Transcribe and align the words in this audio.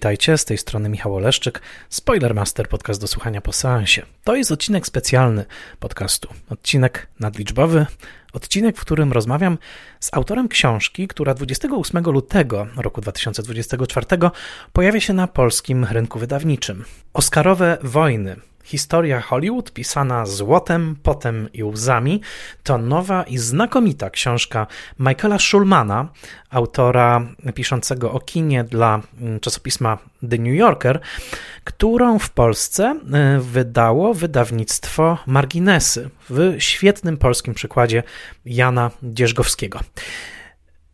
Witajcie, 0.00 0.38
z 0.38 0.44
tej 0.44 0.58
strony 0.58 0.88
Michał 0.88 1.16
Oleszczyk, 1.16 1.60
Spoilermaster, 1.88 2.68
podcast 2.68 3.00
do 3.00 3.06
słuchania 3.06 3.40
po 3.40 3.52
seansie. 3.52 4.02
To 4.24 4.36
jest 4.36 4.52
odcinek 4.52 4.86
specjalny 4.86 5.44
podcastu, 5.78 6.28
odcinek 6.50 7.06
nadliczbowy, 7.20 7.86
odcinek, 8.32 8.76
w 8.76 8.80
którym 8.80 9.12
rozmawiam 9.12 9.58
z 10.00 10.14
autorem 10.14 10.48
książki, 10.48 11.08
która 11.08 11.34
28 11.34 12.04
lutego 12.04 12.66
roku 12.76 13.00
2024 13.00 14.06
pojawia 14.72 15.00
się 15.00 15.12
na 15.12 15.26
polskim 15.26 15.84
rynku 15.84 16.18
wydawniczym. 16.18 16.84
Oscarowe 17.12 17.78
wojny 17.82 18.36
Historia 18.64 19.20
Hollywood 19.20 19.72
pisana 19.72 20.26
złotem, 20.26 20.96
potem 21.02 21.48
i 21.52 21.64
łzami 21.64 22.20
to 22.62 22.78
nowa 22.78 23.22
i 23.22 23.38
znakomita 23.38 24.10
książka 24.10 24.66
Michaela 24.98 25.38
Schulmana, 25.38 26.08
autora 26.50 27.26
piszącego 27.54 28.12
o 28.12 28.20
kinie 28.20 28.64
dla 28.64 29.00
mm, 29.20 29.40
czasopisma 29.40 29.98
The 30.30 30.38
New 30.38 30.54
Yorker, 30.54 31.00
którą 31.64 32.18
w 32.18 32.30
Polsce 32.30 33.00
y, 33.36 33.40
wydało 33.40 34.14
wydawnictwo 34.14 35.18
Marginesy 35.26 36.10
w 36.30 36.56
świetnym 36.58 37.16
polskim 37.16 37.54
przykładzie 37.54 38.02
Jana 38.44 38.90
Dzierżgowskiego. 39.02 39.80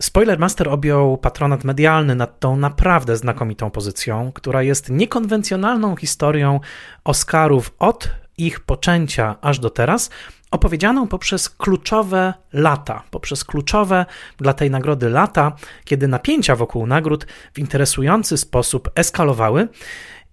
Spoilermaster 0.02 0.68
objął 0.68 1.18
patronat 1.18 1.64
medialny 1.64 2.14
nad 2.14 2.40
tą 2.40 2.56
naprawdę 2.56 3.16
znakomitą 3.16 3.70
pozycją, 3.70 4.32
która 4.32 4.62
jest 4.62 4.90
niekonwencjonalną 4.90 5.96
historią 5.96 6.60
Oscarów 7.04 7.74
od 7.78 8.10
ich 8.38 8.60
poczęcia 8.60 9.36
aż 9.40 9.58
do 9.58 9.70
teraz, 9.70 10.10
opowiedzianą 10.50 11.08
poprzez 11.08 11.50
kluczowe 11.50 12.34
lata, 12.52 13.02
poprzez 13.10 13.44
kluczowe 13.44 14.06
dla 14.38 14.52
tej 14.52 14.70
nagrody 14.70 15.10
lata, 15.10 15.52
kiedy 15.84 16.08
napięcia 16.08 16.56
wokół 16.56 16.86
nagród 16.86 17.26
w 17.54 17.58
interesujący 17.58 18.38
sposób 18.38 18.90
eskalowały. 18.94 19.68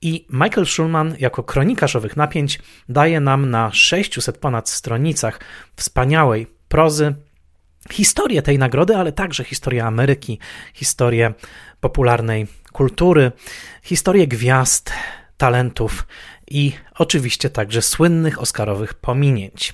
I 0.01 0.27
Michael 0.29 0.65
Schulman, 0.65 1.15
jako 1.19 1.43
kronikarz 1.43 1.95
owych 1.95 2.17
napięć, 2.17 2.59
daje 2.89 3.19
nam 3.19 3.49
na 3.49 3.71
600 3.71 4.37
ponad 4.37 4.69
stronicach 4.69 5.39
wspaniałej 5.75 6.47
prozy 6.67 7.15
historię 7.91 8.41
tej 8.41 8.59
nagrody, 8.59 8.95
ale 8.97 9.11
także 9.11 9.43
historię 9.43 9.85
Ameryki, 9.85 10.39
historię 10.73 11.33
popularnej 11.79 12.47
kultury, 12.71 13.31
historię 13.83 14.27
gwiazd, 14.27 14.91
talentów 15.37 16.07
i 16.47 16.73
oczywiście 16.97 17.49
także 17.49 17.81
słynnych 17.81 18.41
Oscarowych 18.41 18.93
pominięć. 18.93 19.73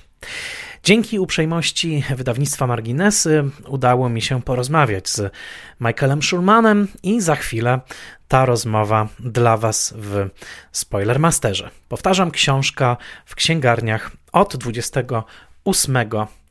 Dzięki 0.82 1.18
uprzejmości 1.18 2.04
wydawnictwa 2.16 2.66
Marginesy 2.66 3.44
udało 3.68 4.08
mi 4.08 4.22
się 4.22 4.42
porozmawiać 4.42 5.08
z 5.08 5.32
Michaelem 5.80 6.22
Schulmanem 6.22 6.88
i 7.02 7.20
za 7.20 7.36
chwilę 7.36 7.80
ta 8.28 8.44
rozmowa 8.46 9.08
dla 9.18 9.56
Was 9.56 9.94
w 9.96 10.28
Spoilermasterze. 10.72 11.70
Powtarzam, 11.88 12.30
książka 12.30 12.96
w 13.26 13.34
księgarniach 13.34 14.10
od 14.32 14.56
28 14.56 15.96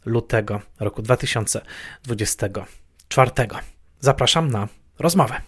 lutego 0.05 0.61
roku 0.79 1.01
2024. 1.01 3.61
Zapraszam 3.99 4.51
na 4.51 4.67
rozmowę. 4.99 5.41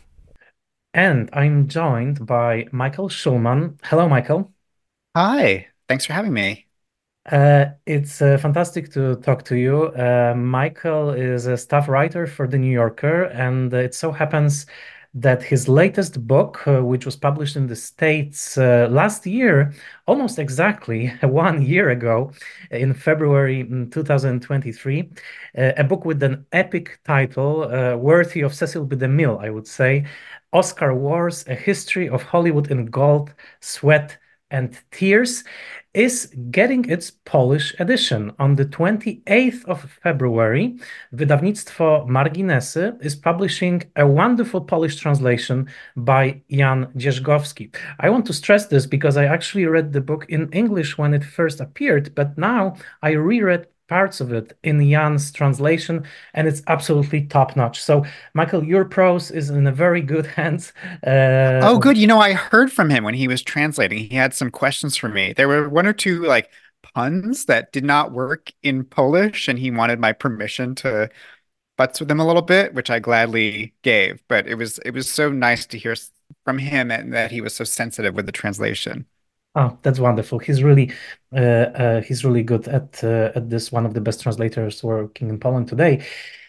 And 0.94 1.32
I'm 1.32 1.68
joined 1.68 2.20
by 2.20 2.66
Michael 2.72 3.10
Schulman. 3.10 3.78
Hello, 3.84 4.10
Michael. 4.10 4.52
Hi, 5.16 5.66
thanks 5.88 6.06
for 6.06 6.16
having 6.16 6.34
me. 6.34 6.72
Uh, 7.32 7.66
it's 7.86 8.22
uh, 8.22 8.38
fantastic 8.38 8.90
to 8.90 9.16
talk 9.18 9.44
to 9.44 9.56
you. 9.56 9.94
Uh, 9.96 10.34
Michael 10.36 11.12
is 11.12 11.46
a 11.46 11.56
staff 11.56 11.88
writer 11.88 12.28
for 12.28 12.48
The 12.48 12.58
New 12.58 12.72
Yorker, 12.72 13.26
and 13.26 13.74
it 13.74 13.94
so 13.94 14.12
happens 14.12 14.66
that 15.14 15.44
his 15.44 15.68
latest 15.68 16.26
book, 16.26 16.66
uh, 16.68 16.82
which 16.84 17.06
was 17.06 17.16
published 17.18 17.56
in 17.58 17.68
the 17.68 17.76
States 17.76 18.58
uh, 18.58 18.88
last 18.90 19.26
year, 19.26 19.74
almost 20.08 20.40
exactly 20.40 21.08
one 21.22 21.62
year 21.62 21.90
ago, 21.90 22.32
in 22.72 22.94
February 22.94 23.66
mm, 23.66 23.92
2023, 23.92 25.10
uh, 25.58 25.72
a 25.78 25.84
book 25.84 26.06
with 26.06 26.24
an 26.24 26.46
epic 26.54 27.00
title, 27.04 27.64
uh, 27.64 27.96
worthy 27.98 28.42
of 28.42 28.54
Cecil 28.54 28.86
B. 28.86 28.96
DeMille, 28.96 29.44
I 29.44 29.50
would 29.50 29.68
say 29.68 30.06
Oscar 30.54 30.96
Wars, 30.96 31.46
A 31.48 31.56
History 31.56 32.08
of 32.10 32.24
Hollywood 32.24 32.72
in 32.72 32.86
Gold, 32.86 33.34
Sweat, 33.60 34.18
and 34.52 34.78
Tears 34.92 35.44
is 35.94 36.34
getting 36.52 36.90
its 36.90 37.12
Polish 37.12 37.76
edition. 37.80 38.32
On 38.40 38.56
the 38.56 38.66
28th 38.66 39.66
of 39.66 39.92
February, 40.04 40.78
wydawnictwo 41.14 42.08
Marginesy 42.08 43.04
is 43.04 43.16
publishing 43.16 43.84
a 43.98 44.08
wonderful 44.08 44.62
Polish 44.62 44.96
translation 44.96 45.68
by 45.98 46.42
Jan 46.50 46.88
Dzierżgowski. 46.96 47.76
I 48.00 48.10
want 48.10 48.26
to 48.28 48.34
stress 48.34 48.68
this 48.68 48.86
because 48.86 49.18
I 49.18 49.26
actually 49.26 49.66
read 49.66 49.92
the 49.92 50.02
book 50.02 50.26
in 50.30 50.50
English 50.54 50.98
when 50.98 51.14
it 51.14 51.26
first 51.26 51.60
appeared, 51.60 52.16
but 52.16 52.38
now 52.38 52.76
I 53.02 53.12
reread 53.12 53.68
parts 53.92 54.22
of 54.22 54.32
it 54.32 54.58
in 54.64 54.80
Jan's 54.90 55.34
translation, 55.34 56.08
and 56.34 56.48
it's 56.48 56.62
absolutely 56.68 57.26
top 57.26 57.58
notch. 57.58 57.84
So, 57.84 58.06
Michael, 58.34 58.64
your 58.64 58.86
prose 58.86 59.30
is 59.32 59.50
in 59.50 59.68
a 59.68 59.72
very 59.74 60.02
good 60.02 60.26
hands. 60.38 60.72
Uh, 61.06 61.60
oh, 61.62 61.78
good. 61.78 61.98
You 61.98 62.08
know, 62.08 62.20
I 62.20 62.32
heard 62.32 62.72
from 62.72 62.90
him 62.90 63.04
when 63.04 63.16
he 63.16 63.28
was 63.28 63.42
translating. 63.44 63.98
He 64.10 64.16
had 64.16 64.34
some 64.34 64.50
questions 64.50 64.96
for 64.96 65.10
me. 65.10 65.34
There 65.34 65.50
were 65.50 65.68
one 65.68 65.86
or 65.86 65.92
two 65.92 66.24
like 66.24 66.50
puns 66.96 67.46
that 67.46 67.74
did 67.74 67.84
not 67.84 68.14
work 68.14 68.54
in 68.64 68.86
Polish, 68.86 69.50
and 69.50 69.60
he 69.60 69.72
wanted 69.72 70.00
my 70.00 70.14
permission 70.14 70.74
to 70.76 71.10
butts 71.78 72.00
with 72.00 72.08
them 72.08 72.22
a 72.22 72.26
little 72.28 72.42
bit, 72.42 72.74
which 72.74 72.90
I 72.90 73.00
gladly 73.00 73.74
gave. 73.84 74.24
But 74.30 74.48
it 74.48 74.56
was 74.56 74.78
it 74.80 74.92
was 74.92 75.12
so 75.12 75.30
nice 75.32 75.66
to 75.68 75.78
hear 75.78 75.96
from 76.46 76.60
him 76.60 76.92
and 76.92 77.14
that 77.14 77.32
he 77.32 77.42
was 77.42 77.54
so 77.54 77.66
sensitive 77.66 78.16
with 78.16 78.26
the 78.26 78.32
translation. 78.32 79.06
Oh, 79.54 79.78
that's 79.82 80.00
wonderful. 80.00 80.40
He's 80.40 80.64
really 80.64 80.94
uh, 81.36 81.40
uh, 81.40 82.02
he's 82.02 82.24
really 82.24 82.44
good 82.44 82.68
at 82.70 83.04
uh, 83.04 83.32
at 83.36 83.50
this. 83.50 83.72
One 83.72 83.86
of 83.86 83.94
the 83.94 84.00
best 84.02 84.22
translators 84.22 84.82
working 84.84 85.30
in 85.30 85.40
Poland 85.40 85.68
today. 85.68 86.06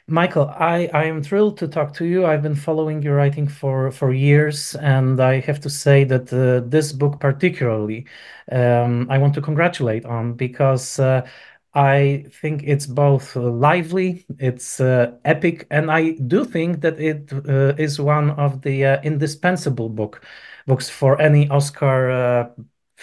Michael, 0.09 0.49
I, 0.51 0.89
I 0.95 1.05
am 1.05 1.23
thrilled 1.23 1.59
to 1.59 1.69
talk 1.69 1.95
to 1.95 2.05
you. 2.05 2.27
I've 2.27 2.43
been 2.43 2.57
following 2.57 3.03
your 3.03 3.17
writing 3.17 3.49
for, 3.49 3.91
for 3.93 4.13
years, 4.13 4.75
and 4.77 5.21
I 5.21 5.41
have 5.41 5.61
to 5.61 5.71
say 5.71 6.05
that 6.05 6.33
uh, 6.33 6.69
this 6.69 6.93
book, 6.93 7.21
particularly, 7.21 8.07
um, 8.51 9.07
I 9.11 9.19
want 9.19 9.34
to 9.34 9.41
congratulate 9.43 10.05
on 10.05 10.34
because 10.34 10.99
uh, 10.99 11.27
I 11.75 12.27
think 12.43 12.65
it's 12.67 12.87
both 12.87 13.37
lively, 13.37 14.27
it's 14.39 14.81
uh, 14.81 15.13
epic, 15.25 15.67
and 15.71 15.91
I 15.91 16.13
do 16.13 16.45
think 16.45 16.81
that 16.83 17.01
it 17.01 17.33
is 17.79 18.01
one 18.01 18.31
of 18.33 18.63
the 18.63 19.01
indispensable 19.05 19.89
book 19.89 20.25
books 20.67 20.89
for 20.91 21.21
any 21.21 21.49
Oscar 21.49 22.53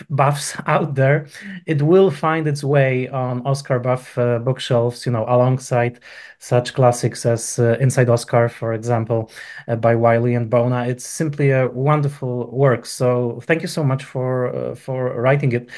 buffs 0.09 0.55
out 0.67 0.95
there, 0.95 1.27
it 1.65 1.81
will 1.81 2.11
find 2.11 2.47
its 2.47 2.63
way 2.63 3.07
on 3.09 3.45
Oscar 3.45 3.79
buff 3.79 4.17
uh, 4.17 4.39
bookshelves, 4.39 5.05
you 5.05 5.11
know, 5.11 5.25
alongside 5.27 5.99
such 6.39 6.73
classics 6.73 7.25
as 7.25 7.59
uh, 7.59 7.77
Inside 7.79 8.09
Oscar, 8.09 8.49
for 8.49 8.73
example, 8.73 9.31
uh, 9.67 9.75
by 9.75 9.95
Wiley 9.95 10.35
and 10.35 10.49
Bona. 10.49 10.85
It's 10.87 11.05
simply 11.05 11.51
a 11.51 11.67
wonderful 11.67 12.49
work. 12.51 12.85
So 12.85 13.41
thank 13.43 13.61
you 13.61 13.67
so 13.67 13.83
much 13.83 14.03
for 14.03 14.55
uh, 14.55 14.75
for 14.75 15.21
writing 15.21 15.51
it. 15.53 15.69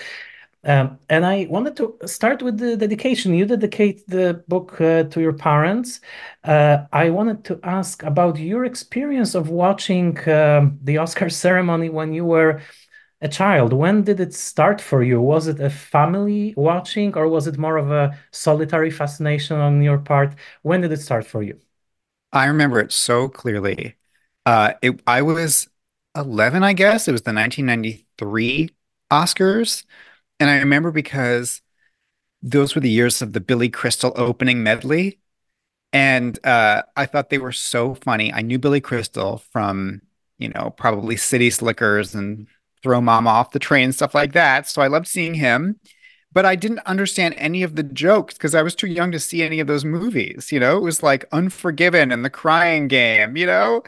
Um, 0.63 0.99
and 1.09 1.25
I 1.25 1.47
wanted 1.49 1.75
to 1.77 1.97
start 2.05 2.43
with 2.43 2.59
the 2.59 2.77
dedication. 2.77 3.33
You 3.33 3.45
dedicate 3.45 4.05
the 4.07 4.43
book 4.47 4.79
uh, 4.79 5.03
to 5.05 5.19
your 5.19 5.33
parents. 5.33 6.01
Uh, 6.43 6.85
I 6.93 7.09
wanted 7.09 7.43
to 7.45 7.59
ask 7.63 8.03
about 8.03 8.37
your 8.37 8.65
experience 8.65 9.33
of 9.33 9.49
watching 9.49 10.17
um, 10.29 10.77
the 10.83 10.97
Oscar 10.97 11.29
ceremony 11.45 11.89
when 11.89 12.13
you 12.13 12.25
were 12.25 12.61
a 13.21 13.27
child. 13.29 13.73
When 13.73 14.03
did 14.03 14.19
it 14.19 14.33
start 14.33 14.81
for 14.81 15.03
you? 15.03 15.21
Was 15.21 15.47
it 15.47 15.59
a 15.59 15.69
family 15.69 16.53
watching 16.57 17.15
or 17.15 17.27
was 17.27 17.47
it 17.47 17.57
more 17.57 17.77
of 17.77 17.91
a 17.91 18.17
solitary 18.31 18.91
fascination 18.91 19.57
on 19.57 19.81
your 19.81 19.99
part? 19.99 20.35
When 20.63 20.81
did 20.81 20.91
it 20.91 21.01
start 21.01 21.25
for 21.25 21.43
you? 21.43 21.59
I 22.31 22.45
remember 22.45 22.79
it 22.79 22.91
so 22.91 23.27
clearly. 23.27 23.95
Uh 24.45 24.73
it, 24.81 25.01
i 25.07 25.21
was 25.21 25.67
11 26.15 26.63
i 26.63 26.73
guess. 26.73 27.07
It 27.07 27.11
was 27.11 27.23
the 27.23 27.33
1993 27.33 28.69
oscars. 29.11 29.83
And 30.39 30.49
i 30.49 30.57
remember 30.59 30.91
because 30.91 31.61
those 32.43 32.75
were 32.75 32.81
the 32.81 32.89
years 32.91 33.21
of 33.21 33.33
the 33.33 33.41
billy 33.41 33.69
crystal 33.69 34.13
opening 34.17 34.63
medley. 34.63 35.19
And 35.93 36.39
uh, 36.45 36.83
i 36.97 37.05
thought 37.07 37.29
they 37.31 37.39
were 37.39 37.53
so 37.53 37.95
funny. 37.95 38.33
I 38.33 38.41
knew 38.41 38.59
billy 38.59 38.81
crystal 38.81 39.39
from 39.51 40.01
you 40.39 40.49
know 40.49 40.71
probably 40.77 41.17
city 41.17 41.49
slickers 41.51 42.15
and 42.15 42.47
throw 42.83 43.01
mom 43.01 43.27
off 43.27 43.51
the 43.51 43.59
train, 43.59 43.91
stuff 43.91 44.15
like 44.15 44.33
that. 44.33 44.67
So 44.67 44.81
I 44.81 44.87
loved 44.87 45.07
seeing 45.07 45.35
him. 45.35 45.79
But 46.33 46.45
I 46.45 46.55
didn't 46.55 46.79
understand 46.79 47.35
any 47.37 47.61
of 47.61 47.75
the 47.75 47.83
jokes 47.83 48.35
because 48.35 48.55
I 48.55 48.61
was 48.61 48.73
too 48.73 48.87
young 48.87 49.11
to 49.11 49.19
see 49.19 49.43
any 49.43 49.59
of 49.59 49.67
those 49.67 49.83
movies. 49.83 50.49
You 50.51 50.61
know, 50.61 50.77
it 50.77 50.81
was 50.81 51.03
like 51.03 51.25
Unforgiven 51.33 52.09
and 52.11 52.23
The 52.23 52.29
Crying 52.29 52.87
Game. 52.87 53.35
You 53.35 53.47
know, 53.47 53.83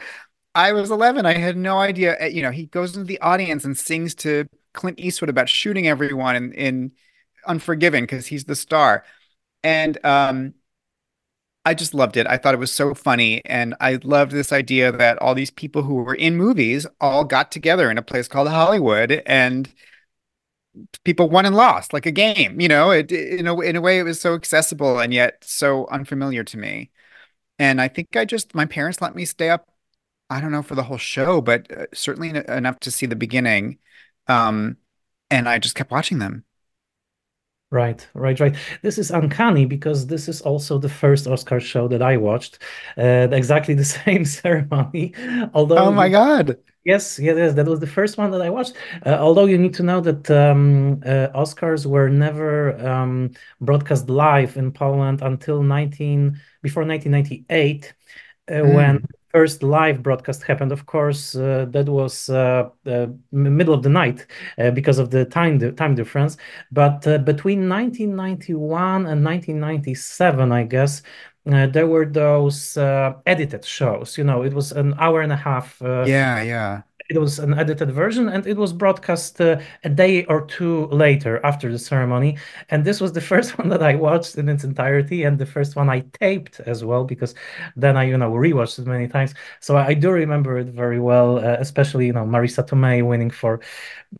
I 0.54 0.72
was 0.72 0.90
11. 0.90 1.26
I 1.26 1.34
had 1.34 1.56
no 1.56 1.78
idea. 1.78 2.16
Eh, 2.18 2.28
you 2.28 2.42
know, 2.42 2.50
he 2.50 2.66
goes 2.66 2.96
into 2.96 3.06
the 3.06 3.20
audience 3.20 3.64
and 3.64 3.76
sings 3.76 4.14
to 4.16 4.46
Clint 4.74 5.00
Eastwood 5.00 5.30
about 5.30 5.48
shooting 5.48 5.88
everyone 5.88 6.36
in, 6.36 6.52
in 6.52 6.92
Unforgiven 7.46 8.04
because 8.04 8.26
he's 8.26 8.44
the 8.44 8.56
star. 8.56 9.04
And 9.62 10.04
um, 10.04 10.54
I 11.64 11.74
just 11.74 11.94
loved 11.94 12.16
it. 12.16 12.26
I 12.26 12.36
thought 12.36 12.54
it 12.54 12.58
was 12.60 12.72
so 12.72 12.94
funny. 12.94 13.42
And 13.46 13.74
I 13.80 13.98
loved 14.04 14.32
this 14.32 14.52
idea 14.52 14.92
that 14.92 15.18
all 15.18 15.34
these 15.34 15.50
people 15.50 15.82
who 15.82 15.94
were 15.94 16.14
in 16.14 16.36
movies 16.36 16.86
all 17.00 17.24
got 17.24 17.50
together 17.50 17.90
in 17.90 17.98
a 17.98 18.02
place 18.02 18.28
called 18.28 18.48
Hollywood 18.48 19.22
and 19.26 19.72
people 21.04 21.30
won 21.30 21.46
and 21.46 21.56
lost 21.56 21.92
like 21.92 22.06
a 22.06 22.10
game. 22.10 22.60
You 22.60 22.68
know, 22.68 22.90
it, 22.90 23.10
in 23.12 23.46
a, 23.46 23.58
in 23.60 23.76
a 23.76 23.80
way, 23.80 23.98
it 23.98 24.02
was 24.02 24.20
so 24.20 24.34
accessible 24.34 24.98
and 24.98 25.14
yet 25.14 25.42
so 25.44 25.86
unfamiliar 25.88 26.44
to 26.44 26.58
me. 26.58 26.90
And 27.58 27.80
I 27.80 27.88
think 27.88 28.16
I 28.16 28.24
just, 28.24 28.54
my 28.54 28.66
parents 28.66 29.00
let 29.00 29.14
me 29.14 29.24
stay 29.24 29.50
up, 29.50 29.68
I 30.30 30.40
don't 30.40 30.52
know 30.52 30.62
for 30.62 30.74
the 30.74 30.82
whole 30.84 30.98
show, 30.98 31.40
but 31.40 31.70
uh, 31.72 31.86
certainly 31.94 32.30
enough 32.30 32.80
to 32.80 32.90
see 32.90 33.06
the 33.06 33.16
beginning. 33.16 33.78
Um, 34.26 34.78
and 35.30 35.48
I 35.48 35.58
just 35.58 35.74
kept 35.76 35.90
watching 35.90 36.18
them. 36.18 36.44
Right, 37.70 38.06
right, 38.14 38.38
right. 38.38 38.56
This 38.82 38.98
is 38.98 39.10
uncanny 39.10 39.66
because 39.66 40.06
this 40.06 40.28
is 40.28 40.40
also 40.42 40.78
the 40.78 40.88
first 40.88 41.26
Oscar 41.26 41.58
show 41.58 41.88
that 41.88 42.02
I 42.02 42.16
watched, 42.18 42.60
uh, 42.96 43.28
exactly 43.32 43.74
the 43.74 43.84
same 44.04 44.24
ceremony. 44.24 45.12
Although, 45.52 45.76
Oh 45.76 45.92
my 45.92 46.08
God. 46.08 46.58
yes, 46.84 47.18
yes, 47.18 47.36
yes, 47.38 47.54
that 47.54 47.66
was 47.66 47.80
the 47.80 47.86
first 47.88 48.18
one 48.18 48.30
that 48.32 48.42
I 48.42 48.50
watched. 48.50 48.76
Uh, 49.06 49.16
although 49.20 49.46
you 49.46 49.58
need 49.58 49.74
to 49.74 49.84
know 49.84 50.00
that 50.02 50.30
um, 50.30 51.02
uh, 51.06 51.28
Oscars 51.34 51.86
were 51.86 52.08
never 52.10 52.78
um, 52.86 53.32
broadcast 53.60 54.10
live 54.10 54.56
in 54.56 54.72
Poland 54.72 55.22
until 55.22 55.62
19 55.62 56.40
before 56.62 56.84
1998 56.84 57.94
uh, 58.50 58.66
when 58.66 58.98
Mm. 58.98 59.04
First 59.34 59.62
live 59.62 60.02
broadcast 60.02 60.44
happened. 60.44 60.70
Of 60.72 60.86
course, 60.86 61.34
uh, 61.34 61.66
that 61.70 61.88
was 61.88 62.28
uh, 62.30 62.70
uh, 62.86 63.06
middle 63.32 63.74
of 63.74 63.82
the 63.82 63.88
night 63.88 64.26
uh, 64.58 64.70
because 64.70 64.98
of 64.98 65.10
the 65.10 65.24
time 65.24 65.58
the 65.58 65.72
time 65.72 65.94
difference. 65.96 66.36
But 66.70 67.06
uh, 67.06 67.18
between 67.18 67.68
1991 67.68 69.06
and 69.06 69.24
1997, 69.24 70.52
I 70.52 70.64
guess. 70.64 71.02
Uh, 71.46 71.66
there 71.66 71.86
were 71.86 72.06
those 72.06 72.78
edited 73.26 73.66
shows. 73.66 74.16
You 74.16 74.24
know, 74.24 74.42
it 74.44 74.54
was 74.54 74.72
an 74.72 74.94
hour 74.98 75.20
and 75.20 75.30
a 75.30 75.36
half 75.36 75.78
Yeah, 75.82 76.42
yeah. 76.42 76.82
It 77.10 77.18
was 77.18 77.38
an 77.38 77.52
edited 77.54 77.90
version 77.90 78.28
and 78.28 78.46
it 78.46 78.56
was 78.56 78.72
broadcast 78.72 79.40
uh, 79.40 79.60
a 79.84 79.90
day 79.90 80.24
or 80.24 80.46
two 80.46 80.86
later 80.86 81.44
after 81.44 81.70
the 81.70 81.78
ceremony. 81.78 82.38
And 82.70 82.84
this 82.84 83.00
was 83.00 83.12
the 83.12 83.20
first 83.32 83.58
one 83.58 83.68
that 83.68 83.82
I 83.82 83.94
watched 83.94 84.36
in 84.36 84.48
its 84.48 84.64
entirety 84.64 85.24
and 85.24 85.38
the 85.38 85.46
first 85.46 85.76
one 85.76 85.90
I 85.90 86.00
taped 86.20 86.60
as 86.60 86.84
well 86.84 87.04
because 87.04 87.34
then 87.76 87.96
I, 87.96 88.04
you 88.04 88.16
know, 88.16 88.32
rewatched 88.32 88.78
it 88.78 88.86
many 88.86 89.08
times. 89.08 89.34
So 89.60 89.76
I, 89.76 89.88
I 89.88 89.94
do 89.94 90.10
remember 90.10 90.58
it 90.58 90.68
very 90.68 90.98
well, 91.00 91.38
uh, 91.38 91.56
especially, 91.58 92.06
you 92.06 92.12
know, 92.12 92.24
Marisa 92.24 92.66
Tomei 92.66 93.06
winning 93.06 93.30
for 93.30 93.60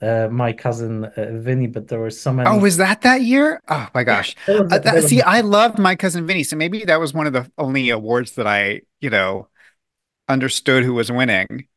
uh, 0.02 0.28
my 0.30 0.52
cousin 0.52 1.04
uh, 1.06 1.30
Vinny, 1.32 1.66
but 1.68 1.88
there 1.88 2.00
were 2.00 2.10
so 2.10 2.32
Oh, 2.44 2.58
many. 2.58 2.60
was 2.60 2.76
that 2.76 3.00
that 3.02 3.22
year? 3.22 3.60
Oh 3.68 3.88
my 3.94 4.04
Yeah, 4.06 4.18
gosh. 4.18 4.34
that 4.46 4.68
Uh, 4.68 4.78
that 4.84 4.90
that, 4.90 5.02
was, 5.02 5.04
see, 5.04 5.22
I 5.22 5.40
loved 5.40 5.78
My 5.78 5.96
Cousin 5.96 6.26
Vinny, 6.26 6.42
so 6.44 6.56
maybe 6.56 6.84
that 6.84 7.00
was 7.00 7.14
one 7.14 7.26
of 7.26 7.32
the 7.32 7.50
only 7.56 7.88
awards 7.90 8.32
that 8.32 8.46
I, 8.46 8.82
you 9.00 9.08
know, 9.10 9.48
understood 10.28 10.84
who 10.84 10.94
was 10.94 11.12
winning. 11.12 11.68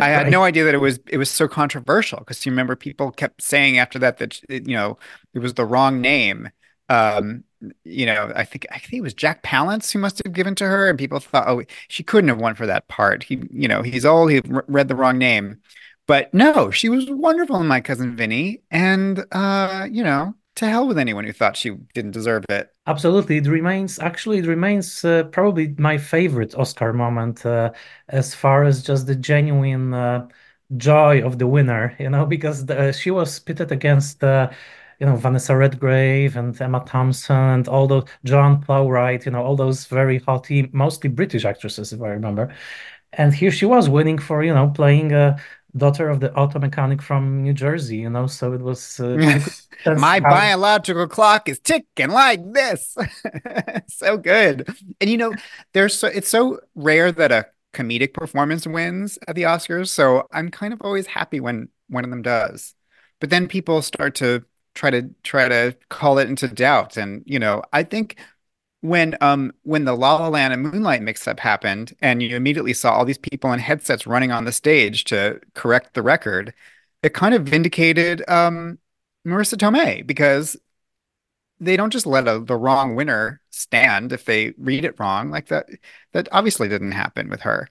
I 0.00 0.08
had 0.08 0.24
right. 0.24 0.32
no 0.32 0.44
idea 0.44 0.64
that 0.64 0.74
it 0.74 0.80
was 0.80 1.00
it 1.08 1.18
was 1.18 1.30
so 1.30 1.48
controversial 1.48 2.18
because 2.18 2.44
you 2.44 2.52
remember 2.52 2.76
people 2.76 3.10
kept 3.10 3.42
saying 3.42 3.78
after 3.78 3.98
that 3.98 4.18
that 4.18 4.40
you 4.48 4.74
know 4.74 4.98
it 5.34 5.40
was 5.40 5.54
the 5.54 5.64
wrong 5.64 6.00
name. 6.00 6.50
Um, 6.88 7.44
you 7.84 8.06
know, 8.06 8.32
I 8.34 8.44
think 8.44 8.66
I 8.70 8.78
think 8.78 8.94
it 8.94 9.02
was 9.02 9.14
Jack 9.14 9.42
Palance 9.42 9.92
who 9.92 9.98
must 9.98 10.22
have 10.24 10.32
given 10.32 10.54
to 10.56 10.64
her, 10.64 10.88
and 10.88 10.98
people 10.98 11.20
thought, 11.20 11.48
oh, 11.48 11.62
she 11.88 12.02
couldn't 12.02 12.28
have 12.28 12.40
won 12.40 12.54
for 12.54 12.66
that 12.66 12.88
part. 12.88 13.24
He, 13.24 13.42
you 13.50 13.68
know, 13.68 13.82
he's 13.82 14.04
old. 14.04 14.30
He 14.30 14.40
read 14.44 14.88
the 14.88 14.94
wrong 14.94 15.18
name, 15.18 15.58
but 16.06 16.32
no, 16.32 16.70
she 16.70 16.88
was 16.88 17.06
wonderful 17.08 17.60
in 17.60 17.66
My 17.66 17.80
Cousin 17.80 18.16
Vinny, 18.16 18.62
and 18.70 19.24
uh, 19.32 19.88
you 19.90 20.04
know, 20.04 20.34
to 20.58 20.68
hell 20.68 20.86
with 20.86 20.98
anyone 20.98 21.24
who 21.24 21.32
thought 21.32 21.56
she 21.56 21.70
didn't 21.94 22.12
deserve 22.12 22.44
it. 22.48 22.70
Absolutely. 22.86 23.38
It 23.38 23.46
remains, 23.46 23.98
actually, 23.98 24.38
it 24.38 24.46
remains 24.46 25.04
uh, 25.04 25.24
probably 25.24 25.74
my 25.78 25.98
favorite 25.98 26.54
Oscar 26.54 26.92
moment 26.92 27.44
uh, 27.46 27.72
as 28.08 28.34
far 28.34 28.64
as 28.64 28.82
just 28.82 29.06
the 29.06 29.14
genuine 29.14 29.94
uh, 29.94 30.28
joy 30.76 31.22
of 31.24 31.38
the 31.38 31.46
winner, 31.46 31.94
you 32.00 32.10
know, 32.10 32.26
because 32.26 32.66
the, 32.66 32.92
she 32.92 33.10
was 33.10 33.38
pitted 33.38 33.72
against, 33.72 34.22
uh, 34.24 34.50
you 35.00 35.06
know, 35.06 35.16
Vanessa 35.16 35.56
Redgrave 35.56 36.36
and 36.36 36.60
Emma 36.60 36.82
Thompson 36.84 37.36
and 37.36 37.68
all 37.68 37.86
those, 37.86 38.04
Joan 38.24 38.60
Plowright, 38.62 39.26
you 39.26 39.32
know, 39.32 39.42
all 39.42 39.56
those 39.56 39.86
very 39.86 40.18
haughty, 40.18 40.68
mostly 40.72 41.08
British 41.08 41.44
actresses, 41.44 41.92
if 41.92 42.02
I 42.02 42.08
remember. 42.08 42.52
And 43.12 43.32
here 43.34 43.50
she 43.50 43.64
was 43.66 43.88
winning 43.88 44.18
for, 44.18 44.42
you 44.42 44.52
know, 44.52 44.68
playing 44.68 45.12
a 45.12 45.40
daughter 45.76 46.08
of 46.08 46.20
the 46.20 46.32
auto 46.34 46.58
mechanic 46.58 47.02
from 47.02 47.42
New 47.42 47.52
Jersey, 47.52 47.98
you 47.98 48.10
know, 48.10 48.26
so 48.26 48.52
it 48.52 48.60
was, 48.62 49.00
uh, 49.00 49.18
you 49.18 49.40
could 49.40 49.52
sense 49.84 50.00
My 50.00 50.20
how 50.22 50.30
biological 50.30 51.08
clock 51.08 51.48
is 51.48 51.58
ticking 51.60 52.10
like 52.10 52.40
this. 52.52 52.96
So 53.88 54.16
good. 54.18 54.68
And 55.00 55.10
you 55.10 55.16
know, 55.16 55.34
there's 55.72 55.98
so 55.98 56.08
it's 56.08 56.28
so 56.28 56.60
rare 56.74 57.10
that 57.12 57.32
a 57.32 57.46
comedic 57.74 58.14
performance 58.14 58.66
wins 58.66 59.18
at 59.28 59.34
the 59.36 59.42
Oscars, 59.42 59.88
so 59.88 60.26
I'm 60.32 60.50
kind 60.50 60.72
of 60.72 60.82
always 60.82 61.06
happy 61.06 61.40
when 61.40 61.68
one 61.88 62.04
of 62.04 62.10
them 62.10 62.22
does. 62.22 62.74
But 63.20 63.30
then 63.30 63.48
people 63.48 63.82
start 63.82 64.14
to 64.16 64.44
try 64.74 64.90
to 64.90 65.10
try 65.22 65.48
to 65.48 65.76
call 65.90 66.18
it 66.18 66.28
into 66.28 66.48
doubt. 66.48 66.96
And 66.96 67.22
you 67.26 67.38
know, 67.38 67.62
I 67.72 67.82
think 67.82 68.18
when 68.80 69.16
um 69.20 69.52
when 69.62 69.84
the 69.84 69.94
La 69.94 70.16
La 70.16 70.28
Land 70.28 70.52
and 70.52 70.62
Moonlight 70.62 71.02
mix-up 71.02 71.40
happened 71.40 71.94
and 72.00 72.22
you 72.22 72.36
immediately 72.36 72.72
saw 72.72 72.92
all 72.92 73.04
these 73.04 73.18
people 73.18 73.52
in 73.52 73.58
headsets 73.58 74.06
running 74.06 74.30
on 74.32 74.44
the 74.44 74.52
stage 74.52 75.04
to 75.04 75.40
correct 75.54 75.94
the 75.94 76.02
record, 76.02 76.54
it 77.02 77.14
kind 77.14 77.34
of 77.34 77.44
vindicated 77.44 78.22
um 78.28 78.78
Marisa 79.26 79.56
Tomei 79.56 80.06
because 80.06 80.56
they 81.60 81.76
don't 81.76 81.92
just 81.92 82.06
let 82.06 82.28
a, 82.28 82.38
the 82.40 82.56
wrong 82.56 82.94
winner 82.94 83.40
stand 83.50 84.12
if 84.12 84.24
they 84.24 84.54
read 84.58 84.84
it 84.84 84.98
wrong. 84.98 85.30
Like 85.30 85.48
that 85.48 85.66
that 86.12 86.28
obviously 86.32 86.68
didn't 86.68 86.92
happen 86.92 87.28
with 87.28 87.40
her. 87.42 87.68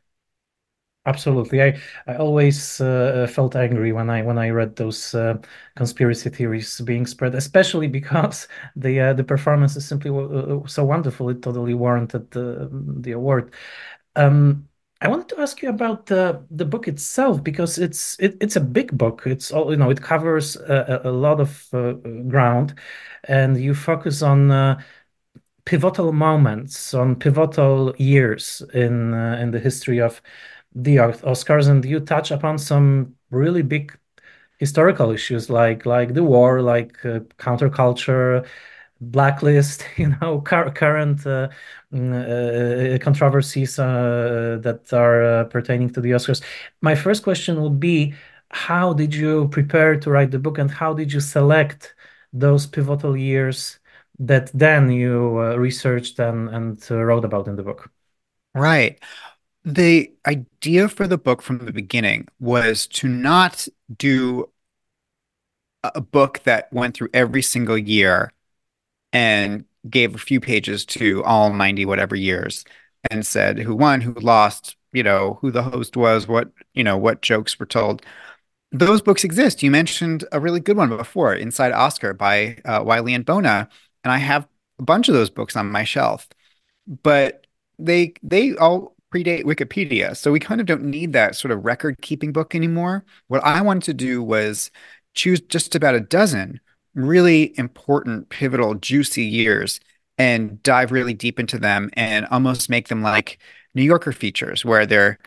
Absolutely. 1.07 1.61
I 1.63 1.79
I 2.05 2.15
always 2.17 2.81
uh, 2.81 3.27
felt 3.33 3.55
angry 3.55 3.93
when 3.93 4.09
I 4.09 4.21
when 4.23 4.37
I 4.37 4.49
read 4.49 4.75
those 4.75 5.15
uh, 5.15 5.37
conspiracy 5.75 6.29
theories 6.29 6.81
being 6.81 7.05
spread, 7.05 7.33
especially 7.33 7.87
because 7.99 8.47
the 8.75 8.99
uh, 8.99 9.13
the 9.13 9.23
performance 9.23 9.77
is 9.77 9.87
simply 9.87 10.11
uh, 10.11 10.15
uh, 10.63 10.67
so 10.67 10.83
wonderful. 10.83 11.29
It 11.29 11.41
totally 11.41 11.73
warranted 11.75 12.29
the 12.31 12.69
the 12.99 13.13
award. 13.13 13.53
Um, 14.15 14.69
I 15.01 15.09
wanted 15.09 15.29
to 15.29 15.41
ask 15.41 15.61
you 15.61 15.69
about 15.69 16.07
the 16.07 16.45
the 16.51 16.65
book 16.65 16.87
itself 16.87 17.43
because 17.43 17.77
it's 17.79 18.19
it, 18.19 18.37
it's 18.41 18.55
a 18.57 18.61
big 18.61 18.97
book. 18.97 19.23
It's 19.27 19.51
all 19.51 19.71
you 19.71 19.77
know. 19.77 19.89
It 19.91 20.01
covers 20.01 20.57
a, 20.57 21.01
a 21.05 21.11
lot 21.11 21.39
of 21.39 21.67
uh, 21.73 21.93
ground, 22.29 22.75
and 23.25 23.57
you 23.61 23.73
focus 23.75 24.21
on 24.23 24.51
uh, 24.51 24.81
pivotal 25.65 26.13
moments, 26.13 26.93
on 26.93 27.15
pivotal 27.15 27.93
years 27.97 28.61
in 28.73 29.13
uh, 29.13 29.37
in 29.41 29.51
the 29.51 29.59
history 29.59 29.99
of 29.99 30.21
the 30.83 30.97
Oscars, 30.97 31.69
and 31.69 31.83
you 31.85 31.99
touch 31.99 32.31
upon 32.31 32.57
some 32.59 33.15
really 33.31 33.61
big 33.63 33.97
historical 34.59 35.11
issues 35.11 35.49
like 35.49 35.85
like 35.85 36.13
the 36.13 36.23
war, 36.23 36.61
like 36.61 37.03
uh, 37.05 37.19
counterculture, 37.39 38.45
blacklist, 39.01 39.85
you 39.97 40.15
know, 40.21 40.41
cur 40.41 40.71
current 40.71 41.25
uh, 41.27 41.49
mm, 41.93 42.95
uh, 42.95 42.99
controversies 42.99 43.79
uh, 43.79 44.59
that 44.61 44.91
are 44.93 45.23
uh, 45.23 45.43
pertaining 45.45 45.89
to 45.91 46.01
the 46.01 46.11
Oscars. 46.11 46.41
My 46.81 46.95
first 46.95 47.23
question 47.23 47.61
would 47.61 47.79
be, 47.79 48.13
how 48.51 48.93
did 48.93 49.13
you 49.13 49.47
prepare 49.49 49.97
to 49.99 50.11
write 50.11 50.31
the 50.31 50.39
book, 50.39 50.57
and 50.57 50.71
how 50.71 50.93
did 50.93 51.11
you 51.13 51.19
select 51.21 51.95
those 52.33 52.67
pivotal 52.67 53.15
years 53.17 53.79
that 54.19 54.51
then 54.53 54.91
you 54.91 55.39
uh, 55.39 55.55
researched 55.57 56.19
and 56.19 56.49
and 56.49 56.85
uh, 56.91 57.03
wrote 57.03 57.25
about 57.25 57.47
in 57.47 57.55
the 57.55 57.63
book? 57.63 57.91
Right. 58.53 58.99
The 59.67 60.13
idea 60.25 60.87
for 60.87 61.07
the 61.07 61.17
book 61.17 61.41
from 61.41 61.57
the 61.57 61.73
beginning 61.73 62.29
was 62.39 62.87
to 62.87 63.09
not 63.09 63.67
do 63.97 64.49
a 65.83 65.99
book 65.99 66.39
that 66.45 66.71
went 66.71 66.95
through 66.95 67.09
every 67.13 67.41
single 67.41 67.77
year 67.77 68.31
and 69.11 69.65
gave 69.89 70.15
a 70.15 70.19
few 70.19 70.39
pages 70.39 70.85
to 70.85 71.21
all 71.25 71.51
90 71.51 71.85
whatever 71.85 72.15
years 72.15 72.63
and 73.11 73.25
said 73.25 73.59
who 73.59 73.75
won, 73.75 73.99
who 73.99 74.13
lost, 74.13 74.77
you 74.93 75.03
know, 75.03 75.37
who 75.41 75.51
the 75.51 75.63
host 75.63 75.97
was, 75.97 76.29
what, 76.29 76.49
you 76.73 76.83
know, 76.85 76.97
what 76.97 77.21
jokes 77.21 77.59
were 77.59 77.65
told. 77.65 78.05
Those 78.71 79.01
books 79.01 79.25
exist. 79.25 79.63
You 79.63 79.71
mentioned 79.71 80.23
a 80.31 80.39
really 80.39 80.61
good 80.61 80.77
one 80.77 80.95
before, 80.95 81.35
Inside 81.35 81.73
Oscar 81.73 82.13
by 82.13 82.59
uh, 82.63 82.83
Wiley 82.85 83.13
and 83.13 83.25
Bona, 83.25 83.67
and 84.05 84.13
I 84.13 84.19
have 84.19 84.47
a 84.79 84.83
bunch 84.83 85.09
of 85.09 85.13
those 85.13 85.29
books 85.29 85.57
on 85.57 85.69
my 85.69 85.83
shelf. 85.83 86.29
But 86.87 87.45
they 87.77 88.13
they 88.23 88.55
all 88.55 88.96
predate 89.13 89.43
Wikipedia, 89.43 90.15
so 90.15 90.31
we 90.31 90.39
kind 90.39 90.59
of 90.59 90.67
don't 90.67 90.83
need 90.83 91.13
that 91.13 91.35
sort 91.35 91.51
of 91.51 91.65
record 91.65 91.95
keeping 92.01 92.31
book 92.31 92.55
anymore. 92.55 93.05
What 93.27 93.43
I 93.43 93.61
wanted 93.61 93.83
to 93.83 93.93
do 93.93 94.21
was 94.21 94.71
choose 95.13 95.41
just 95.41 95.75
about 95.75 95.95
a 95.95 95.99
dozen 95.99 96.59
really 96.93 97.57
important, 97.57 98.29
pivotal, 98.29 98.75
juicy 98.75 99.23
years 99.23 99.79
and 100.17 100.61
dive 100.63 100.91
really 100.91 101.13
deep 101.13 101.39
into 101.39 101.59
them 101.59 101.89
and 101.93 102.25
almost 102.27 102.69
make 102.69 102.87
them 102.87 103.01
like 103.01 103.39
New 103.75 103.83
Yorker 103.83 104.11
features 104.11 104.65
where 104.65 104.85
they're 104.85 105.19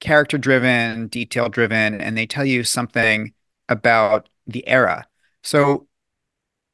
character 0.00 0.38
driven, 0.38 1.08
detail 1.08 1.48
driven, 1.48 2.00
and 2.00 2.16
they 2.16 2.26
tell 2.26 2.44
you 2.44 2.64
something 2.64 3.32
about 3.68 4.28
the 4.46 4.66
era. 4.68 5.06
So 5.42 5.86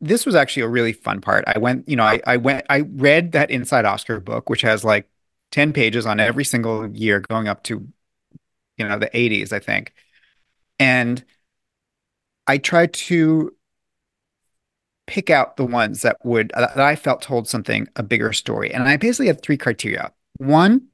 this 0.00 0.26
was 0.26 0.34
actually 0.34 0.62
a 0.62 0.68
really 0.68 0.92
fun 0.92 1.20
part. 1.20 1.44
I 1.46 1.58
went, 1.58 1.88
you 1.88 1.96
know, 1.96 2.04
I, 2.04 2.20
I 2.26 2.36
went, 2.36 2.66
I 2.68 2.80
read 2.80 3.32
that 3.32 3.50
Inside 3.50 3.84
Oscar 3.84 4.20
book, 4.20 4.50
which 4.50 4.62
has 4.62 4.84
like 4.84 5.08
10 5.56 5.72
pages 5.72 6.04
on 6.04 6.20
every 6.20 6.44
single 6.44 6.86
year 6.94 7.18
going 7.18 7.48
up 7.48 7.62
to, 7.62 7.88
you 8.76 8.86
know, 8.86 8.98
the 8.98 9.08
80s, 9.08 9.54
I 9.54 9.58
think. 9.58 9.94
And 10.78 11.24
I 12.46 12.58
tried 12.58 12.92
to 12.92 13.54
pick 15.06 15.30
out 15.30 15.56
the 15.56 15.64
ones 15.64 16.02
that 16.02 16.18
would, 16.22 16.52
that 16.54 16.78
I 16.78 16.94
felt 16.94 17.22
told 17.22 17.48
something, 17.48 17.88
a 17.96 18.02
bigger 18.02 18.34
story. 18.34 18.70
And 18.70 18.82
I 18.82 18.98
basically 18.98 19.28
had 19.28 19.40
three 19.40 19.56
criteria. 19.56 20.12
One, 20.36 20.88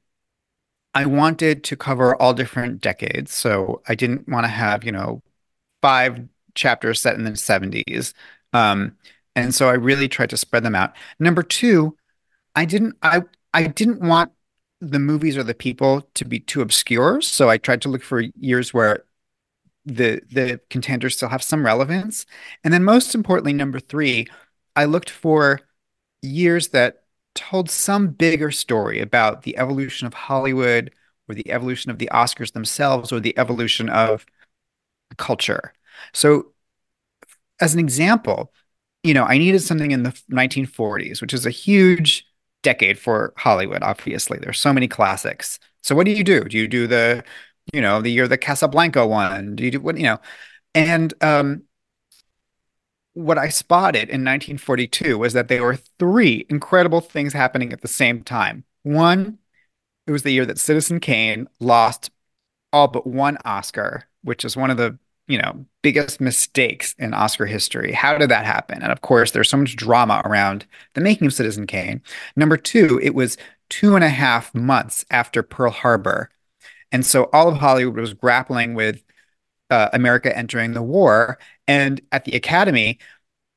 I 0.93 1.07
wanted 1.07 1.65
to 1.65 1.75
cover 1.75 2.15
all 2.21 2.33
different 2.33 2.79
decades. 2.79 3.33
So 3.33 3.81
I 3.89 3.95
didn't 3.95 4.29
want 4.29 4.45
to 4.45 4.49
have, 4.49 4.85
you 4.85 4.93
know, 4.93 5.21
five 5.81 6.25
chapters 6.55 7.01
set 7.01 7.15
in 7.15 7.25
the 7.25 7.31
70s. 7.31 8.13
Um, 8.53 8.95
and 9.35 9.53
so 9.53 9.67
I 9.67 9.73
really 9.73 10.07
tried 10.07 10.29
to 10.29 10.37
spread 10.37 10.63
them 10.63 10.75
out. 10.75 10.95
Number 11.19 11.43
two, 11.43 11.97
I 12.55 12.63
didn't 12.63 12.95
I 13.01 13.23
I 13.53 13.67
didn't 13.67 13.99
want 13.99 14.31
the 14.89 14.99
movies 14.99 15.37
or 15.37 15.43
the 15.43 15.53
people 15.53 16.01
to 16.13 16.25
be 16.25 16.39
too 16.39 16.61
obscure. 16.61 17.21
So 17.21 17.49
I 17.49 17.57
tried 17.57 17.81
to 17.83 17.89
look 17.89 18.03
for 18.03 18.21
years 18.39 18.73
where 18.73 19.05
the 19.85 20.21
the 20.31 20.59
contenders 20.69 21.15
still 21.17 21.29
have 21.29 21.43
some 21.43 21.65
relevance. 21.65 22.25
And 22.63 22.73
then 22.73 22.83
most 22.83 23.15
importantly, 23.15 23.53
number 23.53 23.79
three, 23.79 24.27
I 24.75 24.85
looked 24.85 25.09
for 25.09 25.61
years 26.21 26.69
that 26.69 27.03
told 27.35 27.69
some 27.69 28.07
bigger 28.09 28.51
story 28.51 28.99
about 29.01 29.43
the 29.43 29.57
evolution 29.57 30.07
of 30.07 30.13
Hollywood 30.13 30.93
or 31.27 31.35
the 31.35 31.51
evolution 31.51 31.91
of 31.91 31.97
the 31.97 32.09
Oscars 32.13 32.53
themselves 32.53 33.11
or 33.11 33.19
the 33.19 33.37
evolution 33.37 33.89
of 33.89 34.25
culture. 35.17 35.73
So, 36.13 36.53
as 37.59 37.73
an 37.73 37.79
example, 37.79 38.53
you 39.03 39.13
know, 39.13 39.23
I 39.23 39.37
needed 39.37 39.61
something 39.61 39.91
in 39.91 40.03
the 40.03 40.11
1940s, 40.31 41.21
which 41.21 41.33
is 41.33 41.45
a 41.45 41.51
huge 41.51 42.27
decade 42.63 42.97
for 42.97 43.33
Hollywood, 43.37 43.83
obviously. 43.83 44.39
There's 44.39 44.59
so 44.59 44.73
many 44.73 44.87
classics. 44.87 45.59
So, 45.81 45.95
what 45.95 46.05
do 46.05 46.11
you 46.11 46.23
do? 46.23 46.43
Do 46.45 46.57
you 46.57 46.67
do 46.67 46.87
the, 46.87 47.23
you 47.73 47.81
know, 47.81 48.01
the 48.01 48.09
year 48.09 48.27
the 48.27 48.37
Casablanca 48.37 49.05
won? 49.05 49.55
Do 49.55 49.63
you 49.63 49.71
do 49.71 49.79
what, 49.79 49.97
you 49.97 50.03
know? 50.03 50.19
And 50.73 51.13
um, 51.21 51.63
what 53.13 53.37
I 53.37 53.49
spotted 53.49 54.09
in 54.09 54.23
1942 54.23 55.17
was 55.17 55.33
that 55.33 55.47
there 55.47 55.63
were 55.63 55.77
three 55.99 56.45
incredible 56.49 57.01
things 57.01 57.33
happening 57.33 57.71
at 57.71 57.81
the 57.81 57.87
same 57.87 58.23
time. 58.23 58.63
One, 58.81 59.37
it 60.07 60.11
was 60.11 60.23
the 60.23 60.31
year 60.31 60.45
that 60.45 60.59
Citizen 60.59 60.99
Kane 60.99 61.47
lost 61.59 62.09
all 62.71 62.87
but 62.87 63.05
one 63.05 63.37
Oscar, 63.45 64.07
which 64.23 64.43
is 64.43 64.57
one 64.57 64.71
of 64.71 64.77
the, 64.77 64.97
you 65.27 65.37
know, 65.37 65.65
biggest 65.81 66.19
mistakes 66.19 66.95
in 66.99 67.13
Oscar 67.13 67.45
history. 67.45 67.91
How 67.93 68.17
did 68.17 68.29
that 68.29 68.45
happen? 68.45 68.81
And 68.81 68.91
of 68.91 69.01
course, 69.01 69.31
there's 69.31 69.49
so 69.49 69.57
much 69.57 69.75
drama 69.75 70.21
around 70.25 70.65
the 70.95 71.01
making 71.01 71.27
of 71.27 71.33
Citizen 71.33 71.65
Kane. 71.65 72.01
Number 72.35 72.57
two, 72.57 72.99
it 73.01 73.15
was 73.15 73.37
two 73.69 73.95
and 73.95 74.03
a 74.03 74.09
half 74.09 74.53
months 74.53 75.05
after 75.09 75.41
Pearl 75.41 75.71
Harbor. 75.71 76.29
And 76.91 77.05
so 77.05 77.29
all 77.33 77.47
of 77.47 77.57
Hollywood 77.57 77.95
was 77.95 78.13
grappling 78.13 78.75
with 78.75 79.03
uh, 79.69 79.89
America 79.93 80.35
entering 80.37 80.73
the 80.73 80.83
war. 80.83 81.39
And 81.67 82.01
at 82.11 82.25
the 82.25 82.33
Academy, 82.35 82.99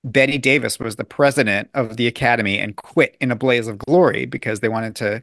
Bette 0.05 0.39
Davis 0.39 0.79
was 0.79 0.97
the 0.97 1.05
president 1.05 1.69
of 1.75 1.97
the 1.97 2.07
Academy 2.07 2.59
and 2.59 2.77
quit 2.77 3.17
in 3.21 3.31
a 3.33 3.37
blaze 3.37 3.67
of 3.67 3.79
glory 3.79 4.25
because 4.25 4.61
they 4.61 4.69
wanted 4.69 4.97
to 4.97 5.23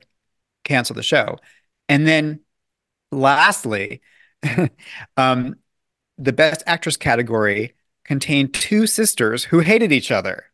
cancel 0.66 0.96
the 0.96 1.04
show. 1.04 1.38
And 1.88 2.06
then 2.06 2.42
lastly, 3.12 4.02
um, 5.18 5.56
the 6.24 6.34
best 6.34 6.64
actress 6.66 6.98
category 6.98 7.76
contained 8.06 8.54
two 8.54 8.88
sisters 8.88 9.46
who 9.46 9.60
hated 9.60 9.92
each 9.92 10.12
other 10.12 10.46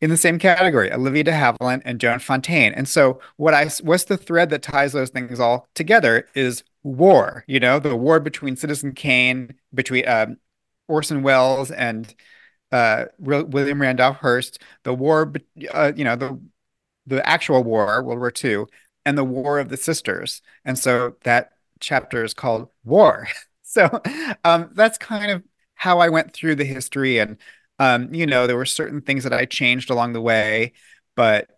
in 0.00 0.10
the 0.10 0.16
same 0.16 0.38
category, 0.38 0.92
Olivia 0.92 1.24
de 1.24 1.32
Havilland 1.32 1.82
and 1.84 2.00
Joan 2.00 2.18
Fontaine. 2.18 2.72
And 2.74 2.88
so 2.88 3.20
what 3.36 3.54
I 3.54 3.68
what's 3.82 4.04
the 4.04 4.16
thread 4.16 4.50
that 4.50 4.62
ties 4.62 4.92
those 4.92 5.10
things 5.10 5.40
all 5.40 5.68
together 5.74 6.28
is 6.34 6.62
war, 6.82 7.44
you 7.46 7.60
know, 7.60 7.78
the 7.78 7.96
war 7.96 8.20
between 8.20 8.56
Citizen 8.56 8.92
Kane, 8.92 9.54
between 9.74 10.06
um, 10.08 10.36
Orson 10.88 11.22
Welles 11.22 11.70
and 11.70 12.14
uh, 12.70 13.06
William 13.18 13.80
Randolph 13.80 14.16
Hearst, 14.16 14.60
the 14.82 14.94
war, 14.94 15.32
uh, 15.72 15.92
you 15.94 16.04
know, 16.04 16.16
the 16.16 16.40
the 17.06 17.26
actual 17.28 17.64
war, 17.64 18.02
World 18.02 18.18
War 18.18 18.32
II, 18.42 18.64
and 19.04 19.18
the 19.18 19.24
War 19.24 19.58
of 19.58 19.68
the 19.68 19.76
Sisters. 19.76 20.42
And 20.64 20.78
so 20.78 21.16
that 21.24 21.52
chapter 21.80 22.24
is 22.24 22.34
called 22.34 22.68
War. 22.84 23.28
so 23.74 24.02
um, 24.44 24.70
that's 24.74 24.98
kind 24.98 25.30
of 25.30 25.42
how 25.74 25.98
I 25.98 26.10
went 26.10 26.34
through 26.34 26.56
the 26.56 26.64
history. 26.64 27.18
And, 27.18 27.38
um, 27.78 28.12
you 28.12 28.26
know, 28.26 28.46
there 28.46 28.56
were 28.56 28.66
certain 28.66 29.00
things 29.00 29.24
that 29.24 29.32
I 29.32 29.46
changed 29.46 29.88
along 29.88 30.12
the 30.12 30.20
way, 30.20 30.74
but 31.16 31.48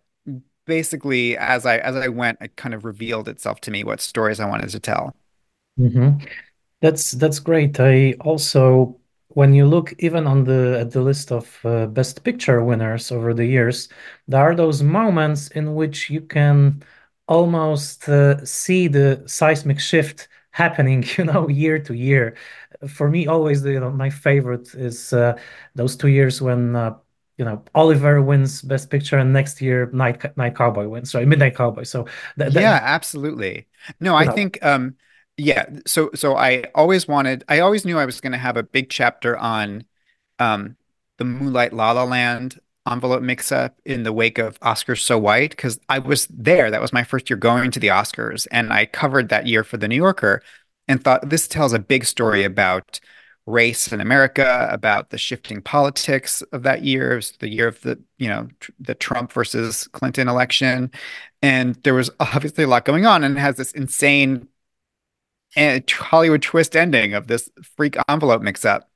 basically 0.65 1.37
as 1.37 1.65
I 1.65 1.77
as 1.77 1.95
I 1.95 2.07
went, 2.07 2.39
it 2.41 2.55
kind 2.55 2.73
of 2.73 2.85
revealed 2.85 3.27
itself 3.27 3.59
to 3.61 3.71
me 3.71 3.83
what 3.83 3.99
stories 3.99 4.39
I 4.39 4.47
wanted 4.47 4.69
to 4.69 4.79
tell. 4.79 5.13
Mm-hmm. 5.77 6.25
That's 6.81 7.11
that's 7.11 7.39
great. 7.39 7.79
I 7.79 8.13
also 8.21 8.97
when 9.27 9.53
you 9.53 9.65
look 9.65 9.93
even 9.99 10.25
on 10.25 10.45
the 10.45 10.79
at 10.79 10.91
the 10.91 11.01
list 11.01 11.33
of 11.33 11.59
uh, 11.65 11.87
best 11.87 12.23
picture 12.23 12.63
winners 12.63 13.11
over 13.11 13.33
the 13.33 13.45
years, 13.45 13.89
there 14.27 14.41
are 14.41 14.55
those 14.55 14.81
moments 14.81 15.49
in 15.49 15.75
which 15.75 16.09
you 16.09 16.21
can 16.21 16.81
almost 17.27 18.07
uh, 18.07 18.43
see 18.45 18.87
the 18.87 19.21
seismic 19.27 19.79
shift 19.79 20.29
happening, 20.55 21.03
you 21.17 21.25
know, 21.25 21.49
year 21.49 21.79
to 21.79 21.93
year. 21.93 22.35
For 22.87 23.09
me, 23.09 23.27
always, 23.27 23.61
the, 23.61 23.71
you 23.73 23.79
know, 23.79 23.91
my 23.91 24.09
favorite 24.09 24.73
is 24.75 25.13
uh, 25.13 25.37
those 25.75 25.95
two 25.95 26.07
years 26.07 26.41
when 26.41 26.75
uh, 26.75 26.95
you 27.37 27.45
know 27.45 27.63
Oliver 27.75 28.21
wins 28.21 28.61
Best 28.61 28.89
Picture, 28.89 29.17
and 29.17 29.33
next 29.33 29.61
year 29.61 29.89
Night 29.93 30.35
Night 30.37 30.55
Cowboy 30.55 30.87
wins. 30.87 31.11
Sorry, 31.11 31.25
Midnight 31.25 31.55
Cowboy. 31.55 31.83
So 31.83 32.07
th- 32.39 32.53
th- 32.53 32.53
yeah, 32.61 32.79
absolutely. 32.81 33.67
No, 33.99 34.15
I 34.15 34.25
know. 34.25 34.33
think 34.33 34.63
um, 34.63 34.95
yeah. 35.37 35.65
So 35.85 36.09
so 36.15 36.35
I 36.35 36.65
always 36.75 37.07
wanted. 37.07 37.43
I 37.49 37.59
always 37.59 37.85
knew 37.85 37.97
I 37.97 38.05
was 38.05 38.21
going 38.21 38.33
to 38.33 38.37
have 38.37 38.57
a 38.57 38.63
big 38.63 38.89
chapter 38.89 39.37
on 39.37 39.85
um, 40.39 40.77
the 41.17 41.25
Moonlight 41.25 41.73
La 41.73 41.91
La 41.91 42.03
Land 42.03 42.59
envelope 42.89 43.21
mix 43.21 43.51
up 43.51 43.79
in 43.85 44.03
the 44.03 44.13
wake 44.13 44.37
of 44.37 44.59
Oscars 44.59 45.01
So 45.01 45.17
White 45.17 45.51
because 45.51 45.79
I 45.89 45.99
was 45.99 46.27
there. 46.27 46.69
That 46.71 46.81
was 46.81 46.93
my 46.93 47.03
first 47.03 47.29
year 47.29 47.37
going 47.37 47.71
to 47.71 47.79
the 47.79 47.87
Oscars, 47.87 48.47
and 48.51 48.71
I 48.73 48.85
covered 48.85 49.29
that 49.29 49.47
year 49.47 49.63
for 49.63 49.77
the 49.77 49.87
New 49.87 49.95
Yorker, 49.95 50.41
and 50.87 51.03
thought 51.03 51.29
this 51.29 51.47
tells 51.47 51.73
a 51.73 51.79
big 51.79 52.05
story 52.05 52.43
about 52.43 52.99
race 53.47 53.91
in 53.91 54.01
America, 54.01 54.67
about 54.71 55.09
the 55.11 55.17
shifting 55.17 55.61
politics 55.61 56.41
of 56.51 56.63
that 56.63 56.83
year. 56.83 57.13
It 57.13 57.15
was 57.17 57.31
the 57.33 57.49
year 57.49 57.67
of 57.67 57.81
the 57.81 58.01
you 58.17 58.27
know 58.27 58.47
tr- 58.59 58.71
the 58.79 58.95
Trump 58.95 59.31
versus 59.33 59.87
Clinton 59.89 60.27
election, 60.27 60.91
and 61.41 61.75
there 61.83 61.93
was 61.93 62.09
obviously 62.19 62.63
a 62.63 62.67
lot 62.67 62.85
going 62.85 63.05
on, 63.05 63.23
and 63.23 63.37
it 63.37 63.41
has 63.41 63.57
this 63.57 63.71
insane 63.73 64.47
eh, 65.55 65.79
Hollywood 65.89 66.41
twist 66.41 66.75
ending 66.75 67.13
of 67.13 67.27
this 67.27 67.49
freak 67.77 67.97
envelope 68.09 68.41
mix 68.41 68.65
up. 68.65 68.89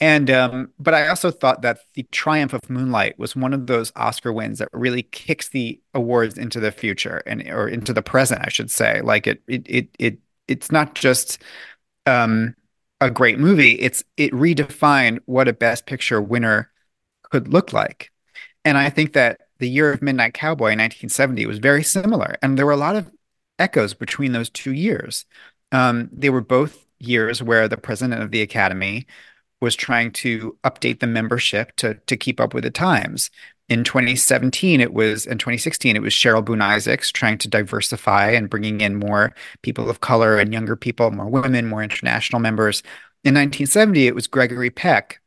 And 0.00 0.30
um, 0.30 0.70
but 0.78 0.94
I 0.94 1.08
also 1.08 1.30
thought 1.30 1.60
that 1.62 1.80
the 1.94 2.04
triumph 2.04 2.54
of 2.54 2.70
Moonlight 2.70 3.18
was 3.18 3.36
one 3.36 3.52
of 3.52 3.66
those 3.66 3.92
Oscar 3.96 4.32
wins 4.32 4.58
that 4.58 4.68
really 4.72 5.02
kicks 5.02 5.50
the 5.50 5.78
awards 5.92 6.38
into 6.38 6.58
the 6.58 6.72
future 6.72 7.22
and 7.26 7.46
or 7.48 7.68
into 7.68 7.92
the 7.92 8.02
present, 8.02 8.40
I 8.44 8.48
should 8.48 8.70
say. 8.70 9.02
Like 9.02 9.26
it 9.26 9.42
it 9.46 9.62
it, 9.68 9.88
it 9.98 10.18
it's 10.48 10.72
not 10.72 10.94
just 10.94 11.42
um, 12.06 12.54
a 13.00 13.10
great 13.10 13.38
movie; 13.38 13.72
it's 13.72 14.02
it 14.16 14.32
redefined 14.32 15.20
what 15.26 15.48
a 15.48 15.52
Best 15.52 15.84
Picture 15.86 16.20
winner 16.22 16.70
could 17.30 17.48
look 17.48 17.72
like. 17.74 18.10
And 18.64 18.78
I 18.78 18.90
think 18.90 19.12
that 19.14 19.40
the 19.58 19.68
year 19.68 19.92
of 19.92 20.02
Midnight 20.02 20.34
Cowboy 20.34 20.72
in 20.72 20.78
1970 20.78 21.44
was 21.46 21.58
very 21.58 21.82
similar, 21.82 22.36
and 22.42 22.56
there 22.58 22.66
were 22.66 22.72
a 22.72 22.76
lot 22.76 22.96
of 22.96 23.10
echoes 23.58 23.92
between 23.94 24.32
those 24.32 24.48
two 24.50 24.72
years. 24.72 25.26
Um, 25.72 26.08
they 26.12 26.30
were 26.30 26.40
both 26.40 26.86
years 26.98 27.42
where 27.42 27.68
the 27.68 27.76
president 27.76 28.22
of 28.22 28.30
the 28.30 28.42
Academy 28.42 29.06
was 29.60 29.76
trying 29.76 30.12
to 30.12 30.56
update 30.64 31.00
the 31.00 31.06
membership 31.06 31.74
to 31.76 31.94
to 32.06 32.16
keep 32.16 32.40
up 32.40 32.54
with 32.54 32.64
the 32.64 32.70
times. 32.70 33.30
In 33.68 33.84
2017, 33.84 34.80
it 34.80 34.92
was 34.92 35.26
in 35.26 35.38
2016, 35.38 35.94
it 35.94 36.02
was 36.02 36.12
Cheryl 36.12 36.44
Boone 36.44 36.60
Isaacs 36.60 37.12
trying 37.12 37.38
to 37.38 37.48
diversify 37.48 38.30
and 38.30 38.50
bringing 38.50 38.80
in 38.80 38.96
more 38.96 39.32
people 39.62 39.88
of 39.88 40.00
color 40.00 40.38
and 40.38 40.52
younger 40.52 40.74
people, 40.74 41.10
more 41.12 41.28
women, 41.28 41.68
more 41.68 41.82
international 41.82 42.40
members. 42.40 42.82
In 43.22 43.34
1970, 43.34 44.08
it 44.08 44.14
was 44.14 44.26
Gregory 44.26 44.70
Peck, 44.70 45.20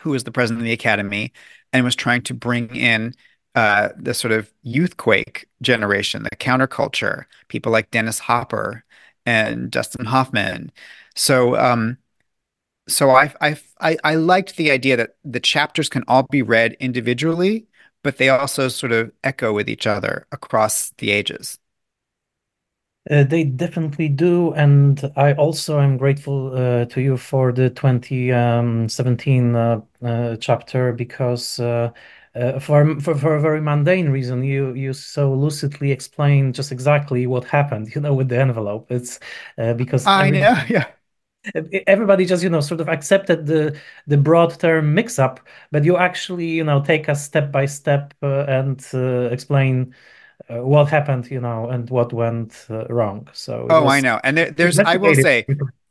who 0.00 0.10
was 0.10 0.24
the 0.24 0.32
president 0.32 0.60
of 0.60 0.64
the 0.64 0.72
Academy, 0.72 1.32
and 1.72 1.84
was 1.84 1.96
trying 1.96 2.22
to 2.22 2.34
bring 2.34 2.74
in 2.74 3.14
uh, 3.54 3.90
the 3.96 4.14
sort 4.14 4.32
of 4.32 4.50
youthquake 4.64 5.44
generation, 5.60 6.22
the 6.22 6.30
counterculture, 6.30 7.24
people 7.48 7.72
like 7.72 7.90
Dennis 7.90 8.20
Hopper 8.20 8.84
and 9.26 9.70
Dustin 9.70 10.06
Hoffman. 10.06 10.72
So 11.14 11.56
um, 11.56 11.98
so 12.90 13.10
I, 13.10 13.32
I 13.40 13.56
I 13.80 13.96
I 14.04 14.14
liked 14.16 14.56
the 14.56 14.70
idea 14.70 14.96
that 14.96 15.16
the 15.24 15.40
chapters 15.40 15.88
can 15.88 16.04
all 16.08 16.24
be 16.24 16.42
read 16.42 16.74
individually, 16.80 17.66
but 18.02 18.18
they 18.18 18.28
also 18.28 18.68
sort 18.68 18.92
of 18.92 19.12
echo 19.24 19.52
with 19.52 19.68
each 19.68 19.86
other 19.86 20.26
across 20.32 20.90
the 20.98 21.10
ages. 21.10 21.58
Uh, 23.10 23.24
they 23.24 23.44
definitely 23.44 24.08
do, 24.10 24.52
and 24.52 25.10
I 25.16 25.32
also 25.32 25.80
am 25.80 25.96
grateful 25.96 26.54
uh, 26.54 26.84
to 26.86 27.00
you 27.00 27.16
for 27.16 27.50
the 27.50 27.70
2017 27.70 29.56
uh, 29.56 29.80
uh, 30.02 30.36
chapter 30.36 30.92
because 30.92 31.58
uh, 31.60 31.92
uh, 32.34 32.58
for, 32.60 33.00
for 33.00 33.14
for 33.16 33.36
a 33.36 33.40
very 33.40 33.60
mundane 33.62 34.10
reason, 34.10 34.44
you 34.44 34.74
you 34.74 34.92
so 34.92 35.32
lucidly 35.32 35.90
explain 35.92 36.52
just 36.52 36.72
exactly 36.72 37.26
what 37.26 37.44
happened, 37.44 37.88
you 37.94 38.02
know, 38.02 38.12
with 38.14 38.28
the 38.28 38.38
envelope. 38.38 38.90
It's 38.92 39.18
uh, 39.56 39.72
because 39.74 40.06
I 40.06 40.30
every 40.30 40.38
know, 40.38 40.62
yeah. 40.68 40.86
Everybody 41.86 42.26
just, 42.26 42.42
you 42.42 42.50
know, 42.50 42.60
sort 42.60 42.80
of 42.80 42.88
accepted 42.88 43.46
the 43.46 43.78
the 44.06 44.16
broad 44.16 44.58
term 44.58 44.94
mix-up, 44.94 45.40
but 45.70 45.84
you 45.84 45.96
actually, 45.96 46.46
you 46.46 46.64
know, 46.64 46.82
take 46.82 47.08
us 47.08 47.24
step 47.24 47.50
by 47.50 47.66
step 47.66 48.14
uh, 48.22 48.44
and 48.44 48.86
uh, 48.92 49.30
explain 49.30 49.94
uh, 50.48 50.64
what 50.64 50.88
happened, 50.88 51.30
you 51.30 51.40
know, 51.40 51.68
and 51.68 51.88
what 51.90 52.12
went 52.12 52.66
uh, 52.70 52.84
wrong. 52.88 53.28
So 53.32 53.66
Oh, 53.70 53.88
I 53.88 54.00
know. 54.00 54.20
And 54.22 54.36
there, 54.36 54.50
there's, 54.50 54.78
I 54.78 54.96
will 54.96 55.14
say, 55.14 55.46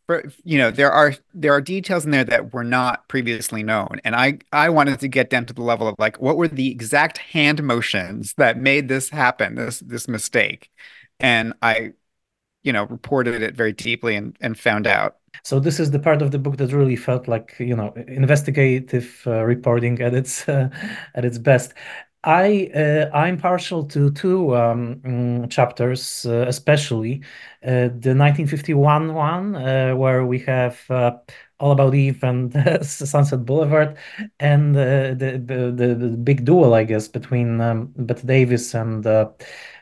for, 0.08 0.24
you 0.44 0.58
know, 0.58 0.72
there 0.72 0.92
are 0.92 1.14
there 1.34 1.54
are 1.54 1.62
details 1.62 2.06
in 2.06 2.12
there 2.12 2.24
that 2.24 2.54
were 2.54 2.64
not 2.64 3.08
previously 3.08 3.64
known, 3.64 4.02
and 4.04 4.16
I 4.16 4.40
I 4.52 4.70
wanted 4.70 5.00
to 5.02 5.08
get 5.08 5.30
down 5.30 5.46
to 5.46 5.54
the 5.54 5.62
level 5.62 5.88
of 5.88 5.96
like, 6.00 6.20
what 6.20 6.36
were 6.36 6.48
the 6.48 6.72
exact 6.72 7.20
hand 7.20 7.62
motions 7.64 8.34
that 8.38 8.58
made 8.58 8.88
this 8.88 9.10
happen, 9.10 9.56
this 9.56 9.80
this 9.80 10.08
mistake, 10.08 10.70
and 11.20 11.54
I, 11.62 11.94
you 12.64 12.74
know, 12.74 12.86
reported 12.86 13.42
it 13.44 13.56
very 13.56 13.74
deeply 13.74 14.16
and 14.16 14.36
and 14.42 14.58
found 14.58 14.88
out. 14.88 15.18
So 15.44 15.60
this 15.60 15.80
is 15.80 15.92
the 15.92 16.00
part 16.00 16.22
of 16.22 16.32
the 16.32 16.40
book 16.40 16.58
that 16.58 16.72
really 16.74 16.96
felt 16.96 17.28
like, 17.28 17.56
you 17.60 17.76
know, 17.76 17.94
investigative 18.08 19.24
uh, 19.28 19.44
reporting 19.44 20.02
at 20.02 20.14
its 20.14 20.48
uh, 20.50 20.70
at 21.16 21.26
its 21.26 21.38
best. 21.38 21.74
I 22.24 22.70
uh, 22.76 23.10
I'm 23.16 23.38
partial 23.38 23.86
to 23.86 24.12
two 24.12 24.56
um, 24.56 24.96
mm, 24.98 25.50
chapters, 25.50 26.26
uh, 26.26 26.46
especially 26.50 27.24
uh, 27.64 27.90
the 27.98 28.14
1951 28.14 29.14
one, 29.14 29.56
uh, 29.56 29.96
where 29.96 30.26
we 30.26 30.40
have 30.40 30.84
All 31.60 31.72
About 31.72 31.96
Eve 31.96 32.24
and 32.24 32.54
Sunset 32.86 33.46
Boulevard, 33.46 33.98
and 34.40 34.76
the, 34.76 35.16
the 35.18 35.72
the 35.72 36.08
big 36.18 36.46
duel, 36.46 36.74
I 36.74 36.84
guess, 36.84 37.08
between 37.08 37.62
um, 37.62 37.94
Bette 37.98 38.26
Davis 38.28 38.74
and 38.74 39.04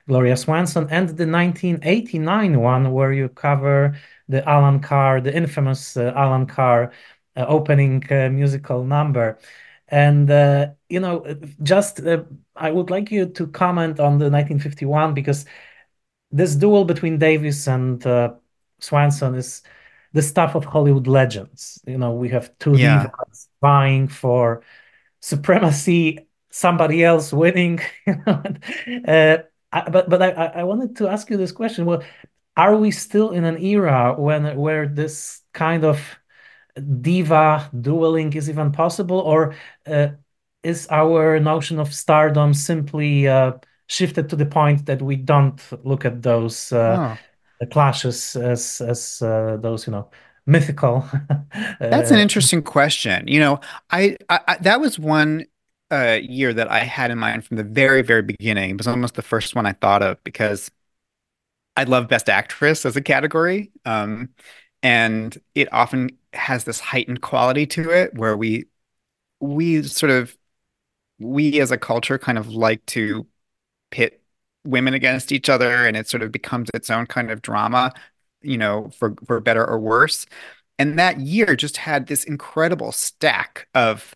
Gloria 0.07 0.37
Swanson, 0.37 0.87
and 0.89 1.09
the 1.09 1.25
1989 1.25 2.59
one, 2.59 2.91
where 2.91 3.11
you 3.13 3.29
cover 3.29 3.95
the 4.29 4.47
Alan 4.47 4.79
Carr, 4.81 5.21
the 5.21 5.35
infamous 5.35 5.97
uh, 5.97 6.13
Alan 6.15 6.45
Carr 6.47 6.91
uh, 7.35 7.45
opening 7.47 8.03
uh, 8.11 8.29
musical 8.29 8.83
number. 8.83 9.39
And 9.89 10.29
uh, 10.29 10.67
you 10.89 10.99
know, 10.99 11.25
just 11.63 11.99
uh, 12.05 12.23
I 12.55 12.71
would 12.71 12.89
like 12.89 13.11
you 13.11 13.27
to 13.27 13.47
comment 13.47 13.99
on 13.99 14.17
the 14.19 14.29
1951 14.29 15.13
because 15.13 15.45
this 16.31 16.55
duel 16.55 16.85
between 16.85 17.17
Davis 17.17 17.67
and 17.67 18.05
uh, 18.05 18.33
Swanson 18.79 19.35
is 19.35 19.63
the 20.13 20.21
stuff 20.21 20.55
of 20.55 20.65
Hollywood 20.65 21.07
legends. 21.07 21.81
You 21.87 21.97
know, 21.97 22.11
we 22.13 22.29
have 22.29 22.57
two 22.59 22.71
Yeah. 22.71 22.77
divas 22.79 23.47
vying 23.61 24.07
for 24.07 24.63
supremacy, 25.21 26.27
somebody 26.51 27.03
else 27.03 27.33
winning. 27.33 27.79
Uh, 29.07 29.37
I, 29.71 29.89
but 29.89 30.09
but 30.09 30.21
I, 30.21 30.29
I 30.31 30.63
wanted 30.63 30.95
to 30.97 31.07
ask 31.09 31.29
you 31.29 31.37
this 31.37 31.51
question. 31.51 31.85
Well, 31.85 32.03
are 32.57 32.77
we 32.77 32.91
still 32.91 33.31
in 33.31 33.45
an 33.45 33.57
era 33.63 34.15
when 34.19 34.57
where 34.57 34.87
this 34.89 35.41
kind 35.53 35.85
of 35.85 36.01
diva 37.01 37.69
dueling 37.81 38.33
is 38.33 38.49
even 38.49 38.71
possible, 38.71 39.19
or 39.19 39.55
uh, 39.87 40.09
is 40.63 40.87
our 40.91 41.39
notion 41.39 41.79
of 41.79 41.93
stardom 41.93 42.53
simply 42.53 43.27
uh, 43.27 43.53
shifted 43.87 44.29
to 44.29 44.35
the 44.35 44.45
point 44.45 44.85
that 44.85 45.01
we 45.01 45.15
don't 45.15 45.61
look 45.85 46.05
at 46.05 46.21
those 46.21 46.71
uh, 46.73 46.99
Oh, 46.99 47.19
clashes 47.71 48.35
as 48.35 48.81
as 48.81 49.21
uh, 49.21 49.57
those, 49.61 49.87
you 49.87 49.91
know, 49.93 50.09
mythical? 50.45 51.05
that's 51.89 52.11
an 52.11 52.17
uh, 52.17 52.19
interesting 52.19 52.61
question. 52.61 53.27
You 53.27 53.39
know, 53.39 53.59
I, 53.89 54.17
I, 54.29 54.39
I 54.47 54.57
that 54.57 54.81
was 54.81 54.99
one 54.99 55.45
uh 55.89 56.19
year 56.21 56.53
that 56.53 56.69
I 56.69 56.79
had 56.79 57.11
in 57.11 57.17
mind 57.17 57.45
from 57.45 57.57
the 57.57 57.63
very, 57.63 58.01
very 58.01 58.21
beginning. 58.21 58.71
It 58.71 58.77
was 58.77 58.87
almost 58.87 59.15
the 59.15 59.21
first 59.21 59.55
one 59.55 59.65
I 59.65 59.73
thought 59.73 60.01
of 60.03 60.21
because 60.23 60.69
I 61.77 61.83
love 61.83 62.07
Best 62.09 62.27
Actress 62.27 62.85
as 62.85 62.95
a 62.95 63.01
category. 63.01 63.71
Um, 63.85 64.29
and 64.83 65.37
it 65.55 65.71
often 65.71 66.09
has 66.33 66.63
this 66.63 66.79
heightened 66.79 67.21
quality 67.21 67.65
to 67.67 67.89
it 67.91 68.13
where 68.15 68.35
we 68.35 68.65
we 69.39 69.83
sort 69.83 70.11
of 70.11 70.35
we 71.19 71.59
as 71.61 71.71
a 71.71 71.77
culture 71.77 72.17
kind 72.17 72.37
of 72.37 72.49
like 72.49 72.85
to 72.87 73.27
pit 73.91 74.21
women 74.65 74.93
against 74.93 75.31
each 75.31 75.49
other 75.49 75.87
and 75.87 75.97
it 75.97 76.07
sort 76.09 76.23
of 76.23 76.31
becomes 76.31 76.69
its 76.73 76.89
own 76.89 77.05
kind 77.07 77.31
of 77.31 77.41
drama, 77.41 77.93
you 78.41 78.57
know, 78.57 78.89
for 78.91 79.15
for 79.25 79.39
better 79.39 79.65
or 79.65 79.79
worse. 79.79 80.25
And 80.79 80.99
that 80.99 81.19
year 81.21 81.55
just 81.55 81.77
had 81.77 82.07
this 82.07 82.23
incredible 82.23 82.91
stack 82.91 83.67
of 83.75 84.15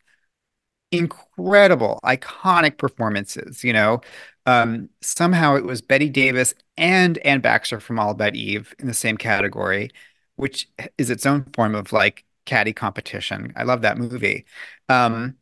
incredible, 0.91 1.99
iconic 2.03 2.77
performances, 2.77 3.63
you 3.63 3.73
know. 3.73 4.01
Um, 4.45 4.89
somehow 5.01 5.55
it 5.55 5.63
was 5.63 5.81
Bette 5.81 6.09
Davis 6.09 6.53
and 6.81 7.19
Anne 7.19 7.41
Baxter 7.41 7.79
from 7.79 7.99
All 7.99 8.09
About 8.09 8.35
Eve 8.35 8.73
in 8.79 8.87
the 8.87 8.93
same 8.93 9.15
category, 9.15 9.91
which 10.35 10.67
is 10.97 11.09
its 11.11 11.25
own 11.25 11.45
form 11.53 11.75
of 11.75 11.93
like 11.93 12.25
catty 12.45 12.73
competition. 12.73 13.53
I 13.55 13.63
love 13.63 13.83
that 13.83 13.99
movie. 13.99 14.45
Um, 14.89 15.37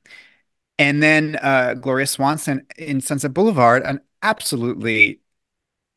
and 0.78 1.02
then 1.02 1.38
uh, 1.42 1.76
Gloria 1.76 2.08
Swanson 2.08 2.68
in 2.78 3.00
Sunset 3.00 3.34
Boulevard, 3.34 3.84
an 3.84 4.02
absolutely, 4.22 5.22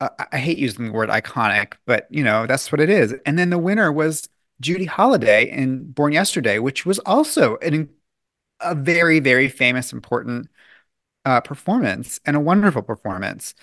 uh, 0.01 0.11
I 0.31 0.39
hate 0.39 0.59
using 0.59 0.87
the 0.87 0.93
word 0.93 1.09
iconic, 1.09 1.75
but 1.87 2.07
you 2.09 2.23
know, 2.23 2.47
that's 2.47 2.71
what 2.71 2.81
it 2.81 2.89
is. 2.89 3.13
And 3.27 3.37
then 3.37 3.51
the 3.51 3.59
winner 3.59 3.91
was 3.93 4.29
Judy 4.61 4.85
Holliday 4.85 5.51
in 5.51 5.91
Born 5.91 6.13
Yesterday, 6.13 6.61
which 6.61 6.87
was 6.87 7.01
also 7.01 7.57
an, 7.59 7.91
a 8.61 8.77
very, 8.77 9.19
very 9.19 9.49
famous, 9.49 9.93
important 9.93 10.49
uh, 11.25 11.41
performance 11.41 12.21
and 12.25 12.37
a 12.37 12.41
wonderful 12.41 12.83
performance. 12.83 13.55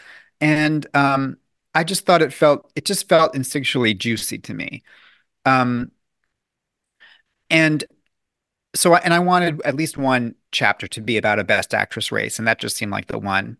And 0.42 0.86
um, 0.94 1.38
I 1.74 1.84
just 1.84 2.06
thought 2.06 2.22
it 2.22 2.34
felt, 2.34 2.72
it 2.76 2.86
just 2.86 3.08
felt 3.08 3.34
instinctually 3.34 3.98
juicy 3.98 4.40
to 4.40 4.54
me. 4.54 4.84
Um, 5.46 5.92
and 7.50 7.84
so, 8.76 8.94
I, 8.94 9.00
and 9.00 9.14
I 9.14 9.20
wanted 9.20 9.62
at 9.64 9.76
least 9.76 9.98
one 9.98 10.36
chapter 10.52 10.88
to 10.88 11.02
be 11.02 11.18
about 11.18 11.40
a 11.40 11.44
Best 11.44 11.74
Actress 11.74 12.12
race, 12.12 12.40
and 12.40 12.48
that 12.48 12.60
just 12.60 12.78
seemed 12.78 12.92
like 12.92 13.08
the 13.08 13.20
one. 13.20 13.58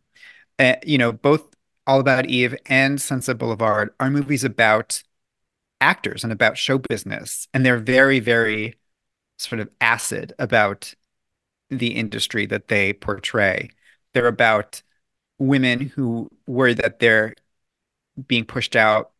Uh, 0.58 0.76
you 0.86 0.98
know, 0.98 1.12
both 1.12 1.56
All 1.88 2.00
About 2.00 2.28
Eve 2.28 2.56
and 2.68 3.02
Sunset 3.02 3.38
Boulevard 3.38 3.92
are 4.00 4.10
movies 4.10 4.44
about 4.44 5.02
actors 5.82 6.24
and 6.24 6.34
about 6.34 6.58
show 6.58 6.78
business, 6.78 7.48
and 7.54 7.66
they're 7.66 7.78
very, 7.78 8.20
very 8.20 8.76
sort 9.38 9.62
of 9.62 9.70
acid 9.82 10.34
about 10.38 10.94
the 11.70 11.96
industry 11.96 12.46
that 12.46 12.68
they 12.68 12.94
portray. 12.94 13.70
They're 14.14 14.28
about 14.28 14.82
women 15.38 15.80
who 15.80 16.30
worry 16.48 16.74
that 16.74 17.00
they're 17.00 17.34
being 18.28 18.46
pushed 18.46 18.76
out 18.76 19.12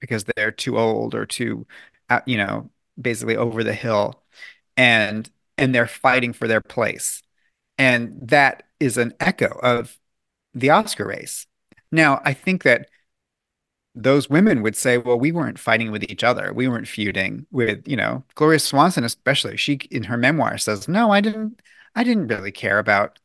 because 0.00 0.24
they're 0.24 0.52
too 0.52 0.78
old 0.78 1.14
or 1.14 1.26
too, 1.26 1.66
uh, 2.10 2.20
you 2.26 2.36
know, 2.36 2.70
basically 3.00 3.36
over 3.36 3.64
the 3.64 3.74
hill, 3.74 4.22
and 4.76 5.30
and 5.58 5.74
they're 5.74 5.86
fighting 5.86 6.32
for 6.32 6.48
their 6.48 6.60
place. 6.60 7.22
And 7.78 8.18
that 8.28 8.64
is 8.80 8.98
an 8.98 9.14
echo 9.20 9.58
of 9.62 9.98
the 10.54 10.70
Oscar 10.70 11.06
race. 11.06 11.46
Now, 11.92 12.20
I 12.24 12.34
think 12.34 12.62
that 12.64 12.88
those 13.94 14.28
women 14.28 14.62
would 14.62 14.76
say, 14.76 14.98
well, 14.98 15.18
we 15.18 15.32
weren't 15.32 15.58
fighting 15.58 15.90
with 15.90 16.02
each 16.10 16.22
other. 16.22 16.52
We 16.52 16.68
weren't 16.68 16.88
feuding 16.88 17.46
with, 17.50 17.88
you 17.88 17.96
know, 17.96 18.24
Gloria 18.34 18.58
Swanson 18.58 19.04
especially. 19.04 19.56
She 19.56 19.74
in 19.90 20.04
her 20.04 20.18
memoir 20.18 20.58
says, 20.58 20.86
"No, 20.88 21.10
I 21.12 21.20
didn't 21.20 21.62
I 21.94 22.04
didn't 22.04 22.28
really 22.28 22.52
care 22.52 22.78
about 22.78 23.18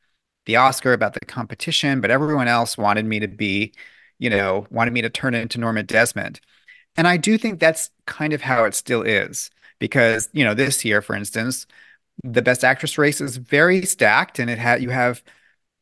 the 0.46 0.56
Oscar, 0.56 0.94
about 0.94 1.14
the 1.14 1.20
competition, 1.22 2.02
but 2.02 2.12
everyone 2.12 2.48
else 2.48 2.78
wanted 2.78 3.06
me 3.06 3.20
to 3.20 3.28
be, 3.28 3.74
you 4.22 4.30
know, 4.32 4.68
wanted 4.72 4.94
me 4.94 5.02
to 5.04 5.10
turn 5.10 5.36
into 5.36 5.60
Norma 5.60 5.84
Desmond." 5.84 6.40
And 6.98 7.08
I 7.08 7.18
do 7.18 7.38
think 7.38 7.60
that's 7.60 7.92
kind 8.06 8.34
of 8.34 8.42
how 8.42 8.66
it 8.66 8.76
still 8.76 9.02
is 9.04 9.50
because, 9.80 10.30
you 10.34 10.44
know, 10.44 10.54
this 10.54 10.84
year, 10.86 11.02
for 11.02 11.16
instance, 11.16 11.68
the 12.24 12.42
Best 12.42 12.64
Actress 12.64 12.98
race 12.98 13.22
is 13.22 13.38
very 13.38 13.84
stacked 13.86 14.40
and 14.40 14.50
it 14.50 14.60
had 14.60 14.82
you 14.84 14.90
have 14.92 15.24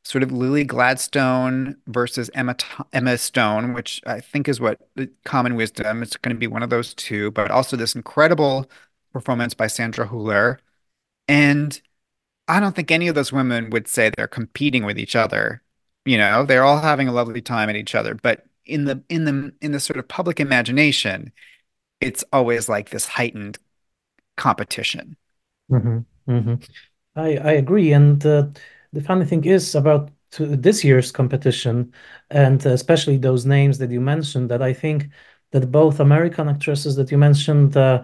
sort 0.03 0.23
of 0.23 0.31
Lily 0.31 0.63
Gladstone 0.63 1.77
versus 1.87 2.29
Emma 2.33 2.55
Emma 2.93 3.17
Stone, 3.17 3.73
which 3.73 4.01
I 4.05 4.21
think 4.21 4.47
is 4.47 4.59
what 4.59 4.79
common 5.25 5.55
wisdom. 5.55 6.03
It's 6.03 6.17
going 6.17 6.35
to 6.35 6.39
be 6.39 6.47
one 6.47 6.63
of 6.63 6.69
those 6.69 6.93
two, 6.93 7.31
but 7.31 7.51
also 7.51 7.77
this 7.77 7.95
incredible 7.95 8.69
performance 9.13 9.53
by 9.53 9.67
Sandra 9.67 10.07
Hüller. 10.07 10.59
And 11.27 11.81
I 12.47 12.59
don't 12.59 12.75
think 12.75 12.91
any 12.91 13.07
of 13.07 13.15
those 13.15 13.31
women 13.33 13.69
would 13.71 13.87
say 13.87 14.11
they're 14.11 14.27
competing 14.27 14.85
with 14.85 14.99
each 14.99 15.15
other. 15.15 15.63
You 16.05 16.17
know, 16.17 16.43
they're 16.45 16.63
all 16.63 16.79
having 16.81 17.07
a 17.07 17.11
lovely 17.11 17.41
time 17.41 17.69
at 17.69 17.75
each 17.75 17.95
other, 17.95 18.15
but 18.15 18.45
in 18.65 18.85
the 18.85 19.03
in 19.09 19.25
the 19.25 19.53
in 19.61 19.71
the 19.71 19.79
sort 19.79 19.97
of 19.97 20.07
public 20.07 20.39
imagination, 20.39 21.31
it's 22.01 22.23
always 22.33 22.69
like 22.69 22.89
this 22.91 23.07
heightened 23.07 23.59
competition. 24.37 25.17
mhm, 25.71 26.05
mhm. 26.27 26.63
I 27.15 27.37
I 27.37 27.51
agree, 27.53 27.93
and 27.93 28.25
uh, 28.25 28.49
the 28.93 29.01
funny 29.01 29.25
thing 29.25 29.45
is 29.45 29.75
about 29.75 30.11
this 30.39 30.83
year's 30.83 31.11
competition, 31.11 31.93
and 32.29 32.65
especially 32.65 33.17
those 33.17 33.45
names 33.45 33.77
that 33.79 33.91
you 33.91 34.01
mentioned, 34.01 34.49
that 34.51 34.61
I 34.63 34.73
think. 34.73 35.09
that 35.53 35.71
both 35.71 35.99
American 36.01 36.49
actresses 36.49 36.95
that 36.97 37.11
you 37.11 37.17
mentioned 37.19 37.77
uh, 37.77 38.03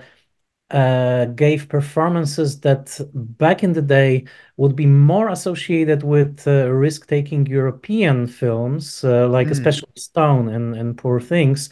uh, 0.72 1.26
gave 1.26 1.70
performances 1.70 2.60
that 2.62 3.00
back 3.14 3.64
in 3.64 3.74
the 3.74 3.82
day 3.82 4.26
would 4.58 4.76
be 4.76 4.86
more 4.86 5.30
associated 5.30 6.04
with 6.04 6.48
uh, 6.48 6.70
risk-taking 6.72 7.46
European 7.46 8.28
films, 8.28 9.04
uh, 9.04 9.28
like 9.30 9.48
Mm. 9.48 9.52
especially 9.52 9.92
Stone 9.96 10.50
and, 10.50 10.76
and 10.76 10.98
Poor 10.98 11.20
Things. 11.20 11.70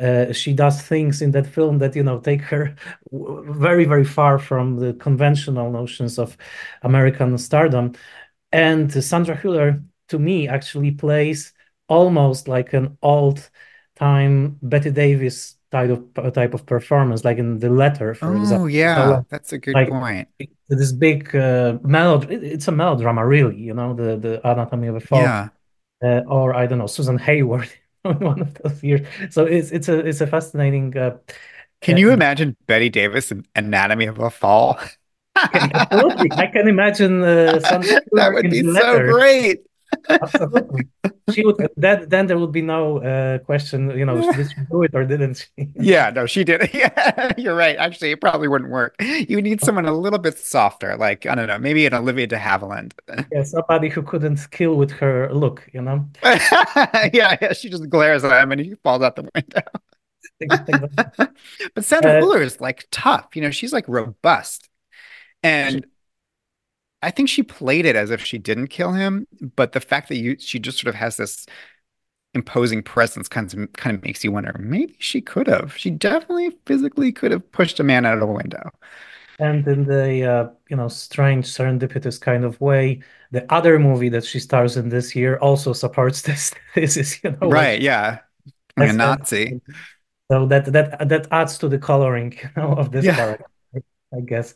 Uh, 0.00 0.32
she 0.32 0.52
does 0.52 0.82
things 0.82 1.22
in 1.22 1.30
that 1.32 1.46
film 1.46 1.78
that, 1.78 1.94
you 1.94 2.02
know, 2.02 2.18
take 2.18 2.40
her 2.42 2.74
very, 3.12 3.84
very 3.84 4.04
far 4.04 4.38
from 4.38 4.76
the 4.78 4.94
conventional 4.94 5.70
notions 5.70 6.18
of 6.18 6.36
American 6.82 7.38
stardom. 7.38 7.92
And 8.52 8.92
Sandra 8.92 9.36
Hüller, 9.36 9.84
to 10.08 10.18
me, 10.18 10.48
actually 10.48 10.90
plays 10.92 11.52
almost 11.88 12.48
like 12.48 12.72
an 12.72 12.98
old 13.02 13.50
time 13.96 14.58
Bette 14.62 14.90
Davis 14.90 15.56
type 15.72 15.90
of 16.18 16.34
type 16.34 16.54
of 16.54 16.66
performance, 16.66 17.24
like 17.24 17.38
in 17.38 17.58
The 17.60 17.70
Letter, 17.70 18.14
for 18.14 18.34
Oh, 18.34 18.36
example. 18.36 18.68
So 18.94 19.04
yeah, 19.04 19.22
like, 19.26 19.26
that's 19.28 19.52
a 19.52 19.58
good 19.58 19.84
like 19.88 19.88
point. 19.88 20.28
this 20.68 20.92
big 20.92 21.34
uh, 21.36 21.78
melod 21.80 22.30
it's 22.30 22.68
a 22.68 22.72
melodrama, 22.72 23.26
really, 23.26 23.56
you 23.58 23.74
know, 23.74 23.94
the 23.94 24.16
the 24.18 24.48
Anatomy 24.50 24.88
of 24.88 24.96
a 24.96 25.00
Fall, 25.00 25.40
Yeah. 25.40 25.50
uh, 26.04 26.22
or 26.28 26.54
I 26.54 26.66
don't 26.66 26.78
know, 26.78 26.86
Susan 26.88 27.18
Hayward, 27.18 27.70
one 28.02 28.42
of 28.42 28.54
those 28.56 28.82
years. 28.84 29.06
So 29.34 29.46
it's 29.46 29.70
it's 29.72 29.88
a 29.88 29.98
it's 30.06 30.20
a 30.22 30.26
fascinating. 30.28 30.96
Uh, 30.96 31.18
Can 31.80 31.96
uh, 31.96 31.98
you 31.98 32.12
imagine 32.12 32.56
Bette 32.66 32.88
Davis 32.88 33.32
in 33.32 33.44
Anatomy 33.54 34.06
of 34.06 34.18
a 34.18 34.30
Fall? 34.30 34.78
absolutely, 35.74 36.32
I 36.36 36.46
can 36.46 36.68
imagine 36.68 37.22
uh, 37.22 37.60
That 38.12 38.32
would 38.34 38.50
be 38.50 38.62
so 38.62 39.00
Letter. 39.00 39.00
great. 39.00 39.60
Absolutely. 40.20 40.88
She 41.28 41.44
would 41.44 41.56
then 41.76 42.08
then 42.08 42.26
there 42.26 42.38
would 42.38 42.52
be 42.52 42.62
no 42.62 42.98
uh, 42.98 43.38
question, 43.38 43.90
you 43.96 44.04
know, 44.04 44.24
did 44.32 44.50
she 44.50 44.60
do 44.70 44.82
it 44.82 44.90
or 44.94 45.04
didn't 45.04 45.34
she? 45.56 45.72
Yeah, 45.78 46.10
no, 46.10 46.26
she 46.26 46.44
did. 46.44 46.70
Yeah, 46.74 47.32
you're 47.38 47.54
right. 47.54 47.76
Actually, 47.76 48.10
it 48.10 48.20
probably 48.20 48.48
wouldn't 48.48 48.70
work. 48.70 48.94
You 49.00 49.40
need 49.40 49.60
someone 49.62 49.86
a 49.86 49.92
little 49.92 50.18
bit 50.18 50.38
softer, 50.38 50.96
like, 50.96 51.26
I 51.26 51.34
don't 51.34 51.46
know, 51.46 51.58
maybe 51.58 51.86
an 51.86 51.94
Olivia 51.94 52.26
de 52.26 52.36
Havilland. 52.36 52.92
Yeah, 53.32 53.42
somebody 53.44 53.88
who 53.88 54.02
couldn't 54.02 54.50
kill 54.50 54.76
with 54.76 54.90
her 54.92 55.32
look, 55.32 55.68
you 55.72 55.82
know. 55.82 56.08
Yeah, 56.22 57.36
yeah, 57.40 57.52
she 57.52 57.68
just 57.70 57.88
glares 57.88 58.24
at 58.24 58.42
him 58.42 58.52
and 58.52 58.60
he 58.60 58.74
falls 58.82 59.02
out 59.02 59.16
the 59.16 59.28
window. 59.34 59.62
But 61.74 61.84
Sandra 61.84 62.24
Uh, 62.24 62.32
is 62.40 62.60
like 62.60 62.86
tough, 62.90 63.28
you 63.34 63.42
know, 63.42 63.50
she's 63.50 63.72
like 63.72 63.86
robust. 63.88 64.68
And 65.42 65.86
I 67.02 67.10
think 67.10 67.28
she 67.28 67.42
played 67.42 67.86
it 67.86 67.96
as 67.96 68.10
if 68.10 68.24
she 68.24 68.38
didn't 68.38 68.68
kill 68.68 68.92
him, 68.92 69.26
but 69.56 69.72
the 69.72 69.80
fact 69.80 70.08
that 70.08 70.16
you 70.16 70.36
she 70.38 70.58
just 70.58 70.78
sort 70.78 70.88
of 70.88 70.94
has 70.96 71.16
this 71.16 71.46
imposing 72.34 72.82
presence 72.82 73.28
kind 73.28 73.52
of 73.54 73.72
kind 73.74 73.96
of 73.96 74.04
makes 74.04 74.24
you 74.24 74.32
wonder, 74.32 74.56
maybe 74.60 74.96
she 75.00 75.20
could 75.22 75.46
have. 75.48 75.76
She 75.76 75.90
definitely 75.90 76.52
physically 76.66 77.12
could 77.12 77.32
have 77.32 77.50
pushed 77.52 77.80
a 77.80 77.84
man 77.84 78.06
out 78.06 78.18
of 78.18 78.28
a 78.28 78.32
window. 78.32 78.70
and 79.38 79.66
in 79.66 79.84
the 79.84 80.24
uh, 80.24 80.50
you 80.68 80.76
know 80.76 80.88
strange 80.88 81.46
serendipitous 81.46 82.20
kind 82.20 82.44
of 82.44 82.60
way, 82.60 83.02
the 83.30 83.50
other 83.52 83.78
movie 83.78 84.08
that 84.10 84.24
she 84.24 84.38
stars 84.40 84.76
in 84.76 84.88
this 84.88 85.14
year 85.16 85.38
also 85.38 85.72
supports 85.72 86.22
this. 86.28 86.52
This 86.74 86.96
is 86.96 87.22
you 87.24 87.36
know 87.40 87.50
Right, 87.50 87.80
she 87.80 87.82
yeah. 87.82 88.20
Like 88.76 88.96
a. 89.02 89.16
Nazi. 89.38 89.60
So 90.30 90.46
that 90.46 90.72
that 90.72 91.08
that 91.08 91.28
adds 91.30 91.58
to 91.58 91.68
the 91.68 91.78
coloring, 91.78 92.32
you 92.42 92.50
know, 92.56 92.72
of 92.74 92.90
this 92.92 93.08
Yeah. 93.08 93.14
character, 93.14 93.44
I 94.14 94.20
guess. 94.20 94.54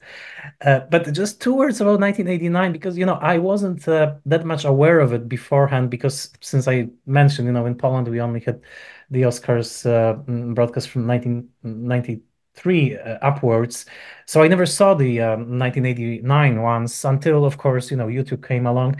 Uh, 0.60 0.80
but 0.90 1.12
just 1.12 1.40
two 1.40 1.54
words 1.54 1.80
about 1.80 2.00
1989 2.00 2.72
because 2.72 2.98
you 2.98 3.06
know 3.06 3.14
I 3.14 3.38
wasn't 3.38 3.86
uh, 3.88 4.16
that 4.26 4.44
much 4.44 4.64
aware 4.64 5.00
of 5.00 5.12
it 5.12 5.28
beforehand 5.28 5.90
because 5.90 6.30
since 6.40 6.68
I 6.68 6.88
mentioned 7.06 7.46
you 7.46 7.52
know 7.52 7.66
in 7.66 7.76
Poland 7.76 8.08
we 8.08 8.20
only 8.20 8.40
had 8.40 8.62
the 9.10 9.22
Oscars 9.22 9.86
uh, 9.86 10.16
mm, 10.24 10.54
broadcast 10.54 10.90
from 10.90 11.06
1993 11.06 12.98
uh, 12.98 13.18
upwards, 13.22 13.86
so 14.26 14.42
I 14.42 14.48
never 14.48 14.66
saw 14.66 14.94
the 14.94 15.20
um, 15.22 15.58
1989 15.58 16.62
ones 16.62 17.04
until 17.04 17.44
of 17.44 17.58
course 17.58 17.90
you 17.90 17.96
know 17.96 18.08
YouTube 18.08 18.46
came 18.46 18.66
along 18.66 18.96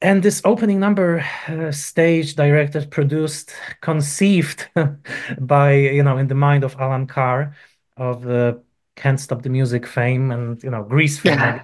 and 0.00 0.22
this 0.22 0.40
opening 0.44 0.78
number, 0.78 1.24
uh, 1.48 1.72
staged, 1.72 2.36
directed, 2.36 2.90
produced, 2.90 3.52
conceived 3.80 4.68
by, 5.40 5.72
you 5.74 6.02
know, 6.02 6.18
in 6.18 6.28
the 6.28 6.34
mind 6.36 6.62
of 6.64 6.76
Alan 6.78 7.06
Carr 7.06 7.56
of 7.96 8.22
the 8.22 8.62
Can't 8.98 9.20
Stop 9.20 9.42
the 9.42 9.50
Music 9.50 9.86
fame 9.86 10.30
and, 10.32 10.62
you 10.62 10.70
know, 10.70 10.82
Grease 10.84 11.18
fame, 11.18 11.42
Yeah. 11.42 11.62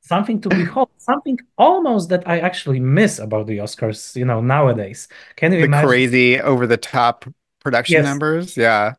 Something 0.00 0.40
to 0.42 0.50
behold, 0.50 0.90
something 0.98 1.38
almost 1.56 2.08
that 2.10 2.26
I 2.28 2.40
actually 2.40 2.80
miss 2.80 3.18
about 3.20 3.46
the 3.46 3.58
Oscars, 3.58 4.16
you 4.16 4.24
know, 4.24 4.40
nowadays. 4.40 5.08
Can 5.36 5.52
you 5.52 5.60
The 5.60 5.68
imagine? 5.68 6.04
crazy 6.08 6.40
over 6.40 6.66
the 6.66 6.76
top 6.76 7.24
production 7.60 8.02
Yes, 8.02 8.02
numbers. 8.02 8.56
Yeah. 8.56 8.94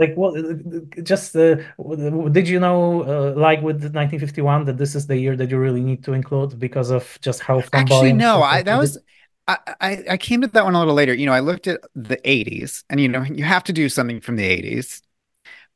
like 0.00 0.14
what? 0.16 0.34
Just 1.04 1.36
uh, 1.36 1.56
did 2.30 2.48
you 2.48 2.58
know, 2.60 3.02
uh, 3.04 3.34
like 3.38 3.62
with 3.62 3.94
1951, 3.94 4.64
that 4.64 4.78
this 4.78 4.94
is 4.94 5.06
the 5.06 5.16
year 5.18 5.36
that 5.36 5.50
you 5.50 5.58
really 5.58 5.82
need 5.82 6.02
to 6.04 6.12
include 6.14 6.58
because 6.58 6.90
of 6.90 7.18
just 7.20 7.40
how 7.40 7.60
Actually, 7.72 8.12
no, 8.12 8.42
I 8.42 8.62
that 8.62 8.76
was 8.78 8.98
I, 9.48 9.58
I 9.80 10.04
I 10.12 10.16
came 10.16 10.40
to 10.42 10.46
that 10.48 10.64
one 10.64 10.74
a 10.74 10.78
little 10.78 10.94
later. 10.94 11.14
You 11.14 11.26
know, 11.26 11.32
I 11.32 11.40
looked 11.40 11.66
at 11.66 11.80
the 11.94 12.18
80s 12.28 12.84
and 12.90 13.00
you 13.00 13.08
know, 13.08 13.22
you 13.22 13.44
have 13.44 13.64
to 13.64 13.72
do 13.72 13.88
something 13.88 14.20
from 14.20 14.36
the 14.36 14.44
80s. 14.44 15.02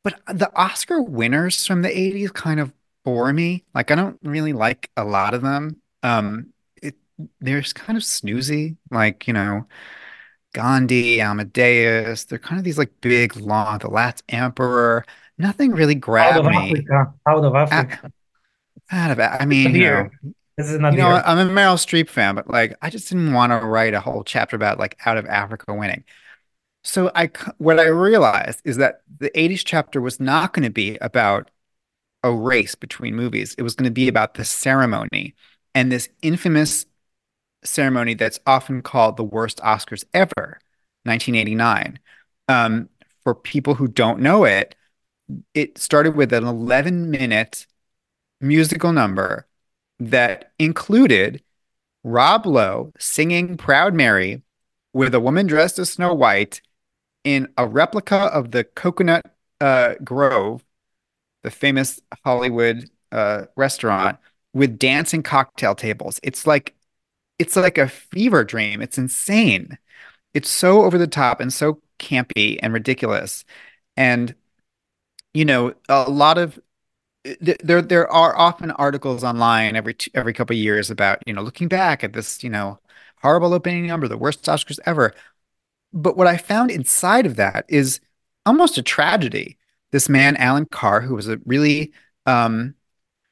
But 0.06 0.20
the 0.28 0.52
Oscar 0.54 1.02
winners 1.02 1.66
from 1.66 1.82
the 1.82 1.90
80s 1.90 2.30
kind 2.30 2.60
of 2.60 2.72
bore 3.04 3.32
me. 3.32 3.64
Like 3.74 3.90
I 3.90 3.96
don't 3.96 4.20
really 4.22 4.52
like 4.52 4.88
a 4.96 5.04
lot 5.04 5.34
of 5.34 5.42
them. 5.42 5.82
Um 6.04 6.52
it 6.80 6.94
they're 7.40 7.60
just 7.60 7.74
kind 7.74 7.96
of 7.96 8.04
snoozy. 8.04 8.76
Like, 8.92 9.26
you 9.26 9.32
know, 9.32 9.66
Gandhi, 10.54 11.20
Amadeus, 11.20 12.24
they're 12.24 12.38
kind 12.38 12.58
of 12.58 12.64
these 12.64 12.78
like 12.78 12.92
big 13.00 13.36
long, 13.36 13.78
The 13.78 13.88
Last 13.88 14.22
Emperor. 14.28 15.04
Nothing 15.38 15.72
really 15.72 15.96
Out 15.96 16.00
grabbed 16.00 16.38
of 16.38 16.52
me. 16.52 16.70
Africa, 16.70 17.14
out 17.26 17.44
of 17.44 17.54
Africa. 17.56 18.12
out 18.92 19.10
of. 19.10 19.18
I 19.18 19.44
mean, 19.44 19.74
you 19.74 19.80
know, 19.80 20.10
This 20.56 20.68
is 20.68 20.74
you 20.74 20.78
know. 20.78 21.20
I'm 21.26 21.38
a 21.38 21.50
Meryl 21.52 21.76
Streep 21.76 22.08
fan, 22.08 22.36
but 22.36 22.48
like 22.48 22.76
I 22.80 22.90
just 22.90 23.08
didn't 23.08 23.32
want 23.32 23.50
to 23.52 23.58
write 23.66 23.92
a 23.94 24.00
whole 24.00 24.22
chapter 24.22 24.54
about 24.54 24.78
like 24.78 24.96
Out 25.04 25.16
of 25.16 25.26
Africa 25.26 25.74
winning. 25.74 26.04
So 26.86 27.10
I 27.16 27.30
what 27.58 27.80
I 27.80 27.86
realized 27.86 28.60
is 28.64 28.76
that 28.76 29.00
the 29.18 29.30
80s 29.30 29.62
chapter 29.64 30.00
was 30.00 30.20
not 30.20 30.52
going 30.52 30.62
to 30.62 30.70
be 30.70 30.96
about 30.98 31.50
a 32.22 32.30
race 32.30 32.76
between 32.76 33.16
movies. 33.16 33.56
It 33.58 33.62
was 33.62 33.74
going 33.74 33.86
to 33.86 33.90
be 33.90 34.06
about 34.06 34.34
the 34.34 34.44
ceremony 34.44 35.34
and 35.74 35.90
this 35.90 36.08
infamous 36.22 36.86
ceremony 37.64 38.14
that's 38.14 38.38
often 38.46 38.82
called 38.82 39.16
the 39.16 39.24
worst 39.24 39.58
Oscars 39.58 40.04
ever, 40.14 40.60
1989. 41.02 41.98
Um, 42.48 42.88
for 43.24 43.34
people 43.34 43.74
who 43.74 43.88
don't 43.88 44.20
know 44.20 44.44
it, 44.44 44.76
it 45.54 45.78
started 45.78 46.14
with 46.14 46.32
an 46.32 46.44
11 46.44 47.10
minute 47.10 47.66
musical 48.40 48.92
number 48.92 49.48
that 49.98 50.52
included 50.60 51.42
Rob 52.04 52.46
Lowe 52.46 52.92
singing 52.96 53.56
Proud 53.56 53.92
Mary 53.92 54.42
with 54.92 55.16
a 55.16 55.20
woman 55.20 55.48
dressed 55.48 55.80
as 55.80 55.90
Snow 55.90 56.14
White 56.14 56.60
in 57.26 57.48
a 57.58 57.66
replica 57.66 58.16
of 58.16 58.52
the 58.52 58.62
Coconut 58.62 59.26
uh, 59.60 59.96
Grove, 60.04 60.64
the 61.42 61.50
famous 61.50 62.00
Hollywood 62.24 62.90
uh, 63.12 63.46
restaurant, 63.56 64.18
with 64.54 64.78
dancing 64.78 65.22
cocktail 65.22 65.74
tables. 65.74 66.20
It's 66.22 66.46
like 66.46 66.74
it's 67.38 67.56
like 67.56 67.78
a 67.78 67.88
fever 67.88 68.44
dream. 68.44 68.82
It's 68.82 68.98
insane. 68.98 69.78
It's 70.34 70.50
so 70.50 70.84
over 70.84 70.98
the 70.98 71.08
top 71.08 71.40
and 71.40 71.52
so 71.52 71.80
campy 71.98 72.58
and 72.62 72.72
ridiculous. 72.74 73.44
And 73.96 74.34
you 75.34 75.44
know, 75.44 75.74
a 75.88 76.10
lot 76.10 76.38
of 76.38 76.58
there 77.40 77.82
there 77.82 78.10
are 78.10 78.36
often 78.38 78.70
articles 78.72 79.24
online 79.24 79.76
every 79.76 79.96
every 80.14 80.32
couple 80.32 80.54
of 80.54 80.60
years 80.60 80.90
about, 80.90 81.22
you 81.26 81.32
know, 81.34 81.42
looking 81.42 81.68
back 81.68 82.04
at 82.04 82.12
this, 82.12 82.44
you 82.44 82.50
know, 82.50 82.78
horrible 83.22 83.54
opening 83.54 83.86
number, 83.86 84.08
the 84.08 84.18
worst 84.18 84.44
Oscars 84.44 84.78
ever. 84.86 85.14
But 85.92 86.16
what 86.16 86.26
I 86.26 86.36
found 86.36 86.70
inside 86.70 87.26
of 87.26 87.36
that 87.36 87.64
is 87.68 88.00
almost 88.44 88.78
a 88.78 88.82
tragedy. 88.82 89.56
This 89.92 90.08
man, 90.08 90.36
Alan 90.36 90.66
Carr, 90.66 91.00
who 91.00 91.14
was 91.14 91.28
a 91.28 91.38
really 91.46 91.92
um, 92.26 92.74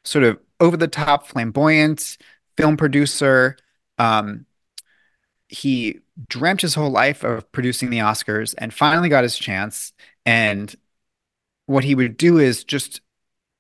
sort 0.05 0.25
of 0.25 0.39
over 0.61 0.77
the 0.77 0.89
top, 0.89 1.27
flamboyant 1.27 2.17
film 2.57 2.77
producer, 2.77 3.57
um, 3.99 4.47
he 5.49 6.01
dreamt 6.29 6.63
his 6.63 6.75
whole 6.75 6.91
life 6.91 7.25
of 7.25 7.51
producing 7.53 7.91
the 7.91 7.99
Oscars 7.99 8.55
and 8.59 8.73
finally 8.73 9.09
got 9.09 9.25
his 9.25 9.37
chance. 9.37 9.93
And 10.25 10.75
what 11.67 11.85
he 11.85 11.95
would 11.95 12.17
do 12.17 12.39
is 12.39 12.65
just 12.65 13.01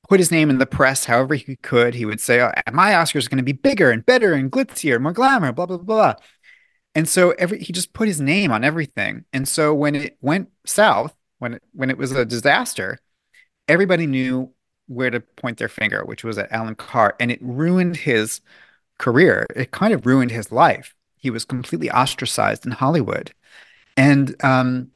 put 0.09 0.20
his 0.20 0.30
name 0.30 0.50
in 0.50 0.59
the 0.59 0.66
press 0.66 1.04
however 1.04 1.35
he 1.35 1.57
could. 1.57 1.94
He 1.94 2.04
would 2.04 2.20
say, 2.20 2.40
oh, 2.40 2.52
My 2.72 2.92
Oscars 2.92 3.26
are 3.26 3.30
going 3.30 3.38
to 3.38 3.44
be 3.44 3.52
bigger 3.52 3.90
and 3.90 4.04
better 4.04 4.33
and 4.35 4.50
glitzier, 4.50 5.00
more 5.00 5.12
glamour, 5.12 5.52
blah, 5.52 5.66
blah, 5.66 5.78
blah. 5.78 6.14
And 6.94 7.09
so 7.09 7.30
every 7.33 7.59
he 7.62 7.72
just 7.72 7.92
put 7.92 8.09
his 8.09 8.20
name 8.20 8.52
on 8.52 8.64
everything. 8.64 9.24
And 9.33 9.48
so 9.48 9.74
when 9.74 9.94
it 9.94 10.16
went 10.20 10.50
south, 10.66 11.14
when 11.38 11.54
it 11.54 11.62
when 11.72 11.90
it 11.90 11.98
was 11.98 12.12
a 12.12 12.24
disaster, 12.24 13.00
everybody 13.68 14.07
knew 14.07 14.52
where 14.87 15.11
to 15.11 15.20
point 15.20 15.59
their 15.59 15.68
finger, 15.68 16.04
which 16.04 16.24
was 16.24 16.38
at 16.38 16.52
Alan 16.52 16.74
Carr, 16.74 17.16
and 17.18 17.30
it 17.30 17.40
ruined 17.42 17.96
his 17.96 18.40
career. 18.98 19.46
It 19.57 19.70
kind 19.70 19.94
of 19.94 20.07
ruined 20.07 20.30
his 20.30 20.52
life. 20.52 20.94
He 21.16 21.30
was 21.30 21.44
completely 21.44 21.90
ostracized 21.90 22.66
in 22.66 22.72
Hollywood. 22.72 23.33
And 23.96 24.35
um, 24.44 24.90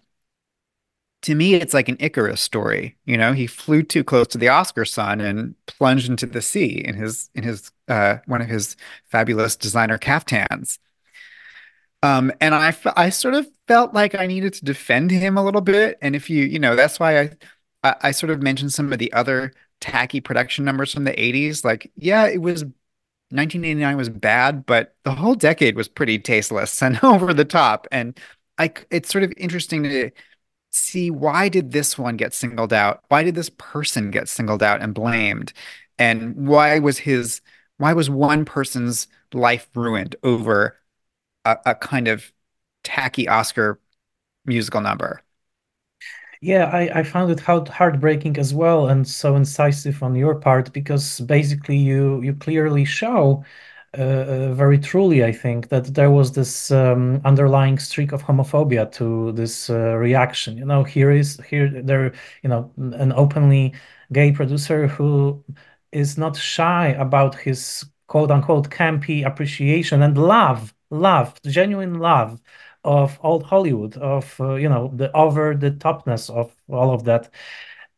to 1.23 1.35
me, 1.35 1.55
it's 1.55 1.75
like 1.75 1.89
an 1.89 1.97
Icarus 2.01 2.41
story. 2.41 2.97
You 3.05 3.17
know, 3.17 3.33
he 3.33 3.47
flew 3.47 3.83
too 3.83 4.05
close 4.05 4.29
to 4.29 4.39
the 4.39 4.49
Oscar 4.49 4.85
sun 4.85 5.21
and 5.21 5.55
plunged 5.67 6.09
into 6.09 6.27
the 6.27 6.43
sea 6.43 6.83
in 6.85 6.95
his 6.95 7.31
in 7.35 7.43
his 7.45 7.73
uh, 7.89 8.19
one 8.27 8.41
of 8.41 8.49
his 8.49 8.77
fabulous 9.11 9.57
designer 9.57 9.99
caftans. 9.99 10.79
Um, 12.03 12.33
and 12.41 12.55
I 12.55 12.75
I 12.97 13.11
sort 13.11 13.35
of 13.35 13.49
felt 13.67 13.93
like 13.95 14.15
I 14.15 14.27
needed 14.27 14.55
to 14.55 14.65
defend 14.65 15.11
him 15.11 15.37
a 15.37 15.45
little 15.45 15.61
bit. 15.61 15.99
And 16.01 16.15
if 16.17 16.31
you 16.31 16.45
you 16.45 16.59
know, 16.59 16.77
that's 16.77 17.01
why 17.01 17.21
I 17.21 17.31
I, 17.83 17.97
I 18.03 18.11
sort 18.13 18.31
of 18.31 18.43
mentioned 18.43 18.73
some 18.73 18.93
of 18.93 18.99
the 18.99 19.13
other 19.13 19.53
tacky 19.81 20.21
production 20.21 20.65
numbers 20.65 20.93
from 20.93 21.05
the 21.05 21.21
80s. 21.21 21.65
Like, 21.65 21.91
yeah, 21.97 22.27
it 22.27 22.39
was 22.43 22.65
1989 23.31 23.97
was 23.97 24.09
bad, 24.11 24.65
but 24.67 24.97
the 25.05 25.13
whole 25.15 25.35
decade 25.35 25.77
was 25.77 25.89
pretty 25.89 26.19
tasteless 26.19 26.83
and 26.83 26.99
over 27.05 27.35
the 27.35 27.45
top. 27.45 27.87
And 27.93 28.19
I, 28.59 28.73
it's 28.91 29.11
sort 29.11 29.25
of 29.25 29.33
interesting 29.37 29.83
to 29.85 30.11
see 30.71 31.11
why 31.11 31.49
did 31.49 31.73
this 31.73 31.99
one 31.99 32.17
get 32.17 32.35
singled 32.35 32.73
out? 32.73 33.05
Why 33.09 33.23
did 33.25 33.35
this 33.35 33.51
person 33.51 34.11
get 34.11 34.29
singled 34.29 34.63
out 34.63 34.83
and 34.83 34.95
blamed? 34.95 35.53
And 35.99 36.49
why 36.49 36.79
was 36.79 36.99
his 36.99 37.41
why 37.79 37.93
was 37.93 38.11
one 38.11 38.45
person's 38.45 39.07
life 39.33 39.69
ruined 39.75 40.17
over 40.23 40.78
a, 41.53 41.59
a 41.73 41.75
kind 41.75 42.09
of 42.09 42.33
tacky 42.85 43.29
Oscar 43.29 43.81
musical 44.47 44.81
number? 44.81 45.23
Yeah, 46.41 46.67
I, 46.67 47.01
I 47.01 47.03
found 47.03 47.31
it 47.33 47.41
hard, 47.41 47.69
heartbreaking 47.69 48.39
as 48.39 48.55
well, 48.55 48.89
and 48.89 49.07
so 49.07 49.35
incisive 49.37 50.03
on 50.03 50.15
your 50.15 50.37
part 50.37 50.73
because 50.73 51.21
basically 51.21 51.77
you 51.77 52.21
you 52.23 52.35
clearly 52.35 52.85
show 52.85 53.45
uh, 53.99 54.03
uh, 54.03 54.55
very 54.55 54.79
truly, 54.79 55.25
I 55.25 55.33
think, 55.33 55.69
that 55.71 55.95
there 55.95 56.11
was 56.11 56.33
this 56.33 56.71
um, 56.71 57.21
underlying 57.25 57.79
streak 57.79 58.13
of 58.13 58.23
homophobia 58.23 58.91
to 58.93 59.33
this 59.33 59.69
uh, 59.71 59.97
reaction. 59.97 60.57
You 60.59 60.65
know, 60.67 60.85
here 60.85 61.11
is 61.11 61.41
here 61.49 61.69
there, 61.83 62.13
you 62.43 62.51
know, 62.51 62.73
an 62.77 63.13
openly 63.13 63.75
gay 64.13 64.31
producer 64.33 64.87
who 64.87 65.45
is 65.93 66.19
not 66.19 66.37
shy 66.37 66.89
about 66.89 67.35
his 67.37 67.85
quote 68.07 68.31
unquote 68.31 68.71
campy 68.71 69.27
appreciation 69.27 70.03
and 70.03 70.17
love, 70.19 70.73
love, 70.91 71.41
genuine 71.43 71.99
love 71.99 72.41
of 72.85 73.19
old 73.23 73.43
Hollywood, 73.43 73.97
of 73.97 74.35
uh, 74.41 74.55
you 74.55 74.69
know 74.69 74.91
the 74.95 75.15
over 75.17 75.55
the 75.55 75.71
topness 75.71 76.31
of 76.31 76.55
all 76.69 76.93
of 76.93 77.05
that, 77.05 77.31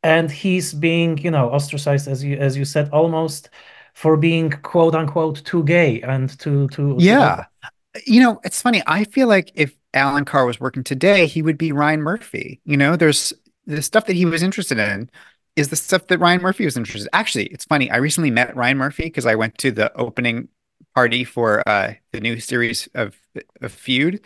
and 0.02 0.30
he's 0.30 0.72
being 0.72 1.18
you 1.18 1.30
know 1.30 1.50
ostracized 1.50 2.08
as 2.08 2.24
you 2.24 2.36
as 2.36 2.56
you 2.56 2.64
said 2.64 2.88
almost 2.90 3.50
for 3.94 4.16
being 4.16 4.50
quote 4.50 4.94
unquote 4.94 5.44
too 5.44 5.64
gay 5.64 6.00
and 6.02 6.38
too 6.38 6.68
to 6.68 6.96
yeah. 6.98 7.44
To... 7.62 8.02
You 8.06 8.22
know, 8.22 8.40
it's 8.44 8.62
funny. 8.62 8.82
I 8.86 9.04
feel 9.04 9.26
like 9.26 9.50
if 9.54 9.74
Alan 9.94 10.24
Carr 10.24 10.46
was 10.46 10.60
working 10.60 10.84
today, 10.84 11.26
he 11.26 11.42
would 11.42 11.58
be 11.58 11.72
Ryan 11.72 12.02
Murphy. 12.02 12.60
You 12.64 12.76
know, 12.76 12.94
there's 12.96 13.32
the 13.66 13.82
stuff 13.82 14.06
that 14.06 14.14
he 14.14 14.24
was 14.24 14.42
interested 14.42 14.78
in 14.78 15.10
is 15.56 15.68
the 15.68 15.76
stuff 15.76 16.06
that 16.06 16.18
Ryan 16.18 16.40
Murphy 16.40 16.64
was 16.64 16.76
interested. 16.76 17.06
In. 17.06 17.10
Actually, 17.12 17.46
it's 17.46 17.64
funny. 17.64 17.90
I 17.90 17.96
recently 17.96 18.30
met 18.30 18.54
Ryan 18.56 18.78
Murphy 18.78 19.04
because 19.04 19.26
I 19.26 19.34
went 19.34 19.58
to 19.58 19.72
the 19.72 19.92
opening 19.96 20.48
party 20.94 21.24
for 21.24 21.66
uh, 21.68 21.94
the 22.12 22.20
new 22.20 22.40
series 22.40 22.88
of, 22.94 23.16
of 23.60 23.72
Feud, 23.72 24.20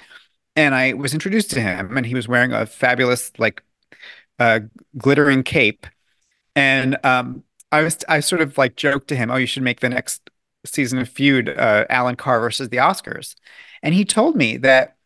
and 0.56 0.74
I 0.74 0.92
was 0.94 1.12
introduced 1.12 1.50
to 1.52 1.60
him, 1.60 1.96
and 1.96 2.06
he 2.06 2.14
was 2.14 2.28
wearing 2.28 2.52
a 2.52 2.66
fabulous 2.66 3.32
like 3.38 3.62
uh, 4.38 4.60
glittering 4.96 5.42
cape, 5.42 5.86
and 6.56 6.96
um, 7.04 7.44
I 7.72 7.82
was 7.82 7.98
I 8.08 8.20
sort 8.20 8.40
of 8.40 8.56
like 8.58 8.76
joked 8.76 9.08
to 9.08 9.16
him, 9.16 9.30
"Oh, 9.30 9.36
you 9.36 9.46
should 9.46 9.62
make 9.62 9.80
the 9.80 9.88
next 9.88 10.30
season 10.64 10.98
of 10.98 11.08
Feud 11.08 11.48
uh, 11.48 11.86
Alan 11.90 12.16
Carr 12.16 12.40
versus 12.40 12.68
the 12.68 12.78
Oscars," 12.78 13.34
and 13.82 13.94
he 13.94 14.04
told 14.04 14.36
me 14.36 14.56
that 14.58 14.96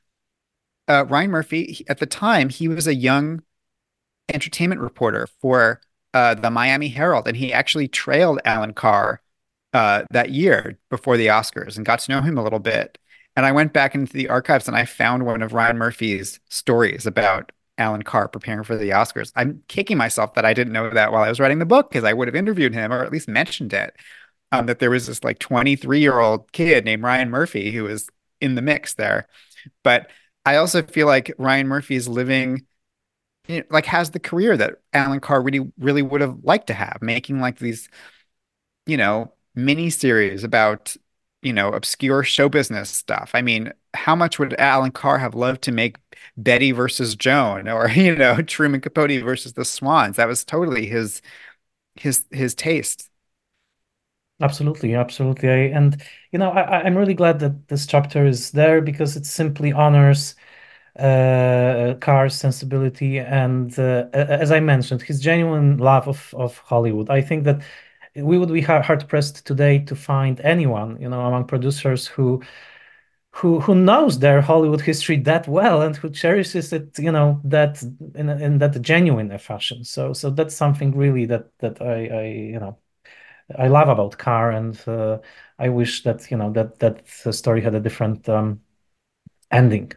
uh, 0.89 1.05
Ryan 1.09 1.31
Murphy 1.31 1.85
at 1.89 1.99
the 1.99 2.07
time 2.07 2.49
he 2.49 2.69
was 2.69 2.87
a 2.87 2.95
young 2.95 3.43
entertainment 4.29 4.81
reporter 4.81 5.27
for 5.41 5.81
uh, 6.15 6.35
the 6.35 6.51
Miami 6.51 6.89
Herald, 6.89 7.29
and 7.29 7.37
he 7.37 7.53
actually 7.53 7.89
trailed 7.89 8.41
Alan 8.45 8.75
Carr 8.75 9.23
uh, 9.73 10.05
that 10.11 10.31
year 10.31 10.79
before 10.91 11.17
the 11.17 11.27
Oscars 11.27 11.77
and 11.77 11.87
got 11.87 12.01
to 12.01 12.13
know 12.13 12.21
him 12.21 12.39
a 12.39 12.43
little 12.43 12.59
bit. 12.59 12.99
And 13.37 13.47
I 13.47 13.53
went 13.53 13.73
back 13.73 13.95
into 13.95 14.13
the 14.13 14.29
archives 14.29 14.67
and 14.67 14.77
I 14.77 14.85
found 14.85 15.25
one 15.25 15.43
of 15.43 15.53
Ryan 15.53 15.79
Murphy's 15.79 16.41
stories 16.49 17.07
about 17.07 17.53
Alan 17.77 18.03
Carr 18.03 18.29
preparing 18.29 18.65
for 18.65 18.77
the 18.77 18.91
Oscars. 18.91 19.33
I'm 19.37 19.63
kicking 19.69 19.97
myself 19.97 20.35
that 20.35 20.45
I 20.45 20.53
didn't 20.53 20.73
know 20.73 20.91
that 20.91 21.13
while 21.13 21.23
I 21.23 21.29
was 21.29 21.39
writing 21.39 21.61
the 21.61 21.67
book 21.67 21.91
because 21.91 22.05
I 22.05 22.13
would 22.13 22.27
have 22.27 22.35
interviewed 22.35 22.75
him 22.75 22.93
or 22.93 23.05
at 23.05 23.13
least 23.13 23.29
mentioned 23.29 23.73
it. 23.73 23.95
Um, 24.51 24.65
that 24.67 24.79
there 24.79 24.91
was 24.91 25.07
this 25.07 25.23
like 25.23 25.39
23 25.39 26.01
year 26.01 26.19
old 26.19 26.51
kid 26.53 26.85
named 26.85 27.03
Ryan 27.03 27.31
Murphy 27.31 27.71
who 27.71 27.85
was 27.85 28.09
in 28.41 28.55
the 28.55 28.63
mix 28.63 28.95
there. 28.95 29.29
But 29.85 30.11
I 30.45 30.57
also 30.57 30.83
feel 30.83 31.07
like 31.07 31.33
Ryan 31.39 31.69
Murphy 31.69 31.95
is 31.95 32.09
living, 32.09 32.67
you 33.47 33.59
know, 33.59 33.65
like, 33.71 33.87
has 33.87 34.11
the 34.11 34.21
career 34.21 34.57
that 34.57 34.77
Alan 34.93 35.21
Carr 35.21 35.43
really, 35.43 35.71
really 35.79 36.03
would 36.03 36.21
have 36.23 36.39
liked 36.43 36.69
to 36.69 36.75
have, 36.75 36.99
making 37.03 37.41
like 37.41 37.59
these, 37.59 37.89
you 38.87 38.97
know, 38.97 39.33
mini 39.59 39.91
series 39.91 40.45
about 40.45 40.97
you 41.43 41.53
know, 41.53 41.69
obscure 41.73 42.25
show 42.25 42.49
business 42.49 42.91
stuff. 42.91 43.31
I 43.33 43.43
mean, 43.43 43.73
how 43.95 44.17
much 44.17 44.39
would 44.41 44.55
Alan 44.61 44.91
Carr 44.91 45.19
have 45.19 45.37
loved 45.37 45.63
to 45.63 45.73
make 45.73 45.97
Bette 46.37 46.73
versus 46.73 47.15
Joan 47.15 47.69
or, 47.69 47.89
you 47.91 48.17
know, 48.17 48.43
Truman 48.43 48.81
Capote 48.81 49.23
versus 49.23 49.53
the 49.53 49.65
Swans? 49.65 50.17
That 50.17 50.27
was 50.29 50.45
totally 50.45 50.87
his 50.87 51.23
his 51.97 52.25
his 52.33 52.55
taste. 52.55 53.11
Absolutely, 54.41 54.95
absolutely. 54.95 55.49
I, 55.49 55.55
and 55.77 56.01
you 56.31 56.39
know, 56.39 56.51
I, 56.51 56.83
I'm 56.83 56.97
really 56.97 57.15
glad 57.15 57.41
that 57.41 57.67
this 57.69 57.87
chapter 57.87 58.25
is 58.25 58.53
there 58.53 58.81
because 58.81 59.17
it 59.17 59.27
simply 59.27 59.73
honors 59.73 60.37
uh, 60.99 61.95
Carr's 62.01 62.35
sensibility 62.37 63.19
and, 63.21 63.79
uh, 63.79 64.09
as 64.13 64.53
I 64.53 64.61
mentioned, 64.61 65.03
his 65.03 65.21
genuine 65.21 65.79
love 65.79 66.09
of 66.09 66.35
of 66.37 66.59
Hollywood. 66.59 67.11
I 67.11 67.23
think 67.23 67.45
that 67.45 67.63
we 68.23 68.39
would 68.39 68.53
be 68.53 68.61
hard 68.63 69.09
pressed 69.09 69.47
today 69.47 69.79
to 69.81 69.97
find 69.97 70.41
anyone, 70.41 71.01
you 71.01 71.09
know, 71.09 71.21
among 71.27 71.47
producers 71.47 72.07
who 72.07 72.43
who 73.33 73.61
who 73.61 73.75
knows 73.75 74.19
their 74.19 74.41
Hollywood 74.41 74.81
history 74.81 75.19
that 75.21 75.47
well 75.49 75.83
and 75.83 75.97
who 75.97 76.11
cherishes 76.11 76.73
it, 76.73 76.99
you 76.99 77.13
know, 77.13 77.41
that 77.45 77.83
in 78.15 78.29
in 78.31 78.59
that 78.59 78.81
genuine 78.83 79.37
fashion. 79.39 79.85
So 79.85 80.13
so 80.13 80.31
that's 80.31 80.55
something 80.57 80.97
really 80.97 81.27
that 81.27 81.47
that 81.61 81.81
I 81.83 82.07
I 82.09 82.25
you 82.55 82.61
know 82.61 82.79
I 83.59 83.69
love 83.69 83.89
about 83.89 84.19
Carr, 84.19 84.53
and 84.53 84.81
uh, 84.89 85.19
I 85.59 85.71
wish 85.71 86.03
that 86.05 86.31
you 86.31 86.37
know 86.39 86.53
that 86.53 86.79
that 86.81 87.09
story 87.35 87.63
had 87.63 87.75
a 87.75 87.81
different 87.81 88.29
um, 88.29 88.61
ending. 89.53 89.93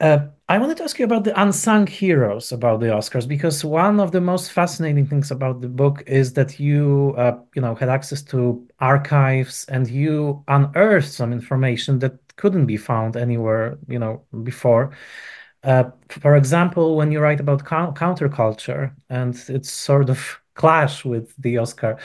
Uh, 0.00 0.28
I 0.46 0.58
wanted 0.58 0.76
to 0.76 0.84
ask 0.84 0.98
you 0.98 1.06
about 1.06 1.24
the 1.24 1.40
unsung 1.40 1.86
heroes 1.86 2.52
about 2.52 2.80
the 2.80 2.88
Oscars 2.88 3.26
because 3.26 3.64
one 3.64 3.98
of 3.98 4.12
the 4.12 4.20
most 4.20 4.52
fascinating 4.52 5.06
things 5.06 5.30
about 5.30 5.62
the 5.62 5.68
book 5.68 6.02
is 6.06 6.34
that 6.34 6.60
you, 6.60 7.14
uh, 7.16 7.38
you 7.54 7.62
know, 7.62 7.74
had 7.74 7.88
access 7.88 8.20
to 8.24 8.66
archives 8.78 9.64
and 9.70 9.88
you 9.88 10.44
unearthed 10.48 11.10
some 11.10 11.32
information 11.32 11.98
that 12.00 12.18
couldn't 12.36 12.66
be 12.66 12.76
found 12.76 13.16
anywhere, 13.16 13.78
you 13.88 13.98
know, 13.98 14.22
before. 14.42 14.94
Uh, 15.62 15.84
for 16.10 16.36
example, 16.36 16.94
when 16.96 17.10
you 17.10 17.20
write 17.20 17.40
about 17.40 17.64
counterculture 17.64 18.92
and 19.08 19.42
its 19.48 19.70
sort 19.70 20.10
of 20.10 20.40
clash 20.54 21.06
with 21.06 21.34
the 21.38 21.56
Oscar, 21.56 21.96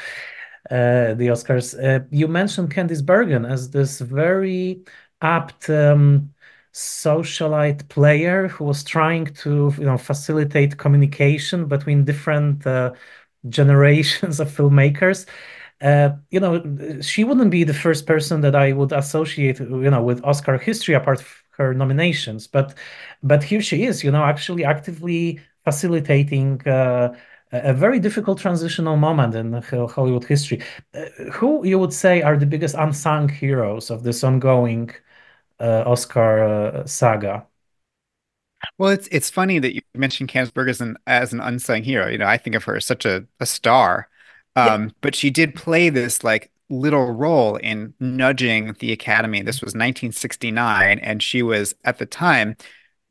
uh, 0.71 1.13
the 1.13 1.27
Oscars, 1.27 1.75
uh, 1.83 2.05
you 2.09 2.29
mentioned 2.29 2.73
Candice 2.73 3.05
Bergen 3.05 3.43
as 3.43 3.71
this 3.71 3.99
very 3.99 4.85
apt. 5.21 5.69
Um, 5.69 6.31
socialite 6.73 7.87
player 7.89 8.47
who 8.47 8.63
was 8.63 8.83
trying 8.83 9.25
to 9.25 9.73
you 9.77 9.85
know 9.85 9.97
facilitate 9.97 10.77
communication 10.77 11.65
between 11.67 12.05
different 12.05 12.65
uh, 12.67 12.91
generations 13.49 14.39
of 14.39 14.49
filmmakers. 14.49 15.25
Uh, 15.81 16.09
you 16.29 16.39
know 16.41 16.61
she 17.01 17.23
wouldn't 17.23 17.51
be 17.51 17.63
the 17.63 17.73
first 17.73 18.05
person 18.05 18.41
that 18.41 18.53
i 18.53 18.73
would 18.73 18.91
associate 18.91 19.59
you 19.61 19.89
know 19.89 20.03
with 20.03 20.21
oscar 20.25 20.57
history 20.57 20.93
apart 20.93 21.21
from 21.21 21.45
her 21.57 21.73
nominations 21.73 22.47
but 22.47 22.75
but 23.23 23.41
here 23.43 23.61
she 23.61 23.85
is 23.85 24.03
you 24.03 24.11
know 24.11 24.23
actually 24.23 24.65
actively 24.65 25.39
facilitating 25.63 26.61
uh, 26.67 27.15
a 27.51 27.73
very 27.73 27.99
difficult 27.99 28.39
transitional 28.39 28.95
moment 28.97 29.33
in 29.35 29.53
hollywood 29.87 30.23
history. 30.25 30.61
Uh, 30.93 31.05
who 31.31 31.65
you 31.65 31.79
would 31.79 31.93
say 31.93 32.21
are 32.21 32.37
the 32.37 32.45
biggest 32.45 32.75
unsung 32.75 33.29
heroes 33.29 33.89
of 33.89 34.03
this 34.03 34.23
ongoing 34.23 34.89
uh, 35.59 35.83
Oscar 35.85 36.43
uh, 36.43 36.85
saga. 36.85 37.45
Well, 38.77 38.89
it's 38.91 39.07
it's 39.11 39.29
funny 39.29 39.59
that 39.59 39.73
you 39.73 39.81
mentioned 39.93 40.31
Bergen 40.53 40.69
as 40.69 40.81
an 40.81 40.97
as 41.07 41.33
an 41.33 41.39
unsung 41.39 41.83
hero. 41.83 42.07
You 42.07 42.17
know, 42.17 42.25
I 42.25 42.37
think 42.37 42.55
of 42.55 42.63
her 42.65 42.75
as 42.75 42.85
such 42.85 43.05
a, 43.05 43.25
a 43.39 43.45
star. 43.45 44.09
Um, 44.55 44.85
yeah. 44.85 44.89
but 45.01 45.15
she 45.15 45.29
did 45.29 45.55
play 45.55 45.89
this 45.89 46.23
like 46.23 46.51
little 46.69 47.11
role 47.11 47.55
in 47.57 47.93
nudging 47.99 48.73
the 48.79 48.91
Academy. 48.91 49.41
This 49.41 49.61
was 49.61 49.69
1969, 49.69 50.99
and 50.99 51.23
she 51.23 51.41
was 51.41 51.75
at 51.85 51.97
the 51.97 52.05
time 52.05 52.55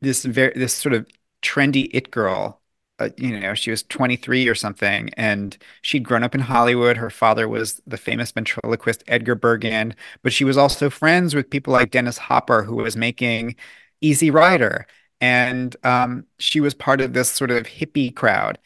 this 0.01 0.23
very 0.25 0.53
this 0.55 0.73
sort 0.73 0.93
of 0.93 1.07
trendy 1.41 1.89
it 1.93 2.11
girl 2.11 2.61
uh, 2.99 3.09
you 3.17 3.39
know, 3.39 3.53
she 3.53 3.71
was 3.71 3.83
23 3.83 4.47
or 4.47 4.55
something, 4.55 5.09
and 5.15 5.57
she'd 5.81 6.03
grown 6.03 6.23
up 6.23 6.35
in 6.35 6.41
Hollywood. 6.41 6.97
Her 6.97 7.09
father 7.09 7.47
was 7.47 7.81
the 7.87 7.97
famous 7.97 8.31
ventriloquist 8.31 9.03
Edgar 9.07 9.35
Bergen, 9.35 9.95
but 10.23 10.33
she 10.33 10.43
was 10.45 10.57
also 10.57 10.89
friends 10.89 11.35
with 11.35 11.49
people 11.49 11.73
like 11.73 11.91
Dennis 11.91 12.17
Hopper, 12.17 12.63
who 12.63 12.75
was 12.77 12.95
making 12.97 13.55
Easy 14.01 14.31
Rider. 14.31 14.85
and 15.21 15.75
um, 15.83 16.25
she 16.37 16.59
was 16.61 16.73
part 16.73 17.01
of 17.01 17.13
this 17.13 17.29
sort 17.29 17.51
of 17.51 17.65
hippie 17.65 18.15
crowd. 18.15 18.57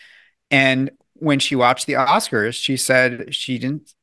And 0.51 0.91
when 1.15 1.39
she 1.39 1.55
watched 1.55 1.87
the 1.87 1.93
Oscars, 1.93 2.55
she 2.55 2.77
said 2.77 3.33
she 3.35 3.57
didn't 3.59 3.93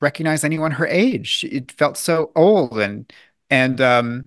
recognize 0.00 0.44
anyone 0.44 0.72
her 0.72 0.86
age. 0.86 1.44
It 1.44 1.72
felt 1.72 1.96
so 1.98 2.32
old 2.36 2.78
and 2.78 3.12
and 3.50 3.80
um, 3.80 4.26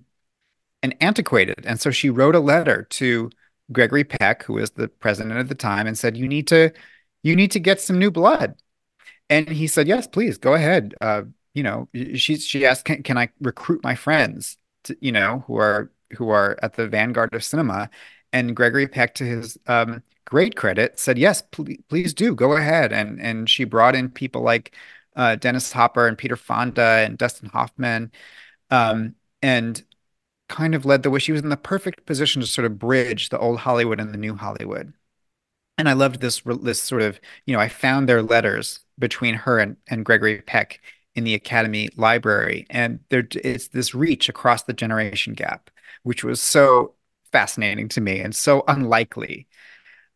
and 0.82 0.96
antiquated. 1.00 1.64
And 1.66 1.80
so 1.80 1.90
she 1.90 2.10
wrote 2.10 2.34
a 2.34 2.40
letter 2.40 2.84
to 2.90 3.30
Gregory 3.72 4.04
Peck, 4.04 4.42
who 4.44 4.54
was 4.54 4.70
the 4.72 4.88
president 4.88 5.38
at 5.38 5.48
the 5.48 5.54
time, 5.54 5.86
and 5.86 5.96
said, 5.98 6.16
"You 6.16 6.28
need 6.28 6.46
to 6.48 6.72
you 7.22 7.36
need 7.36 7.50
to 7.52 7.60
get 7.60 7.80
some 7.80 7.98
new 7.98 8.10
blood." 8.10 8.54
And 9.28 9.48
he 9.48 9.66
said, 9.66 9.88
"Yes, 9.88 10.06
please 10.06 10.38
go 10.38 10.54
ahead." 10.54 10.94
Uh, 11.00 11.22
you 11.54 11.62
know, 11.62 11.88
she 12.14 12.36
she 12.38 12.66
asked, 12.66 12.84
"Can, 12.84 13.02
can 13.02 13.18
I 13.18 13.30
recruit 13.40 13.82
my 13.84 13.94
friends?" 13.94 14.56
To, 14.84 14.96
you 15.00 15.12
know, 15.12 15.44
who 15.46 15.56
are 15.56 15.90
who 16.16 16.30
are 16.30 16.58
at 16.62 16.74
the 16.74 16.88
vanguard 16.88 17.34
of 17.34 17.44
cinema. 17.44 17.90
And 18.32 18.54
Gregory 18.56 18.86
Peck, 18.88 19.14
to 19.16 19.24
his 19.24 19.58
um, 19.66 20.02
great 20.24 20.56
credit, 20.56 20.98
said, 20.98 21.18
"Yes, 21.18 21.42
please, 21.42 21.80
please 21.88 22.14
do 22.14 22.34
go 22.34 22.56
ahead." 22.56 22.92
And 22.92 23.20
and 23.20 23.48
she 23.50 23.64
brought 23.64 23.94
in 23.96 24.10
people 24.10 24.42
like 24.42 24.74
uh, 25.16 25.36
Dennis 25.36 25.72
Hopper 25.72 26.06
and 26.06 26.16
Peter 26.18 26.36
Fonda 26.36 27.04
and 27.04 27.18
Dustin 27.18 27.48
Hoffman, 27.50 28.12
um, 28.70 29.14
and 29.42 29.82
kind 30.50 30.74
of 30.74 30.84
led 30.84 31.02
the 31.02 31.10
way. 31.10 31.18
She 31.18 31.32
was 31.32 31.42
in 31.42 31.48
the 31.48 31.56
perfect 31.56 32.06
position 32.06 32.42
to 32.42 32.46
sort 32.46 32.66
of 32.66 32.78
bridge 32.78 33.30
the 33.30 33.38
old 33.38 33.60
Hollywood 33.60 34.00
and 34.00 34.12
the 34.12 34.18
new 34.18 34.34
Hollywood. 34.34 34.92
And 35.78 35.88
I 35.88 35.94
loved 35.94 36.20
this 36.20 36.42
this 36.62 36.80
sort 36.82 37.02
of 37.02 37.20
you 37.46 37.54
know 37.54 37.60
I 37.60 37.68
found 37.68 38.08
their 38.08 38.22
letters 38.22 38.80
between 38.98 39.34
her 39.34 39.58
and, 39.58 39.76
and 39.88 40.04
Gregory 40.04 40.42
Peck 40.42 40.80
in 41.14 41.24
the 41.24 41.34
Academy 41.34 41.88
Library, 41.96 42.66
and 42.70 43.00
there 43.10 43.26
it's 43.32 43.68
this 43.68 43.94
reach 43.94 44.28
across 44.28 44.64
the 44.64 44.74
generation 44.74 45.34
gap 45.34 45.70
which 46.02 46.24
was 46.24 46.40
so 46.40 46.94
fascinating 47.32 47.88
to 47.88 48.00
me 48.00 48.20
and 48.20 48.34
so 48.34 48.64
unlikely. 48.68 49.46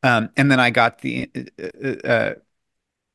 Um, 0.02 0.30
and 0.36 0.50
then 0.50 0.60
I 0.60 0.70
got 0.70 1.00
the, 1.00 1.30
uh, 1.34 1.66
uh, 1.82 2.08
uh, 2.08 2.34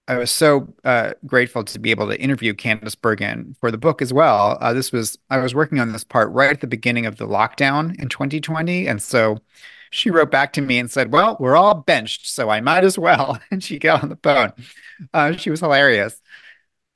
I 0.10 0.18
was 0.18 0.32
so 0.32 0.74
uh, 0.84 1.14
grateful 1.28 1.64
to 1.64 1.78
be 1.78 1.92
able 1.92 2.08
to 2.08 2.20
interview 2.20 2.56
Candice 2.56 3.00
Bergen 3.00 3.56
for 3.60 3.70
the 3.70 3.78
book 3.78 4.02
as 4.02 4.12
well. 4.12 4.58
Uh, 4.60 4.74
this 4.74 4.92
was, 4.92 5.20
I 5.30 5.38
was 5.38 5.54
working 5.54 5.80
on 5.80 5.92
this 5.94 6.04
part 6.04 6.32
right 6.32 6.50
at 6.50 6.62
the 6.62 6.68
beginning 6.68 7.06
of 7.06 7.18
the 7.18 7.28
lockdown 7.28 7.98
in 8.02 8.10
2020. 8.10 8.88
And 8.88 9.00
so 9.04 9.38
she 9.92 10.10
wrote 10.10 10.32
back 10.32 10.52
to 10.54 10.62
me 10.62 10.80
and 10.80 10.90
said, 10.90 11.12
Well, 11.12 11.38
we're 11.40 11.56
all 11.56 11.76
benched, 11.76 12.28
so 12.28 12.50
I 12.50 12.60
might 12.60 12.84
as 12.84 12.98
well. 12.98 13.40
And 13.52 13.64
she 13.64 13.78
got 13.78 14.02
on 14.02 14.10
the 14.10 14.18
phone. 14.24 14.52
Uh, 15.14 15.34
she 15.34 15.52
was 15.52 15.60
hilarious. 15.60 16.20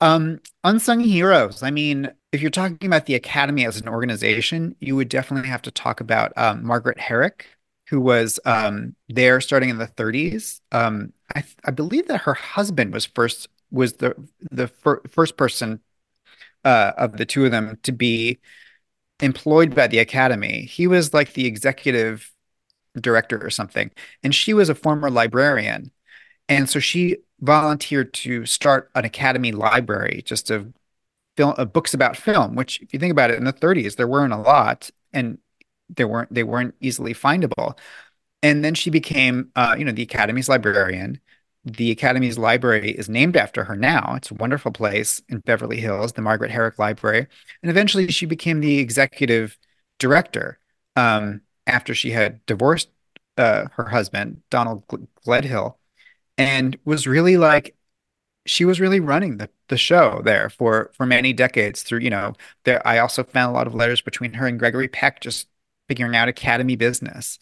Um, 0.00 0.40
unsung 0.64 0.98
heroes. 0.98 1.62
I 1.62 1.70
mean, 1.70 2.10
if 2.32 2.42
you're 2.42 2.50
talking 2.50 2.84
about 2.84 3.06
the 3.06 3.14
Academy 3.14 3.64
as 3.64 3.80
an 3.80 3.88
organization, 3.88 4.74
you 4.80 4.96
would 4.96 5.08
definitely 5.08 5.48
have 5.48 5.62
to 5.62 5.70
talk 5.70 6.00
about 6.00 6.32
um, 6.36 6.64
Margaret 6.64 6.98
Herrick, 6.98 7.46
who 7.88 8.00
was 8.00 8.40
um, 8.44 8.96
there 9.08 9.40
starting 9.40 9.70
in 9.70 9.78
the 9.78 9.86
30s. 9.86 10.60
I, 11.34 11.44
I, 11.64 11.70
believe 11.70 12.08
that 12.08 12.22
her 12.22 12.34
husband 12.34 12.92
was 12.92 13.06
first 13.06 13.48
was 13.70 13.94
the 13.94 14.14
the 14.50 14.68
fir 14.68 15.00
first 15.08 15.36
person 15.36 15.80
uh, 16.64 16.92
of 16.96 17.16
the 17.16 17.26
two 17.26 17.44
of 17.44 17.50
them 17.50 17.78
to 17.82 17.92
be 17.92 18.38
employed 19.20 19.74
by 19.74 19.86
the 19.86 19.98
Academy. 19.98 20.62
He 20.62 20.86
was 20.86 21.12
like 21.14 21.32
the 21.32 21.46
executive 21.46 22.32
director 23.00 23.44
or 23.44 23.50
something, 23.50 23.90
and 24.22 24.34
she 24.34 24.54
was 24.54 24.68
a 24.68 24.74
former 24.74 25.10
librarian, 25.10 25.90
and 26.48 26.68
so 26.68 26.80
she 26.80 27.18
volunteered 27.40 28.14
to 28.14 28.46
start 28.46 28.90
an 28.94 29.04
Academy 29.04 29.52
library 29.52 30.22
just 30.24 30.50
of 30.50 30.72
film 31.36 31.54
uh, 31.58 31.64
books 31.64 31.94
about 31.94 32.16
film, 32.16 32.54
which 32.54 32.80
if 32.80 32.92
you 32.92 32.98
think 32.98 33.12
about 33.12 33.30
it, 33.30 33.38
in 33.38 33.44
the 33.44 33.52
30s 33.52 33.96
there 33.96 34.08
weren't 34.08 34.32
a 34.32 34.38
lot, 34.38 34.90
and 35.12 35.38
they 35.90 36.04
weren't 36.04 36.32
they 36.32 36.42
weren't 36.44 36.74
easily 36.80 37.14
findable. 37.14 37.78
And 38.42 38.62
then 38.64 38.74
she 38.74 38.90
became, 38.90 39.50
uh, 39.56 39.74
you 39.78 39.84
know, 39.86 39.92
the 39.92 40.02
Academy's 40.02 40.48
librarian. 40.50 41.20
The 41.64 41.90
Academy's 41.90 42.36
library 42.38 42.90
is 42.90 43.08
named 43.08 43.36
after 43.36 43.64
her 43.64 43.76
now. 43.76 44.14
It's 44.16 44.30
a 44.30 44.34
wonderful 44.34 44.70
place 44.72 45.22
in 45.28 45.38
Beverly 45.40 45.80
Hills, 45.80 46.12
the 46.12 46.22
Margaret 46.22 46.50
Herrick 46.50 46.78
Library. 46.78 47.26
And 47.62 47.70
eventually 47.70 48.08
she 48.08 48.26
became 48.26 48.60
the 48.60 48.78
executive 48.78 49.56
director 49.98 50.58
um, 50.96 51.40
after 51.66 51.94
she 51.94 52.10
had 52.10 52.44
divorced 52.46 52.90
uh, 53.38 53.66
her 53.72 53.88
husband, 53.88 54.42
Donald 54.50 54.86
Gledhill, 55.26 55.76
and 56.38 56.76
was 56.84 57.06
really 57.06 57.36
like 57.36 57.76
she 58.46 58.64
was 58.64 58.80
really 58.80 59.00
running 59.00 59.38
the, 59.38 59.48
the 59.68 59.76
show 59.76 60.20
there 60.24 60.50
for 60.50 60.90
for 60.94 61.06
many 61.06 61.32
decades 61.32 61.82
through 61.82 62.00
you 62.00 62.10
know 62.10 62.34
there 62.64 62.86
i 62.86 62.98
also 62.98 63.24
found 63.24 63.50
a 63.50 63.54
lot 63.54 63.66
of 63.66 63.74
letters 63.74 64.02
between 64.02 64.34
her 64.34 64.46
and 64.46 64.58
gregory 64.58 64.88
peck 64.88 65.20
just 65.20 65.48
figuring 65.88 66.14
out 66.16 66.28
academy 66.28 66.76
business 66.76 67.38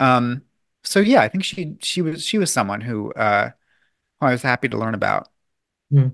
um 0.00 0.42
so 0.86 1.00
yeah 1.00 1.22
i 1.22 1.28
think 1.28 1.44
she 1.44 1.76
she 1.80 2.02
was 2.02 2.24
she 2.24 2.38
was 2.38 2.52
someone 2.52 2.80
who 2.80 3.12
uh 3.12 3.50
i 4.20 4.30
was 4.30 4.42
happy 4.42 4.68
to 4.68 4.78
learn 4.78 4.94
about 4.94 5.28
mm. 5.92 6.12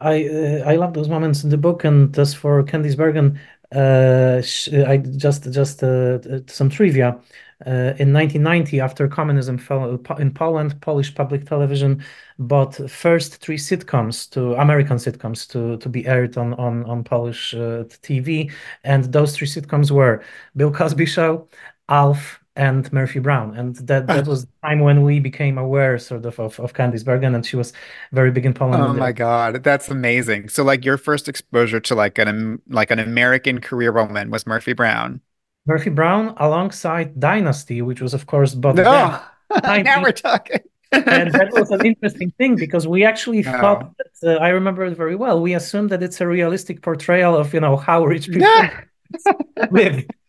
i 0.00 0.28
uh, 0.28 0.70
i 0.70 0.76
love 0.76 0.94
those 0.94 1.08
moments 1.08 1.44
in 1.44 1.50
the 1.50 1.58
book 1.58 1.84
and 1.84 2.18
as 2.18 2.34
for 2.34 2.62
candice 2.62 2.96
bergen 2.96 3.38
uh 3.74 4.40
i 4.88 4.96
just 4.96 5.50
just 5.52 5.82
uh, 5.82 6.18
some 6.46 6.70
trivia 6.70 7.20
uh, 7.64 7.96
in 7.98 8.12
1990, 8.12 8.80
after 8.80 9.08
communism 9.08 9.56
fell 9.56 9.98
in 10.18 10.30
Poland, 10.30 10.78
Polish 10.82 11.14
public 11.14 11.46
television 11.46 12.04
bought 12.38 12.74
first 12.90 13.36
three 13.36 13.56
sitcoms 13.56 14.28
to 14.32 14.54
American 14.56 14.98
sitcoms 14.98 15.48
to 15.48 15.78
to 15.78 15.88
be 15.88 16.06
aired 16.06 16.36
on 16.36 16.52
on 16.54 16.84
on 16.84 17.02
Polish 17.02 17.54
uh, 17.54 17.84
TV, 18.02 18.52
and 18.84 19.04
those 19.04 19.34
three 19.34 19.46
sitcoms 19.46 19.90
were 19.90 20.22
Bill 20.54 20.70
Cosby 20.70 21.06
Show, 21.06 21.48
Alf, 21.88 22.44
and 22.56 22.92
Murphy 22.92 23.18
Brown. 23.18 23.54
And 23.54 23.76
that 23.76 24.06
that 24.06 24.26
was 24.26 24.46
the 24.46 24.52
time 24.64 24.80
when 24.80 25.02
we 25.02 25.20
became 25.20 25.58
aware 25.58 25.98
sort 25.98 26.24
of 26.24 26.38
of, 26.40 26.58
of 26.58 26.72
Candice 26.72 27.04
Bergen 27.04 27.34
and 27.34 27.44
she 27.44 27.56
was 27.56 27.72
very 28.12 28.30
big 28.30 28.46
in 28.46 28.54
Poland. 28.54 28.82
Oh 28.82 28.92
my 28.94 29.12
God, 29.12 29.62
that's 29.62 29.88
amazing. 29.88 30.48
So 30.48 30.64
like 30.64 30.84
your 30.84 30.98
first 30.98 31.28
exposure 31.28 31.80
to 31.80 31.94
like 31.94 32.18
an 32.18 32.60
like 32.68 32.90
an 32.90 32.98
American 32.98 33.60
career 33.60 33.92
woman 33.92 34.30
was 34.30 34.46
Murphy 34.46 34.72
Brown. 34.72 35.20
Murphy 35.66 35.90
Brown 35.90 36.34
alongside 36.38 37.18
Dynasty, 37.18 37.82
which 37.82 38.00
was, 38.00 38.14
of 38.14 38.26
course, 38.26 38.54
but 38.54 38.76
no. 38.76 39.20
now 39.62 40.02
we're 40.02 40.12
talking. 40.12 40.60
and 40.92 41.32
that 41.32 41.50
was 41.52 41.70
an 41.70 41.84
interesting 41.84 42.30
thing 42.38 42.54
because 42.54 42.86
we 42.86 43.04
actually 43.04 43.42
no. 43.42 43.50
thought 43.50 43.92
that 43.98 44.38
uh, 44.38 44.40
I 44.40 44.50
remember 44.50 44.84
it 44.84 44.96
very 44.96 45.16
well. 45.16 45.40
We 45.40 45.54
assumed 45.54 45.90
that 45.90 46.02
it's 46.02 46.20
a 46.20 46.26
realistic 46.26 46.82
portrayal 46.82 47.36
of 47.36 47.52
you 47.52 47.60
know 47.60 47.76
how 47.76 48.04
rich 48.04 48.28
people 48.28 48.48
live. 48.48 48.86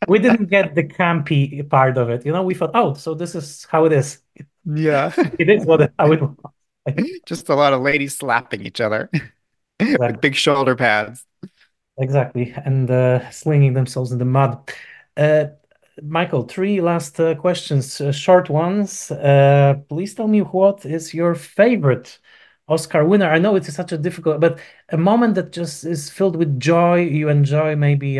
We 0.08 0.20
didn't 0.20 0.46
get 0.46 0.76
the 0.76 0.84
campy 0.84 1.68
part 1.70 1.98
of 1.98 2.10
it. 2.10 2.26
You 2.26 2.32
know, 2.32 2.44
we 2.44 2.54
thought, 2.54 2.72
oh, 2.74 2.94
so 2.94 3.13
this 3.13 3.36
is 3.36 3.66
how 3.70 3.86
it 3.86 3.92
is. 3.92 4.20
Yeah, 4.66 5.12
it 5.40 5.50
is 5.50 5.66
what 5.66 5.92
how 5.98 6.12
it 6.12 6.22
was. 6.22 6.36
Just 7.26 7.50
a 7.50 7.56
lot 7.56 7.74
of 7.74 7.82
ladies 7.82 8.16
slapping 8.18 8.66
each 8.66 8.80
other 8.80 9.10
exactly. 9.80 10.08
with 10.08 10.22
big 10.22 10.36
shoulder 10.36 10.76
pads. 10.76 11.26
Exactly, 11.98 12.54
and 12.66 12.90
uh, 12.90 13.30
slinging 13.32 13.74
themselves 13.74 14.12
in 14.12 14.20
the 14.20 14.26
mud. 14.26 14.72
Uh, 15.16 15.46
Michael, 16.04 16.44
three 16.44 16.80
last 16.80 17.20
uh, 17.20 17.34
questions, 17.36 18.00
uh, 18.00 18.12
short 18.12 18.50
ones. 18.50 19.08
Please 19.90 20.13
tell 20.13 20.28
me 20.28 20.42
what 20.42 20.86
is 20.86 21.13
your 21.13 21.34
favorite 21.34 22.20
Oscar 22.68 23.04
winner? 23.04 23.30
I 23.30 23.40
know 23.40 23.56
it 23.56 23.68
is 23.68 23.74
such 23.74 23.92
a 23.92 23.98
difficult, 23.98 24.40
but 24.40 24.60
a 24.90 24.98
moment 24.98 25.36
that 25.36 25.52
just 25.52 25.86
is 25.86 26.10
filled 26.10 26.36
with 26.36 26.60
joy. 26.60 27.02
You 27.02 27.30
enjoy 27.30 27.76
maybe 27.76 28.20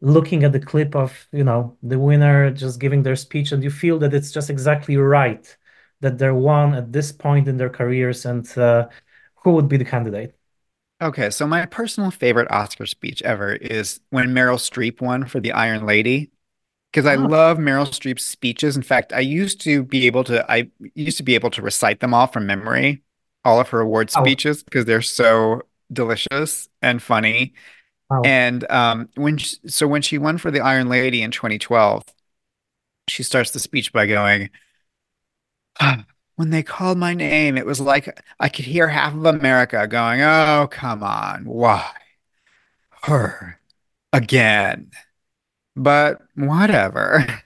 looking 0.00 0.44
at 0.44 0.52
the 0.52 0.60
clip 0.60 0.94
of, 0.94 1.28
you 1.32 1.44
know, 1.44 1.76
the 1.82 1.98
winner 1.98 2.50
just 2.50 2.80
giving 2.80 3.02
their 3.02 3.16
speech, 3.16 3.52
and 3.52 3.62
you 3.62 3.70
feel 3.70 3.98
that 3.98 4.14
it's 4.14 4.32
just 4.32 4.50
exactly 4.50 4.96
right 4.96 5.56
that 6.00 6.18
they're 6.18 6.34
won 6.34 6.74
at 6.74 6.92
this 6.92 7.12
point 7.12 7.48
in 7.48 7.56
their 7.56 7.70
careers, 7.70 8.26
and 8.26 8.46
uh, 8.58 8.86
who 9.36 9.52
would 9.52 9.68
be 9.68 9.76
the 9.76 9.84
candidate? 9.84 10.34
Okay, 11.02 11.30
so 11.30 11.46
my 11.46 11.66
personal 11.66 12.10
favorite 12.10 12.50
Oscar 12.50 12.86
speech 12.86 13.22
ever 13.22 13.54
is 13.54 14.00
when 14.10 14.28
Meryl 14.28 14.58
Streep 14.58 15.00
won 15.00 15.26
for 15.26 15.40
The 15.40 15.52
Iron 15.52 15.86
Lady. 15.86 16.30
Because 16.92 17.06
I 17.06 17.16
oh. 17.16 17.26
love 17.26 17.58
Meryl 17.58 17.88
Streep's 17.88 18.24
speeches. 18.24 18.76
In 18.76 18.82
fact, 18.82 19.12
I 19.12 19.20
used 19.20 19.60
to 19.62 19.82
be 19.82 20.06
able 20.06 20.22
to 20.24 20.48
I 20.50 20.70
used 20.94 21.16
to 21.16 21.24
be 21.24 21.34
able 21.34 21.50
to 21.50 21.62
recite 21.62 21.98
them 21.98 22.14
all 22.14 22.28
from 22.28 22.46
memory, 22.46 23.02
all 23.44 23.58
of 23.58 23.70
her 23.70 23.80
award 23.80 24.12
oh. 24.14 24.22
speeches, 24.22 24.62
because 24.62 24.84
they're 24.84 25.02
so 25.02 25.62
delicious 25.92 26.68
and 26.80 27.02
funny. 27.02 27.54
Oh. 28.10 28.22
And 28.24 28.70
um, 28.70 29.08
when 29.14 29.38
she, 29.38 29.56
so 29.66 29.86
when 29.86 30.02
she 30.02 30.18
won 30.18 30.38
for 30.38 30.50
the 30.50 30.60
Iron 30.60 30.88
Lady 30.88 31.22
in 31.22 31.30
2012, 31.30 32.04
she 33.08 33.22
starts 33.22 33.50
the 33.50 33.58
speech 33.58 33.92
by 33.92 34.06
going, 34.06 34.50
ah, 35.80 36.04
when 36.36 36.50
they 36.50 36.62
called 36.62 36.98
my 36.98 37.14
name, 37.14 37.56
it 37.56 37.66
was 37.66 37.80
like 37.80 38.20
I 38.40 38.48
could 38.48 38.64
hear 38.64 38.88
half 38.88 39.14
of 39.14 39.24
America 39.24 39.86
going, 39.86 40.20
Oh, 40.20 40.68
come 40.70 41.02
on, 41.02 41.44
why? 41.44 41.88
Her 43.04 43.60
again. 44.12 44.90
But 45.76 46.20
whatever. 46.34 47.42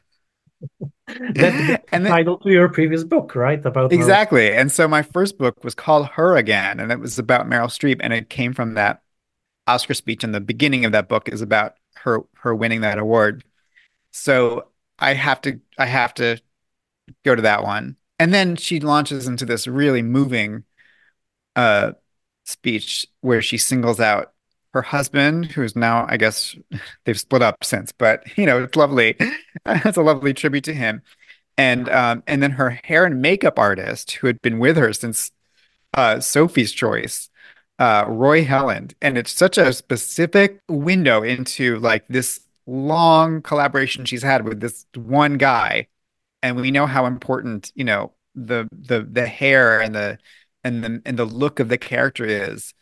That's 1.07 1.83
and 1.93 2.05
then, 2.05 2.13
title 2.13 2.39
to 2.39 2.51
your 2.51 2.69
previous 2.69 3.05
book, 3.05 3.35
right? 3.35 3.65
About 3.65 3.93
exactly. 3.93 4.49
Meryl. 4.49 4.59
And 4.59 4.73
so 4.73 4.89
my 4.89 5.03
first 5.03 5.39
book 5.39 5.63
was 5.65 5.75
called 5.75 6.09
Her 6.09 6.37
Again, 6.37 6.81
and 6.81 6.93
it 6.93 7.01
was 7.01 7.19
about 7.19 7.47
Meryl 7.47 7.69
Streep, 7.69 7.99
and 8.01 8.13
it 8.13 8.29
came 8.31 8.53
from 8.53 8.75
that 8.75 9.03
Oscar 9.69 9.95
speech. 9.95 10.25
in 10.25 10.33
the 10.33 10.41
beginning 10.41 10.85
of 10.85 10.93
that 10.93 11.09
book 11.09 11.29
is 11.29 11.43
about 11.43 11.75
her 11.97 12.21
her 12.39 12.55
winning 12.55 12.81
that 12.83 12.99
award. 12.99 13.45
So 14.13 14.69
I 14.99 15.15
have 15.15 15.41
to 15.43 15.61
I 15.79 15.87
have 15.87 16.15
to 16.15 16.39
go 17.25 17.35
to 17.35 17.43
that 17.43 17.63
one. 17.63 17.97
And 18.19 18.35
then 18.35 18.57
she 18.57 18.81
launches 18.81 19.27
into 19.29 19.47
this 19.47 19.67
really 19.67 20.03
moving 20.03 20.65
uh 21.57 21.93
speech 22.45 23.07
where 23.21 23.43
she 23.43 23.59
singles 23.59 24.01
out 24.01 24.33
her 24.75 24.83
husband, 24.83 25.47
who's 25.47 25.75
now, 25.75 26.07
I 26.09 26.17
guess, 26.17 26.57
they've 27.05 27.19
split 27.19 27.43
up 27.43 27.65
since, 27.65 27.93
but 27.93 28.23
you 28.39 28.47
know, 28.47 28.63
it's 28.65 28.77
lovely. 28.77 29.17
It's 29.67 29.99
a 29.99 30.03
lovely 30.03 30.33
tribute 30.33 30.65
to 30.65 30.73
him. 30.73 31.03
And 31.59 31.89
um, 31.91 32.23
and 32.27 32.43
then 32.43 32.53
her 32.53 32.71
hair 32.85 33.05
and 33.05 33.21
makeup 33.21 33.59
artist, 33.59 34.13
who 34.13 34.29
had 34.29 34.41
been 34.41 34.59
with 34.61 34.77
her 34.77 34.93
since 34.93 35.33
uh, 35.95 36.21
Sophie's 36.21 36.73
Choice, 36.73 37.28
uh, 37.79 38.05
Roy 38.09 38.45
Helland. 38.45 38.95
And 39.01 39.17
it's 39.19 39.33
such 39.33 39.59
a 39.59 39.73
specific 39.73 40.61
window 40.69 41.23
into 41.23 41.79
like 41.79 42.07
this 42.09 42.41
long 42.67 43.43
collaboration 43.43 44.05
she's 44.05 44.23
had 44.23 44.45
with 44.45 44.61
this 44.61 44.87
one 44.95 45.39
guy. 45.39 45.89
And 46.43 46.57
we 46.57 46.71
know 46.71 46.87
how 46.87 47.07
important, 47.07 47.73
you 47.75 47.85
know, 47.85 48.13
the 48.35 48.69
the 48.73 49.03
the 49.03 49.27
hair 49.27 49.81
and 49.81 49.95
the 49.95 50.19
and 50.63 50.85
the 50.85 51.03
and 51.05 51.19
the 51.19 51.25
look 51.25 51.61
of 51.61 51.69
the 51.69 51.79
character 51.79 52.25
is 52.25 52.75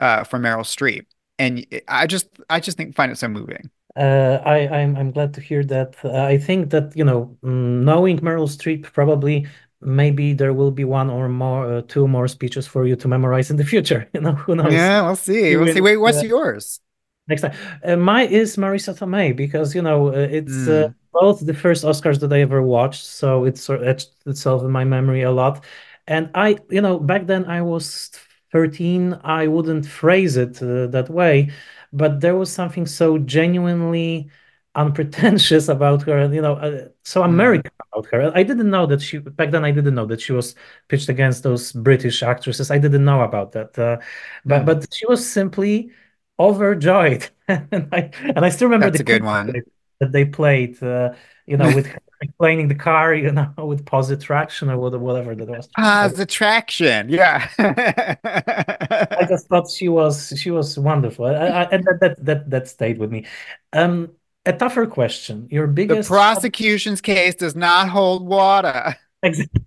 uh, 0.00 0.24
from 0.24 0.42
Meryl 0.42 0.64
Streep. 0.64 1.06
And 1.38 1.66
I 1.88 2.06
just 2.06 2.28
I 2.50 2.60
just 2.60 2.76
think 2.76 2.94
find 2.94 3.12
it 3.12 3.18
so 3.18 3.28
moving. 3.28 3.70
Uh, 3.96 4.40
I, 4.44 4.68
I'm 4.68 4.96
I'm 4.96 5.12
glad 5.12 5.34
to 5.34 5.40
hear 5.40 5.62
that. 5.64 5.96
Uh, 6.04 6.24
I 6.24 6.36
think 6.36 6.70
that 6.70 6.96
you 6.96 7.04
know, 7.04 7.36
mm, 7.44 7.82
knowing 7.84 8.18
Meryl 8.18 8.48
Streep, 8.48 8.82
probably 8.92 9.46
maybe 9.84 10.32
there 10.32 10.52
will 10.52 10.70
be 10.70 10.84
one 10.84 11.10
or 11.10 11.28
more, 11.28 11.74
uh, 11.74 11.82
two 11.88 12.08
more 12.08 12.28
speeches 12.28 12.66
for 12.66 12.86
you 12.86 12.96
to 12.96 13.08
memorize 13.08 13.50
in 13.50 13.56
the 13.56 13.64
future. 13.64 14.08
You 14.14 14.20
know, 14.20 14.32
who 14.32 14.54
knows? 14.54 14.72
Yeah, 14.72 15.02
we'll 15.02 15.16
see. 15.16 15.56
We'll 15.56 15.72
see. 15.72 15.80
Wait, 15.80 15.96
what's 15.96 16.18
uh, 16.18 16.26
yours? 16.26 16.80
Next 17.26 17.42
time, 17.42 17.54
uh, 17.84 17.96
my 17.96 18.26
is 18.26 18.56
Marisa 18.56 18.96
Tomei 18.96 19.34
because 19.34 19.74
you 19.74 19.82
know 19.82 20.08
uh, 20.08 20.28
it's 20.38 20.52
mm. 20.52 20.94
both 21.12 21.44
the 21.44 21.54
first 21.54 21.84
Oscars 21.84 22.20
that 22.20 22.32
I 22.32 22.40
ever 22.40 22.62
watched, 22.62 23.04
so 23.04 23.44
it's 23.44 23.68
etched 23.70 24.10
itself 24.26 24.62
in 24.62 24.70
my 24.70 24.84
memory 24.84 25.22
a 25.22 25.30
lot. 25.30 25.64
And 26.06 26.30
I, 26.34 26.58
you 26.68 26.82
know, 26.82 26.98
back 26.98 27.26
then 27.26 27.46
I 27.46 27.62
was 27.62 28.10
13. 28.52 29.18
I 29.24 29.46
wouldn't 29.46 29.86
phrase 29.86 30.36
it 30.36 30.54
that 30.60 31.08
way 31.08 31.50
but 31.94 32.20
there 32.20 32.34
was 32.34 32.52
something 32.52 32.86
so 32.86 33.18
genuinely 33.18 34.28
unpretentious 34.74 35.68
about 35.68 36.02
her, 36.02 36.18
and 36.18 36.34
you 36.34 36.42
know, 36.42 36.54
uh, 36.54 36.88
so 37.04 37.22
hmm. 37.22 37.30
American 37.30 37.70
mm. 37.70 37.98
about 37.98 38.10
her. 38.10 38.32
I 38.34 38.42
didn't 38.42 38.70
know 38.70 38.86
that 38.86 39.00
she 39.00 39.18
back 39.18 39.50
then. 39.50 39.64
I 39.64 39.70
didn't 39.70 39.94
know 39.94 40.06
that 40.06 40.20
she 40.20 40.32
was 40.32 40.54
pitched 40.88 41.08
against 41.08 41.42
those 41.42 41.72
British 41.72 42.22
actresses. 42.22 42.70
I 42.70 42.78
didn't 42.78 43.04
know 43.04 43.22
about 43.22 43.52
that, 43.52 43.78
uh, 43.78 43.98
but 44.44 44.62
mm. 44.62 44.66
but 44.66 44.92
she 44.92 45.06
was 45.06 45.28
simply 45.28 45.90
overjoyed, 46.38 47.28
and 47.48 47.88
I 47.92 48.10
and 48.22 48.44
I 48.44 48.48
still 48.48 48.68
remember 48.68 48.90
That's 48.90 49.04
the 49.04 49.12
a 49.12 49.18
good 49.18 49.24
one 49.24 49.52
that 50.00 50.12
they 50.12 50.24
played. 50.24 50.82
Uh, 50.82 51.14
you 51.46 51.56
know, 51.56 51.74
with 51.74 51.94
explaining 52.22 52.68
the 52.68 52.74
car, 52.74 53.14
you 53.14 53.30
know, 53.30 53.52
with 53.58 53.84
positive 53.84 54.24
traction 54.24 54.70
or 54.70 54.78
whatever 54.78 55.34
that 55.34 55.48
was. 55.48 55.68
Positive 55.68 56.28
traction, 56.28 57.08
yeah. 57.08 57.48
I 57.58 59.26
just 59.28 59.46
thought 59.48 59.70
she 59.70 59.88
was 59.88 60.32
she 60.36 60.50
was 60.50 60.78
wonderful, 60.78 61.26
I, 61.26 61.30
I, 61.30 61.62
and 61.64 61.84
that, 61.84 61.98
that 62.00 62.24
that 62.24 62.50
that 62.50 62.68
stayed 62.68 62.98
with 62.98 63.10
me. 63.10 63.26
Um, 63.72 64.12
a 64.46 64.52
tougher 64.52 64.86
question: 64.86 65.48
Your 65.50 65.66
biggest 65.66 66.08
the 66.08 66.14
prosecution's 66.14 67.00
case 67.00 67.34
does 67.34 67.56
not 67.56 67.88
hold 67.88 68.26
water. 68.26 68.96
Exactly. 69.24 69.62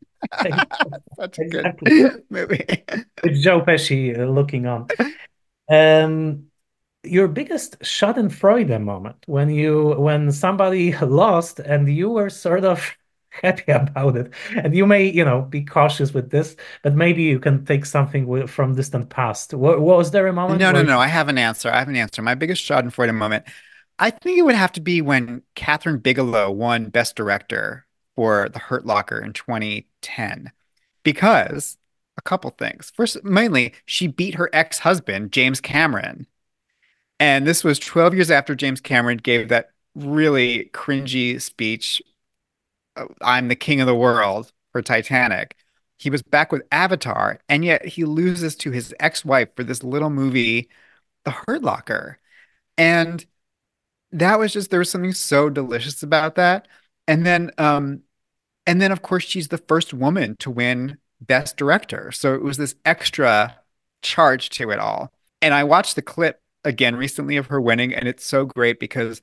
Such 1.15 1.39
a 1.39 1.41
exactly. 1.41 1.89
good 1.89 2.23
movie. 2.29 2.83
With 3.23 3.41
Joe 3.41 3.61
Pesci 3.61 4.15
uh, 4.15 4.25
looking 4.25 4.67
on. 4.67 4.87
Um, 5.67 6.47
your 7.03 7.27
biggest 7.27 7.79
Schadenfreude 7.79 8.81
moment 8.81 9.17
when 9.25 9.49
you 9.49 9.95
when 9.97 10.31
somebody 10.31 10.95
lost 10.97 11.59
and 11.59 11.87
you 11.87 12.09
were 12.09 12.29
sort 12.29 12.65
of 12.65 12.95
happy 13.29 13.71
about 13.71 14.15
it 14.15 14.33
and 14.55 14.75
you 14.75 14.85
may 14.85 15.05
you 15.05 15.23
know 15.23 15.43
be 15.43 15.63
cautious 15.63 16.13
with 16.13 16.31
this 16.31 16.55
but 16.81 16.95
maybe 16.95 17.21
you 17.21 17.39
can 17.39 17.63
take 17.65 17.85
something 17.85 18.47
from 18.47 18.73
distant 18.73 19.09
past 19.09 19.53
what, 19.53 19.79
was 19.79 20.09
there 20.09 20.25
a 20.25 20.33
moment 20.33 20.59
no 20.59 20.71
no 20.71 20.81
no 20.81 20.97
i 20.97 21.05
have 21.05 21.27
an 21.27 21.37
answer 21.37 21.69
i 21.69 21.77
have 21.77 21.89
an 21.89 21.95
answer 21.95 22.23
my 22.23 22.33
biggest 22.33 22.67
schadenfreude 22.67 23.13
moment 23.13 23.45
i 23.99 24.09
think 24.09 24.37
it 24.37 24.43
would 24.43 24.55
have 24.55 24.71
to 24.71 24.81
be 24.81 25.01
when 25.01 25.41
kathryn 25.55 26.01
bigelow 26.01 26.51
won 26.51 26.89
best 26.89 27.15
director 27.15 27.85
for 28.15 28.49
the 28.49 28.59
hurt 28.59 28.85
locker 28.85 29.19
in 29.19 29.33
2010 29.33 30.51
because 31.03 31.77
a 32.17 32.21
couple 32.21 32.49
things 32.51 32.91
first 32.95 33.23
mainly 33.23 33.73
she 33.85 34.07
beat 34.07 34.35
her 34.35 34.49
ex-husband 34.53 35.31
james 35.31 35.61
cameron 35.61 36.27
and 37.19 37.47
this 37.47 37.63
was 37.63 37.79
12 37.79 38.13
years 38.13 38.31
after 38.31 38.55
James 38.55 38.81
Cameron 38.81 39.17
gave 39.17 39.49
that 39.49 39.71
really 39.95 40.69
cringy 40.73 41.41
speech, 41.41 42.01
uh, 42.95 43.05
I'm 43.21 43.47
the 43.47 43.55
king 43.55 43.81
of 43.81 43.87
the 43.87 43.95
world 43.95 44.51
for 44.71 44.81
Titanic. 44.81 45.55
He 45.97 46.09
was 46.09 46.21
back 46.21 46.51
with 46.51 46.63
Avatar, 46.71 47.39
and 47.49 47.65
yet 47.65 47.85
he 47.85 48.05
loses 48.05 48.55
to 48.57 48.71
his 48.71 48.93
ex 48.99 49.25
wife 49.25 49.49
for 49.55 49.63
this 49.63 49.83
little 49.83 50.11
movie, 50.11 50.69
The 51.25 51.31
Hurt 51.31 51.63
Locker. 51.63 52.19
And 52.77 53.25
that 54.11 54.39
was 54.39 54.53
just, 54.53 54.69
there 54.69 54.79
was 54.79 54.89
something 54.89 55.13
so 55.13 55.49
delicious 55.49 56.03
about 56.03 56.35
that. 56.35 56.67
And 57.07 57.25
then, 57.25 57.51
um, 57.57 58.01
and 58.65 58.81
then 58.81 58.91
of 58.91 59.01
course, 59.01 59.23
she's 59.23 59.47
the 59.47 59.57
first 59.57 59.93
woman 59.93 60.35
to 60.39 60.51
win 60.51 60.97
Best 61.21 61.57
Director. 61.57 62.11
So 62.11 62.33
it 62.33 62.43
was 62.43 62.57
this 62.57 62.75
extra 62.85 63.57
charge 64.01 64.49
to 64.51 64.71
it 64.71 64.79
all. 64.79 65.13
And 65.41 65.53
I 65.53 65.63
watched 65.63 65.95
the 65.95 66.01
clip 66.01 66.41
again 66.63 66.95
recently 66.95 67.37
of 67.37 67.47
her 67.47 67.61
winning, 67.61 67.93
and 67.93 68.07
it's 68.07 68.25
so 68.25 68.45
great 68.45 68.79
because 68.79 69.21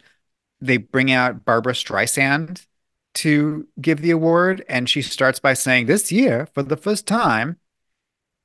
they 0.61 0.78
bring 0.78 1.12
out 1.12 1.45
Barbra 1.45 1.74
Streisand 1.74 2.66
to 3.14 3.68
give 3.80 4.01
the 4.01 4.11
award, 4.11 4.64
and 4.68 4.89
she 4.89 5.03
starts 5.03 5.39
by 5.39 5.55
saying, 5.55 5.87
"This 5.87 6.11
year, 6.11 6.49
for 6.55 6.62
the 6.62 6.76
first 6.76 7.07
time, 7.07 7.59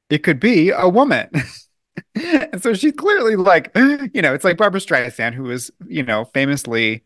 it 0.10 0.20
could 0.20 0.40
be 0.40 0.70
a 0.72 0.88
woman." 0.90 1.30
and 2.16 2.62
so 2.62 2.74
she's 2.74 2.94
clearly 2.94 3.36
like, 3.36 3.72
you 3.76 4.22
know, 4.22 4.34
it's 4.34 4.44
like 4.44 4.58
Barbra 4.58 4.80
Streisand, 4.80 5.34
who 5.34 5.44
was, 5.44 5.72
you 5.88 6.04
know, 6.04 6.26
famously 6.26 7.04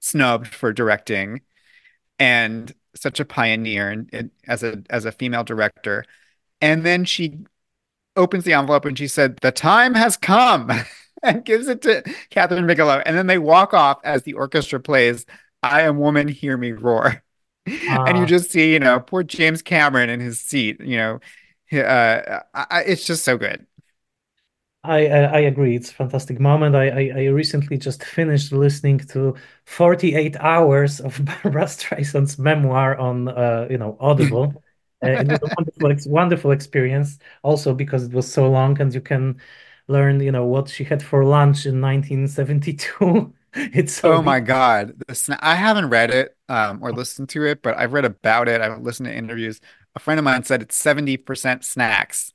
snubbed 0.00 0.48
for 0.48 0.72
directing 0.72 1.40
and 2.18 2.74
such 2.94 3.20
a 3.20 3.24
pioneer 3.24 3.90
and, 3.90 4.10
and 4.12 4.30
as 4.46 4.62
a 4.62 4.82
as 4.90 5.04
a 5.04 5.12
female 5.12 5.44
director. 5.44 6.04
And 6.60 6.84
then 6.84 7.04
she 7.04 7.38
opens 8.16 8.44
the 8.44 8.52
envelope 8.52 8.84
and 8.84 8.96
she 8.96 9.08
said, 9.08 9.38
"The 9.38 9.52
time 9.52 9.94
has 9.94 10.16
come." 10.16 10.70
and 11.22 11.44
gives 11.44 11.68
it 11.68 11.82
to 11.82 12.02
Kathryn 12.30 12.66
Bigelow. 12.66 13.02
And 13.06 13.16
then 13.16 13.28
they 13.28 13.38
walk 13.38 13.74
off 13.74 13.98
as 14.04 14.24
the 14.24 14.32
orchestra 14.34 14.80
plays 14.80 15.24
I 15.62 15.82
Am 15.82 15.98
Woman, 15.98 16.26
Hear 16.26 16.56
Me 16.56 16.72
Roar. 16.72 17.22
Uh, 17.68 17.70
and 18.06 18.18
you 18.18 18.26
just 18.26 18.50
see, 18.50 18.72
you 18.72 18.80
know, 18.80 18.98
poor 19.00 19.22
James 19.22 19.62
Cameron 19.62 20.10
in 20.10 20.20
his 20.20 20.40
seat, 20.40 20.80
you 20.80 20.96
know, 20.96 21.20
uh, 21.72 22.40
I, 22.54 22.82
it's 22.82 23.06
just 23.06 23.24
so 23.24 23.38
good. 23.38 23.66
I, 24.84 25.06
I 25.06 25.38
agree. 25.40 25.76
It's 25.76 25.90
a 25.90 25.94
fantastic 25.94 26.40
moment. 26.40 26.74
I, 26.74 26.88
I, 26.88 27.12
I 27.20 27.24
recently 27.26 27.78
just 27.78 28.02
finished 28.04 28.50
listening 28.52 28.98
to 29.10 29.36
48 29.64 30.36
hours 30.36 31.00
of 31.00 31.24
Barbra 31.24 31.66
Streisand's 31.66 32.36
memoir 32.38 32.96
on 32.98 33.28
uh, 33.28 33.68
you 33.70 33.78
know 33.78 33.96
Audible. 34.00 34.60
uh, 35.04 35.08
it 35.10 35.28
was 35.28 35.38
a 35.42 35.46
wonderful 35.56 36.10
wonderful 36.12 36.50
experience. 36.50 37.18
Also 37.44 37.74
because 37.74 38.04
it 38.04 38.12
was 38.12 38.30
so 38.32 38.50
long, 38.50 38.80
and 38.80 38.92
you 38.92 39.00
can 39.00 39.40
learn, 39.86 40.20
you 40.20 40.32
know, 40.32 40.46
what 40.46 40.68
she 40.68 40.82
had 40.84 41.02
for 41.02 41.24
lunch 41.24 41.64
in 41.66 41.80
1972. 41.80 43.32
it's 43.54 43.92
so 43.94 44.16
oh 44.16 44.22
my 44.22 44.40
god, 44.40 44.94
I 45.40 45.54
haven't 45.54 45.88
read 45.90 46.10
it 46.10 46.36
um, 46.48 46.82
or 46.82 46.92
listened 46.92 47.28
to 47.30 47.44
it, 47.46 47.62
but 47.62 47.76
I've 47.76 47.92
read 47.92 48.04
about 48.04 48.48
it. 48.48 48.60
I've 48.60 48.82
listened 48.82 49.06
to 49.06 49.14
interviews. 49.14 49.60
A 49.94 50.00
friend 50.00 50.18
of 50.18 50.24
mine 50.24 50.44
said 50.44 50.62
it's 50.62 50.76
70% 50.76 51.64
snacks. 51.64 52.32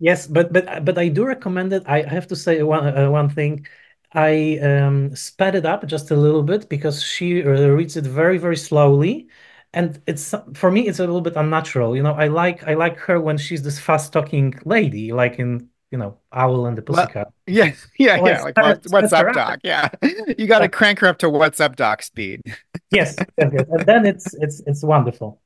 Yes, 0.00 0.26
but 0.26 0.52
but 0.52 0.84
but 0.84 0.96
I 0.98 1.08
do 1.08 1.26
recommend 1.26 1.72
it. 1.72 1.82
I 1.86 2.02
have 2.02 2.26
to 2.28 2.36
say 2.36 2.62
one 2.62 2.96
uh, 2.96 3.10
one 3.10 3.28
thing. 3.28 3.66
I 4.12 4.58
um, 4.58 5.14
sped 5.14 5.54
it 5.54 5.66
up 5.66 5.86
just 5.86 6.10
a 6.10 6.16
little 6.16 6.42
bit 6.42 6.68
because 6.68 7.02
she 7.02 7.42
uh, 7.42 7.68
reads 7.68 7.96
it 7.96 8.04
very 8.04 8.38
very 8.38 8.56
slowly, 8.56 9.28
and 9.72 10.00
it's 10.06 10.34
for 10.54 10.70
me 10.70 10.86
it's 10.88 11.00
a 11.00 11.02
little 11.02 11.20
bit 11.20 11.36
unnatural. 11.36 11.96
You 11.96 12.02
know, 12.02 12.14
I 12.14 12.28
like 12.28 12.62
I 12.64 12.74
like 12.74 12.96
her 12.98 13.20
when 13.20 13.38
she's 13.38 13.62
this 13.62 13.78
fast 13.78 14.12
talking 14.12 14.54
lady, 14.64 15.12
like 15.12 15.38
in 15.38 15.68
you 15.90 15.98
know, 15.98 16.18
Owl 16.32 16.66
and 16.66 16.76
the 16.76 16.82
Pussycat. 16.82 17.26
Well, 17.26 17.32
yeah, 17.46 17.72
yeah, 17.98 18.20
yeah. 18.24 18.42
Like 18.42 18.56
what, 18.56 18.84
what's 18.90 19.12
up, 19.12 19.32
Doc? 19.32 19.60
Yeah, 19.64 19.88
you 20.38 20.46
got 20.46 20.60
to 20.60 20.68
crank 20.68 21.00
her 21.00 21.08
up 21.08 21.18
to 21.18 21.30
what's 21.30 21.60
up, 21.60 21.76
Doc 21.76 22.02
speed. 22.02 22.42
yes, 22.90 23.16
yes, 23.38 23.50
yes, 23.52 23.66
and 23.68 23.86
then 23.86 24.06
it's 24.06 24.34
it's 24.34 24.60
it's 24.66 24.82
wonderful. 24.82 25.40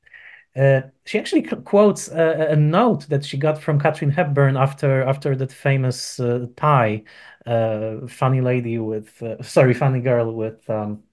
Uh, 0.55 0.81
she 1.05 1.17
actually 1.17 1.41
quotes 1.41 2.09
a, 2.09 2.51
a, 2.51 2.55
note 2.55 3.07
that 3.09 3.25
she 3.25 3.37
got 3.37 3.59
from 3.59 3.79
Katharine 3.79 4.11
Hepburn 4.11 4.55
after 4.55 5.01
after 5.03 5.35
that 5.35 5.51
famous 5.51 6.19
uh, 6.19 6.45
tie, 6.55 7.03
uh, 7.47 8.05
funny 8.07 8.39
lady 8.39 8.77
with 8.77 9.21
uh, 9.23 9.41
sorry, 9.43 9.73
funny 9.73 9.99
girl 9.99 10.31
with 10.31 10.69
um, 10.69 11.03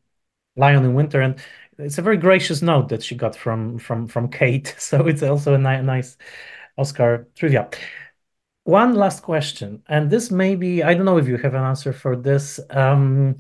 Lion 0.57 0.85
in 0.85 0.95
Winter, 0.95 1.23
and 1.23 1.41
it's 1.79 1.99
a 1.99 2.03
very 2.03 2.19
gracious 2.19 2.61
note 2.63 2.91
that 2.91 3.03
she 3.03 3.15
got 3.15 3.35
from 3.37 3.79
from 3.79 4.07
from 4.09 4.29
Kate. 4.31 4.75
So 4.79 5.07
it's 5.07 5.23
also 5.23 5.55
a 5.55 5.59
ni 5.59 5.81
nice 5.83 6.19
Oscar 6.77 7.29
trivia. 7.35 7.71
One 8.65 8.95
last 8.95 9.23
question, 9.23 9.83
and 9.89 10.11
this 10.11 10.31
may 10.31 10.55
be, 10.55 10.83
I 10.83 10.95
don't 10.95 11.07
know 11.07 11.17
if 11.19 11.27
you 11.27 11.39
have 11.39 11.55
an 11.55 11.65
answer 11.65 11.93
for 11.93 12.15
this. 12.15 12.61
Um, 12.71 13.39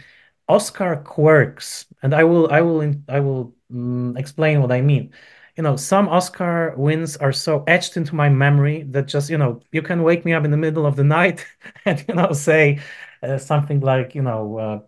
Oscar 0.48 0.96
quirks, 0.96 1.86
and 2.02 2.14
I 2.14 2.24
will 2.24 2.50
I 2.50 2.62
will 2.62 2.94
I 3.08 3.20
will 3.20 3.54
mm, 3.70 4.18
explain 4.18 4.60
what 4.62 4.72
I 4.72 4.80
mean. 4.80 5.12
You 5.60 5.64
know, 5.64 5.76
some 5.76 6.08
Oscar 6.08 6.72
wins 6.78 7.18
are 7.18 7.32
so 7.32 7.64
etched 7.66 7.98
into 7.98 8.14
my 8.14 8.30
memory 8.30 8.84
that 8.92 9.06
just, 9.06 9.28
you 9.28 9.36
know, 9.36 9.60
you 9.72 9.82
can 9.82 10.02
wake 10.02 10.24
me 10.24 10.32
up 10.32 10.46
in 10.46 10.50
the 10.50 10.56
middle 10.56 10.86
of 10.86 10.96
the 10.96 11.04
night 11.04 11.44
and, 11.84 12.02
you 12.08 12.14
know, 12.14 12.32
say 12.32 12.80
uh, 13.22 13.36
something 13.36 13.80
like, 13.80 14.14
you 14.14 14.22
know, 14.22 14.56
uh, 14.56 14.78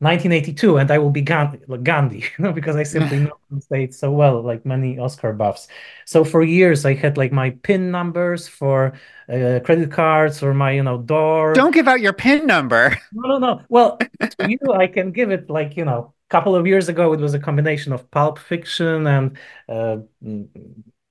1982 0.00 0.78
and 0.78 0.90
I 0.90 0.98
will 0.98 1.10
be 1.10 1.20
Gandhi, 1.20 1.60
Gandhi 1.84 2.18
you 2.38 2.44
know, 2.44 2.52
because 2.52 2.74
I 2.74 2.82
simply 2.82 3.18
know 3.20 3.38
the 3.52 3.60
state 3.60 3.94
so 3.94 4.10
well, 4.10 4.42
like 4.42 4.66
many 4.66 4.98
Oscar 4.98 5.32
buffs. 5.32 5.68
So 6.06 6.24
for 6.24 6.42
years 6.42 6.84
I 6.84 6.94
had 6.94 7.16
like 7.16 7.30
my 7.30 7.50
PIN 7.62 7.92
numbers 7.92 8.48
for 8.48 8.94
uh, 9.28 9.60
credit 9.62 9.92
cards 9.92 10.42
or 10.42 10.52
my, 10.54 10.72
you 10.72 10.82
know, 10.82 10.98
door. 10.98 11.54
Don't 11.54 11.72
give 11.72 11.86
out 11.86 12.00
your 12.00 12.12
PIN 12.12 12.46
number. 12.46 12.98
No, 13.12 13.28
no, 13.28 13.38
no. 13.38 13.62
Well, 13.68 13.98
to 14.18 14.50
you, 14.50 14.58
I 14.74 14.88
can 14.88 15.12
give 15.12 15.30
it 15.30 15.48
like, 15.48 15.76
you 15.76 15.84
know, 15.84 16.14
couple 16.28 16.56
of 16.56 16.66
years 16.66 16.88
ago, 16.88 17.12
it 17.12 17.20
was 17.20 17.34
a 17.34 17.38
combination 17.38 17.92
of 17.92 18.10
Pulp 18.10 18.38
Fiction 18.38 19.06
and 19.06 19.38
uh, 19.68 19.98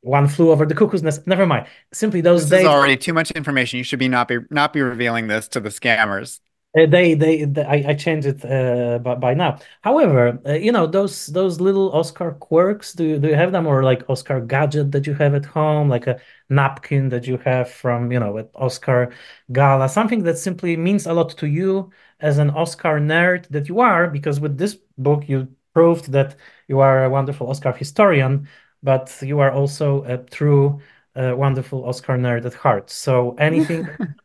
One 0.01 0.27
Flew 0.27 0.51
Over 0.51 0.65
the 0.65 0.75
Cuckoo's 0.75 1.03
Nest. 1.03 1.25
Never 1.27 1.45
mind. 1.45 1.67
Simply 1.93 2.21
those 2.21 2.43
this 2.43 2.51
days. 2.51 2.61
is 2.61 2.67
already 2.67 2.97
too 2.97 3.13
much 3.13 3.31
information. 3.31 3.77
You 3.77 3.83
should 3.83 3.99
be 3.99 4.07
not 4.07 4.27
be 4.27 4.39
not 4.49 4.73
be 4.73 4.81
revealing 4.81 5.27
this 5.27 5.47
to 5.49 5.59
the 5.59 5.69
scammers. 5.69 6.39
Uh, 6.77 6.85
they, 6.87 7.13
they, 7.13 7.45
they, 7.45 7.63
I, 7.63 7.91
I 7.91 7.93
changed 7.93 8.27
it 8.27 8.43
uh, 8.43 8.99
by, 8.99 9.15
by 9.15 9.33
now. 9.33 9.59
However, 9.81 10.39
uh, 10.45 10.53
you 10.53 10.73
know 10.73 10.85
those 10.85 11.27
those 11.27 11.61
little 11.61 11.89
Oscar 11.93 12.33
quirks. 12.33 12.91
Do 12.93 13.05
you, 13.05 13.19
do 13.19 13.29
you 13.29 13.35
have 13.35 13.53
them, 13.53 13.65
or 13.65 13.81
like 13.83 14.03
Oscar 14.09 14.41
gadget 14.41 14.91
that 14.91 15.07
you 15.07 15.13
have 15.13 15.33
at 15.35 15.45
home, 15.45 15.87
like 15.87 16.05
a 16.07 16.19
napkin 16.49 17.07
that 17.09 17.27
you 17.27 17.37
have 17.37 17.69
from 17.71 18.11
you 18.11 18.19
know 18.19 18.37
at 18.39 18.49
Oscar 18.55 19.13
gala, 19.53 19.87
something 19.87 20.23
that 20.23 20.37
simply 20.37 20.75
means 20.75 21.05
a 21.07 21.13
lot 21.13 21.29
to 21.37 21.47
you 21.47 21.91
as 22.19 22.39
an 22.39 22.49
Oscar 22.49 22.99
nerd 22.99 23.47
that 23.49 23.69
you 23.69 23.79
are, 23.79 24.09
because 24.09 24.41
with 24.41 24.57
this 24.57 24.75
book 24.97 25.29
you 25.29 25.47
proved 25.73 26.11
that 26.11 26.35
you 26.67 26.79
are 26.81 27.05
a 27.05 27.09
wonderful 27.09 27.49
Oscar 27.49 27.71
historian, 27.71 28.49
but 28.83 29.17
you 29.21 29.39
are 29.39 29.51
also 29.51 30.03
a 30.03 30.17
true, 30.17 30.81
uh, 31.15 31.33
wonderful 31.37 31.85
Oscar 31.85 32.17
nerd 32.17 32.45
at 32.45 32.53
heart. 32.53 32.89
So 32.89 33.35
anything 33.35 33.87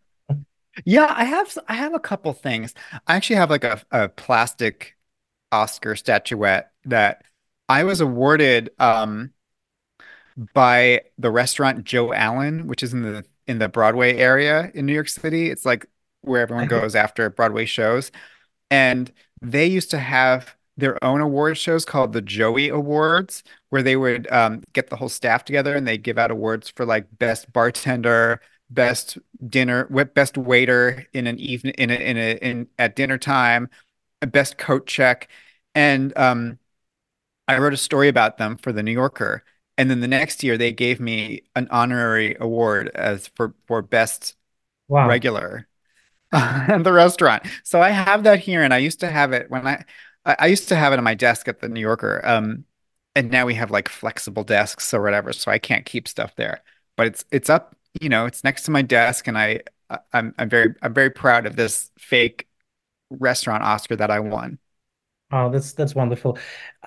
Yeah, 0.84 1.12
I 1.16 1.24
have 1.24 1.56
I 1.68 1.74
have 1.74 1.94
a 1.94 2.00
couple 2.00 2.32
things. 2.32 2.74
I 3.06 3.16
actually 3.16 3.36
have 3.36 3.50
like 3.50 3.64
a, 3.64 3.82
a 3.90 4.08
plastic 4.08 4.96
Oscar 5.52 5.96
statuette 5.96 6.72
that 6.84 7.24
I 7.68 7.84
was 7.84 8.00
awarded 8.00 8.70
um 8.78 9.32
by 10.54 11.02
the 11.18 11.30
restaurant 11.30 11.84
Joe 11.84 12.12
Allen, 12.12 12.66
which 12.66 12.82
is 12.82 12.92
in 12.92 13.02
the 13.02 13.24
in 13.46 13.58
the 13.58 13.68
Broadway 13.68 14.16
area 14.16 14.70
in 14.74 14.86
New 14.86 14.92
York 14.94 15.08
City. 15.08 15.50
It's 15.50 15.64
like 15.64 15.86
where 16.22 16.40
everyone 16.42 16.66
goes 16.66 16.94
after 16.94 17.28
Broadway 17.30 17.64
shows. 17.64 18.10
And 18.70 19.12
they 19.42 19.66
used 19.66 19.90
to 19.92 19.98
have 19.98 20.56
their 20.76 21.02
own 21.04 21.20
award 21.20 21.58
shows 21.58 21.84
called 21.84 22.12
the 22.12 22.22
Joey 22.22 22.68
Awards, 22.70 23.44
where 23.70 23.82
they 23.82 23.96
would 23.96 24.30
um, 24.32 24.62
get 24.74 24.90
the 24.90 24.96
whole 24.96 25.08
staff 25.10 25.44
together 25.44 25.74
and 25.76 25.86
they 25.88 25.98
give 25.98 26.18
out 26.18 26.30
awards 26.30 26.70
for 26.70 26.86
like 26.86 27.06
best 27.18 27.52
bartender, 27.52 28.40
best 28.70 29.18
dinner, 29.46 29.84
best 30.14 30.38
waiter 30.38 31.06
in 31.12 31.26
an 31.26 31.38
evening 31.38 31.74
in 31.76 31.90
a, 31.90 31.94
in 31.94 32.16
a 32.16 32.34
in 32.36 32.68
at 32.78 32.96
dinner 32.96 33.18
time, 33.18 33.68
best 34.20 34.58
coat 34.58 34.86
check, 34.86 35.28
and 35.74 36.16
um, 36.16 36.58
I 37.48 37.58
wrote 37.58 37.74
a 37.74 37.78
story 37.78 38.08
about 38.08 38.38
them 38.38 38.56
for 38.56 38.72
the 38.72 38.82
New 38.82 38.92
Yorker, 38.92 39.44
and 39.76 39.90
then 39.90 40.00
the 40.00 40.08
next 40.08 40.42
year 40.42 40.56
they 40.56 40.72
gave 40.72 41.00
me 41.00 41.42
an 41.56 41.68
honorary 41.70 42.36
award 42.40 42.90
as 42.94 43.28
for 43.28 43.54
for 43.66 43.82
best 43.82 44.36
wow. 44.88 45.08
regular 45.08 45.66
at 46.32 46.84
the 46.84 46.92
restaurant. 46.92 47.42
So 47.64 47.82
I 47.82 47.90
have 47.90 48.22
that 48.24 48.38
here, 48.38 48.62
and 48.62 48.72
I 48.72 48.78
used 48.78 49.00
to 49.00 49.10
have 49.10 49.32
it 49.32 49.50
when 49.50 49.66
I 49.66 49.84
I 50.24 50.46
used 50.46 50.68
to 50.68 50.76
have 50.76 50.92
it 50.92 50.98
on 50.98 51.04
my 51.04 51.14
desk 51.14 51.48
at 51.48 51.60
the 51.60 51.68
New 51.68 51.80
Yorker. 51.80 52.20
Um, 52.24 52.64
and 53.16 53.30
now 53.30 53.46
we 53.46 53.54
have 53.54 53.70
like 53.70 53.88
flexible 53.88 54.44
desks 54.44 54.94
or 54.94 55.02
whatever, 55.02 55.32
so 55.32 55.50
I 55.50 55.58
can't 55.58 55.84
keep 55.84 56.06
stuff 56.06 56.36
there. 56.36 56.62
But 56.96 57.06
it's 57.08 57.24
it's 57.32 57.50
up 57.50 57.74
you 58.01 58.09
know, 58.09 58.26
it's 58.26 58.45
next 58.45 58.62
to 58.64 58.70
my 58.70 58.82
desk, 58.82 59.26
and 59.28 59.36
I, 59.38 59.61
I'm, 60.12 60.34
I'm 60.38 60.49
very, 60.49 60.74
I'm 60.82 60.95
very 60.95 61.11
proud 61.11 61.47
of 61.47 61.57
this 61.57 61.91
fake 61.99 62.47
restaurant 63.11 63.64
Oscar 63.64 63.97
that 63.97 64.11
I 64.11 64.20
won. 64.20 64.59
Oh, 65.32 65.49
that's 65.51 65.72
that's 65.72 65.95
wonderful. 65.95 66.38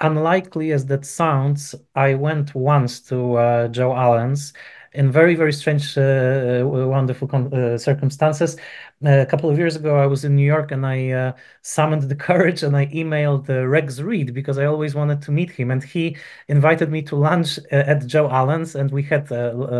Unlikely 0.01 0.71
as 0.73 0.85
that 0.87 1.05
sounds, 1.05 1.75
I 1.95 2.15
went 2.15 2.53
once 2.53 2.99
to 3.03 3.35
uh, 3.35 3.67
Joe 3.69 3.95
Allen's 3.95 4.53
in 4.93 5.11
very, 5.11 5.35
very 5.35 5.53
strange, 5.53 5.97
uh, 5.97 6.61
uh 6.63 6.87
wonderful 6.87 7.29
uh, 7.33 7.77
circumstances. 7.77 8.57
Uh, 9.05 9.19
a 9.19 9.25
couple 9.25 9.49
of 9.49 9.57
years 9.57 9.75
ago, 9.75 9.97
I 9.97 10.05
was 10.05 10.23
in 10.23 10.35
New 10.35 10.45
York 10.45 10.71
and 10.71 10.85
I 10.85 11.09
uh, 11.09 11.33
summoned 11.61 12.03
the 12.03 12.15
courage 12.27 12.63
and 12.63 12.75
I 12.77 12.85
emailed 12.87 13.47
Rex 13.69 13.99
Reed 13.99 14.33
because 14.33 14.57
I 14.57 14.65
always 14.65 14.95
wanted 14.95 15.21
to 15.23 15.31
meet 15.31 15.51
him. 15.51 15.71
And 15.71 15.83
he 15.83 16.17
invited 16.47 16.91
me 16.91 17.01
to 17.03 17.15
lunch 17.15 17.59
at 17.71 18.05
Joe 18.05 18.29
Allen's, 18.29 18.75
and 18.75 18.91
we 18.91 19.03
had 19.03 19.29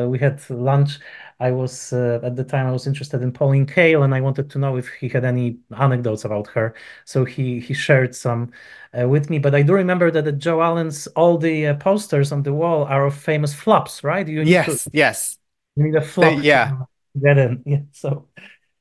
we 0.10 0.20
had 0.20 0.42
lunch. 0.50 1.00
I 1.40 1.52
was 1.52 1.94
at 1.94 2.36
the 2.36 2.44
time 2.44 2.68
I 2.68 2.72
was 2.72 2.88
interested 2.88 3.22
in 3.22 3.32
Pauline 3.32 3.66
Kael, 3.66 4.04
and 4.04 4.14
I 4.14 4.22
wanted 4.22 4.50
to 4.52 4.60
know 4.60 4.78
if 4.78 4.88
he 4.90 5.10
had 5.10 5.26
any 5.26 5.58
anecdotes 5.78 6.26
about 6.26 6.48
her. 6.48 6.74
So 7.06 7.26
he 7.26 7.60
he 7.60 7.74
shared 7.74 8.16
some 8.16 8.52
uh, 9.00 9.08
with 9.08 9.30
me. 9.30 9.40
But 9.40 9.56
I 9.56 9.62
do 9.62 9.74
remember 9.74 10.12
that 10.12 10.28
at 10.28 10.38
Joe 10.38 10.62
Allen's, 10.62 11.08
all 11.08 11.38
the 11.38 11.68
uh, 11.68 11.76
posters 11.76 12.32
on 12.32 12.44
the 12.44 12.54
wall 12.54 12.86
are 12.86 13.06
of 13.06 13.16
famous 13.16 13.54
flops, 13.54 14.04
right? 14.04 14.28
You 14.28 14.42
yes, 14.42 14.86
to, 14.86 14.90
yes. 14.94 15.38
You 15.76 15.84
need 15.84 15.96
a 15.96 16.02
flop. 16.02 16.38
They, 16.38 16.48
yeah. 16.48 16.78
get 17.22 17.38
in. 17.38 17.64
Yeah. 17.66 17.82
So, 17.92 18.28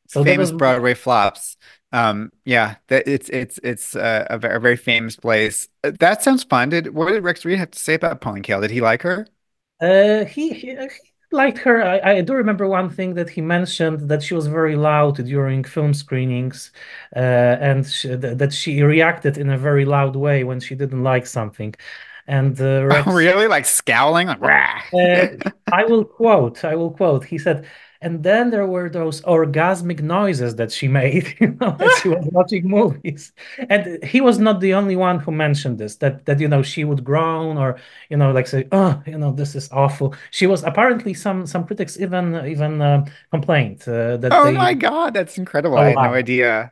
so 0.09 0.25
famous 0.25 0.51
was... 0.51 0.59
Broadway 0.59 0.95
flops. 0.95 1.57
Um, 1.93 2.33
yeah, 2.45 2.77
that 2.89 3.07
it's 3.07 3.29
it's 3.29 3.59
it's 3.63 3.95
uh, 3.95 4.27
a, 4.31 4.39
very, 4.39 4.57
a 4.57 4.61
very 4.61 4.77
famous 4.77 5.17
place. 5.17 5.69
Uh, 5.85 5.93
that 6.01 6.23
sounds 6.23 6.43
fun. 6.43 6.71
Did 6.71 6.95
what 6.95 7.11
did 7.11 7.23
Rex 7.23 7.45
Reed 7.45 7.59
have 7.59 7.71
to 7.73 7.79
say 7.79 7.95
about 7.95 8.21
Pauline 8.21 8.43
Kael? 8.43 8.63
Did 8.63 8.71
he 8.71 8.81
like 8.81 9.03
her? 9.03 9.27
Uh, 9.81 10.25
he, 10.25 10.53
he 10.55 10.77
liked 11.33 11.59
her. 11.59 11.83
I, 11.83 12.19
I, 12.19 12.21
do 12.21 12.35
remember 12.35 12.67
one 12.69 12.91
thing 12.91 13.15
that 13.15 13.31
he 13.31 13.41
mentioned 13.41 14.09
that 14.09 14.23
she 14.23 14.35
was 14.35 14.47
very 14.47 14.77
loud 14.77 15.17
during 15.17 15.65
film 15.65 15.95
screenings, 15.95 16.71
uh, 17.17 17.19
and 17.61 17.87
she, 17.87 18.09
th 18.09 18.39
that 18.39 18.53
she 18.53 18.83
reacted 18.83 19.39
in 19.39 19.51
a 19.51 19.59
very 19.59 19.85
loud 19.85 20.17
way 20.17 20.45
when 20.45 20.61
she 20.61 20.75
didn't 20.75 21.03
like 21.03 21.27
something. 21.27 21.75
And 22.27 22.61
uh, 22.61 22.87
Rex, 22.87 23.07
oh, 23.07 23.13
really, 23.13 23.49
like 23.49 23.67
scowling, 23.67 24.29
like, 24.29 24.41
uh, 24.95 25.51
I 25.73 25.85
will 25.85 26.05
quote. 26.05 26.65
I 26.65 26.75
will 26.77 26.91
quote. 26.91 27.25
He 27.25 27.39
said, 27.39 27.67
and 28.03 28.23
then 28.23 28.51
there 28.51 28.67
were 28.67 28.91
those 28.91 29.21
orgasmic 29.23 30.01
noises 30.01 30.57
that 30.57 30.73
she 30.73 30.89
made, 30.89 31.35
you 31.41 31.57
know, 31.61 31.77
as 31.81 31.95
she 31.95 32.09
was 32.09 32.27
watching 32.33 32.69
movies. 32.69 33.33
And 33.71 34.03
he 34.05 34.21
was 34.21 34.39
not 34.39 34.61
the 34.61 34.75
only 34.75 34.97
one 34.97 35.21
who 35.21 35.33
mentioned 35.33 35.79
this, 35.79 35.97
that 35.97 36.27
that 36.27 36.41
you 36.41 36.49
know, 36.49 36.63
she 36.63 36.85
would 36.85 37.05
groan 37.05 37.57
or, 37.59 37.79
you 38.11 38.17
know, 38.17 38.33
like 38.33 38.47
say, 38.47 38.69
oh, 38.73 39.03
you 39.07 39.19
know, 39.19 39.33
this 39.33 39.55
is 39.55 39.71
awful. 39.73 40.15
She 40.31 40.47
was 40.47 40.63
apparently 40.65 41.15
some 41.15 41.47
some 41.47 41.67
critics 41.67 41.99
even 41.99 42.35
even 42.47 42.81
uh, 42.83 43.07
complained 43.31 43.83
uh, 43.89 44.17
that 44.19 44.31
Oh 44.31 44.45
they, 44.45 44.57
my 44.57 44.75
God, 44.75 45.15
that's 45.15 45.39
incredible. 45.39 45.79
Oh, 45.79 45.81
I 45.81 45.89
had 45.91 45.97
wow. 45.97 46.05
no 46.09 46.15
idea 46.15 46.71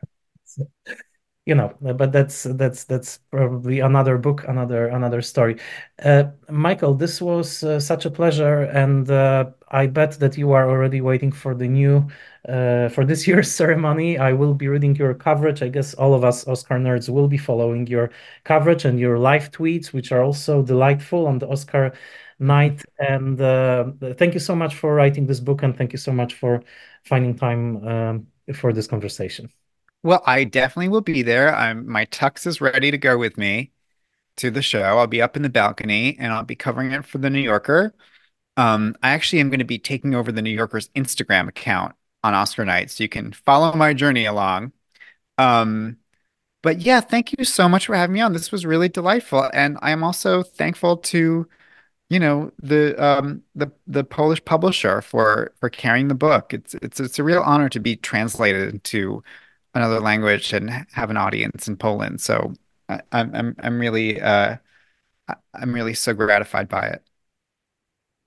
you 1.51 1.55
know 1.55 1.69
but 1.99 2.13
that's 2.13 2.43
that's 2.61 2.85
that's 2.85 3.17
probably 3.29 3.81
another 3.81 4.17
book 4.17 4.45
another 4.47 4.87
another 4.87 5.21
story. 5.21 5.55
Uh, 6.01 6.23
michael 6.49 6.93
this 7.03 7.21
was 7.21 7.61
uh, 7.63 7.77
such 7.77 8.05
a 8.05 8.11
pleasure 8.19 8.61
and 8.81 9.11
uh, 9.11 9.43
i 9.81 9.85
bet 9.85 10.11
that 10.21 10.37
you 10.37 10.53
are 10.53 10.69
already 10.69 11.01
waiting 11.01 11.31
for 11.31 11.53
the 11.53 11.67
new 11.67 12.07
uh, 12.47 12.87
for 12.95 13.03
this 13.05 13.27
year's 13.29 13.51
ceremony. 13.51 14.17
I 14.17 14.31
will 14.33 14.53
be 14.55 14.67
reading 14.67 14.95
your 14.95 15.13
coverage. 15.13 15.61
I 15.61 15.69
guess 15.69 15.93
all 15.93 16.13
of 16.13 16.23
us 16.23 16.47
oscar 16.47 16.77
nerds 16.79 17.09
will 17.09 17.27
be 17.27 17.37
following 17.37 17.85
your 17.87 18.11
coverage 18.45 18.85
and 18.85 18.97
your 18.99 19.19
live 19.19 19.51
tweets 19.51 19.87
which 19.95 20.11
are 20.13 20.23
also 20.23 20.63
delightful 20.63 21.27
on 21.27 21.39
the 21.39 21.47
oscar 21.49 21.93
night. 22.39 22.81
And 22.97 23.39
uh, 23.41 23.91
thank 24.19 24.33
you 24.33 24.39
so 24.39 24.55
much 24.55 24.73
for 24.75 24.95
writing 24.95 25.27
this 25.27 25.41
book 25.41 25.63
and 25.63 25.77
thank 25.77 25.91
you 25.93 25.99
so 25.99 26.13
much 26.13 26.33
for 26.33 26.63
finding 27.03 27.35
time 27.35 27.63
um, 27.87 28.27
for 28.55 28.73
this 28.73 28.87
conversation 28.87 29.49
well, 30.03 30.23
I 30.25 30.43
definitely 30.43 30.89
will 30.89 31.01
be 31.01 31.21
there. 31.21 31.53
I'm 31.55 31.87
my 31.87 32.05
tux 32.07 32.47
is 32.47 32.61
ready 32.61 32.91
to 32.91 32.97
go 32.97 33.17
with 33.17 33.37
me 33.37 33.71
to 34.37 34.51
the 34.51 34.61
show. 34.61 34.99
I'll 34.99 35.07
be 35.07 35.21
up 35.21 35.35
in 35.37 35.43
the 35.43 35.49
balcony 35.49 36.17
and 36.19 36.33
I'll 36.33 36.43
be 36.43 36.55
covering 36.55 36.91
it 36.91 37.05
for 37.05 37.19
the 37.19 37.29
New 37.29 37.41
Yorker. 37.41 37.93
Um, 38.57 38.95
I 39.03 39.11
actually 39.11 39.41
am 39.41 39.49
going 39.49 39.59
to 39.59 39.65
be 39.65 39.79
taking 39.79 40.15
over 40.15 40.31
the 40.31 40.41
New 40.41 40.51
Yorker's 40.51 40.89
Instagram 40.89 41.49
account 41.49 41.95
on 42.23 42.33
Oscar 42.35 42.65
night, 42.65 42.91
so 42.91 43.03
you 43.03 43.09
can 43.09 43.33
follow 43.33 43.73
my 43.75 43.93
journey 43.93 44.25
along. 44.25 44.73
Um, 45.37 45.97
but 46.63 46.81
yeah, 46.81 47.01
thank 47.01 47.37
you 47.37 47.45
so 47.45 47.69
much 47.69 47.87
for 47.87 47.95
having 47.95 48.13
me 48.13 48.21
on. 48.21 48.33
This 48.33 48.51
was 48.51 48.65
really 48.65 48.89
delightful, 48.89 49.49
and 49.53 49.77
I 49.81 49.91
am 49.91 50.03
also 50.03 50.43
thankful 50.43 50.97
to, 50.97 51.47
you 52.09 52.19
know, 52.19 52.51
the 52.61 52.95
um 53.03 53.43
the 53.55 53.71
the 53.87 54.03
Polish 54.03 54.43
publisher 54.45 55.01
for 55.01 55.53
for 55.59 55.69
carrying 55.69 56.07
the 56.09 56.15
book. 56.15 56.53
It's 56.53 56.75
it's 56.75 56.99
it's 56.99 57.19
a 57.19 57.23
real 57.23 57.41
honor 57.43 57.69
to 57.69 57.79
be 57.79 57.95
translated 57.97 58.73
into 58.73 59.23
another 59.73 59.99
language 59.99 60.53
and 60.53 60.69
have 60.93 61.09
an 61.09 61.17
audience 61.17 61.67
in 61.67 61.77
Poland. 61.77 62.21
So 62.21 62.53
I, 62.89 63.01
am 63.11 63.35
I'm 63.35 63.55
I'm 63.59 63.79
really 63.79 64.21
uh, 64.21 64.57
I'm 65.53 65.73
really 65.73 65.93
so 65.93 66.13
gratified 66.13 66.69
by 66.69 66.87
it. 66.87 67.03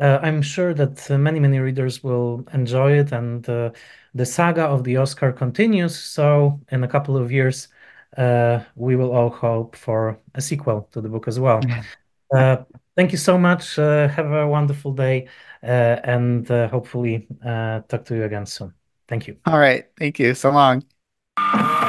Uh, 0.01 0.19
I'm 0.23 0.43
sure 0.43 0.75
that 0.75 1.09
uh, 1.11 1.19
many 1.19 1.39
many 1.39 1.59
readers 1.61 2.03
will 2.03 2.45
enjoy 2.53 2.99
it, 2.99 3.13
and 3.13 3.49
uh, 3.49 3.71
the 4.13 4.27
saga 4.27 4.63
of 4.65 4.83
the 4.85 4.97
Oscar 4.97 5.33
continues. 5.33 5.97
So 5.97 6.61
in 6.71 6.83
a 6.83 6.89
couple 6.89 7.17
of 7.17 7.31
years, 7.31 7.69
uh, 8.17 8.65
we 8.75 8.97
will 8.97 9.13
all 9.13 9.31
hope 9.31 9.77
for 9.77 10.19
a 10.35 10.41
sequel 10.41 10.89
to 10.93 11.01
the 11.01 11.09
book 11.09 11.29
as 11.29 11.39
well. 11.39 11.61
Uh, 12.35 12.65
thank 12.97 13.13
you 13.13 13.19
so 13.19 13.39
much. 13.39 13.79
Uh, 13.79 14.09
have 14.09 14.33
a 14.33 14.49
wonderful 14.49 14.93
day, 14.93 15.29
uh, 15.63 16.01
and 16.03 16.51
uh, 16.51 16.67
hopefully 16.69 17.29
uh, 17.45 17.81
talk 17.83 18.05
to 18.07 18.17
you 18.17 18.25
again 18.25 18.47
soon. 18.47 18.75
Thank 19.07 19.29
you. 19.29 19.37
All 19.47 19.59
right. 19.59 19.87
Thank 19.99 20.19
you. 20.19 20.35
So 20.35 20.51
long. 20.51 20.85
Thank 21.37 21.79
you. 21.79 21.84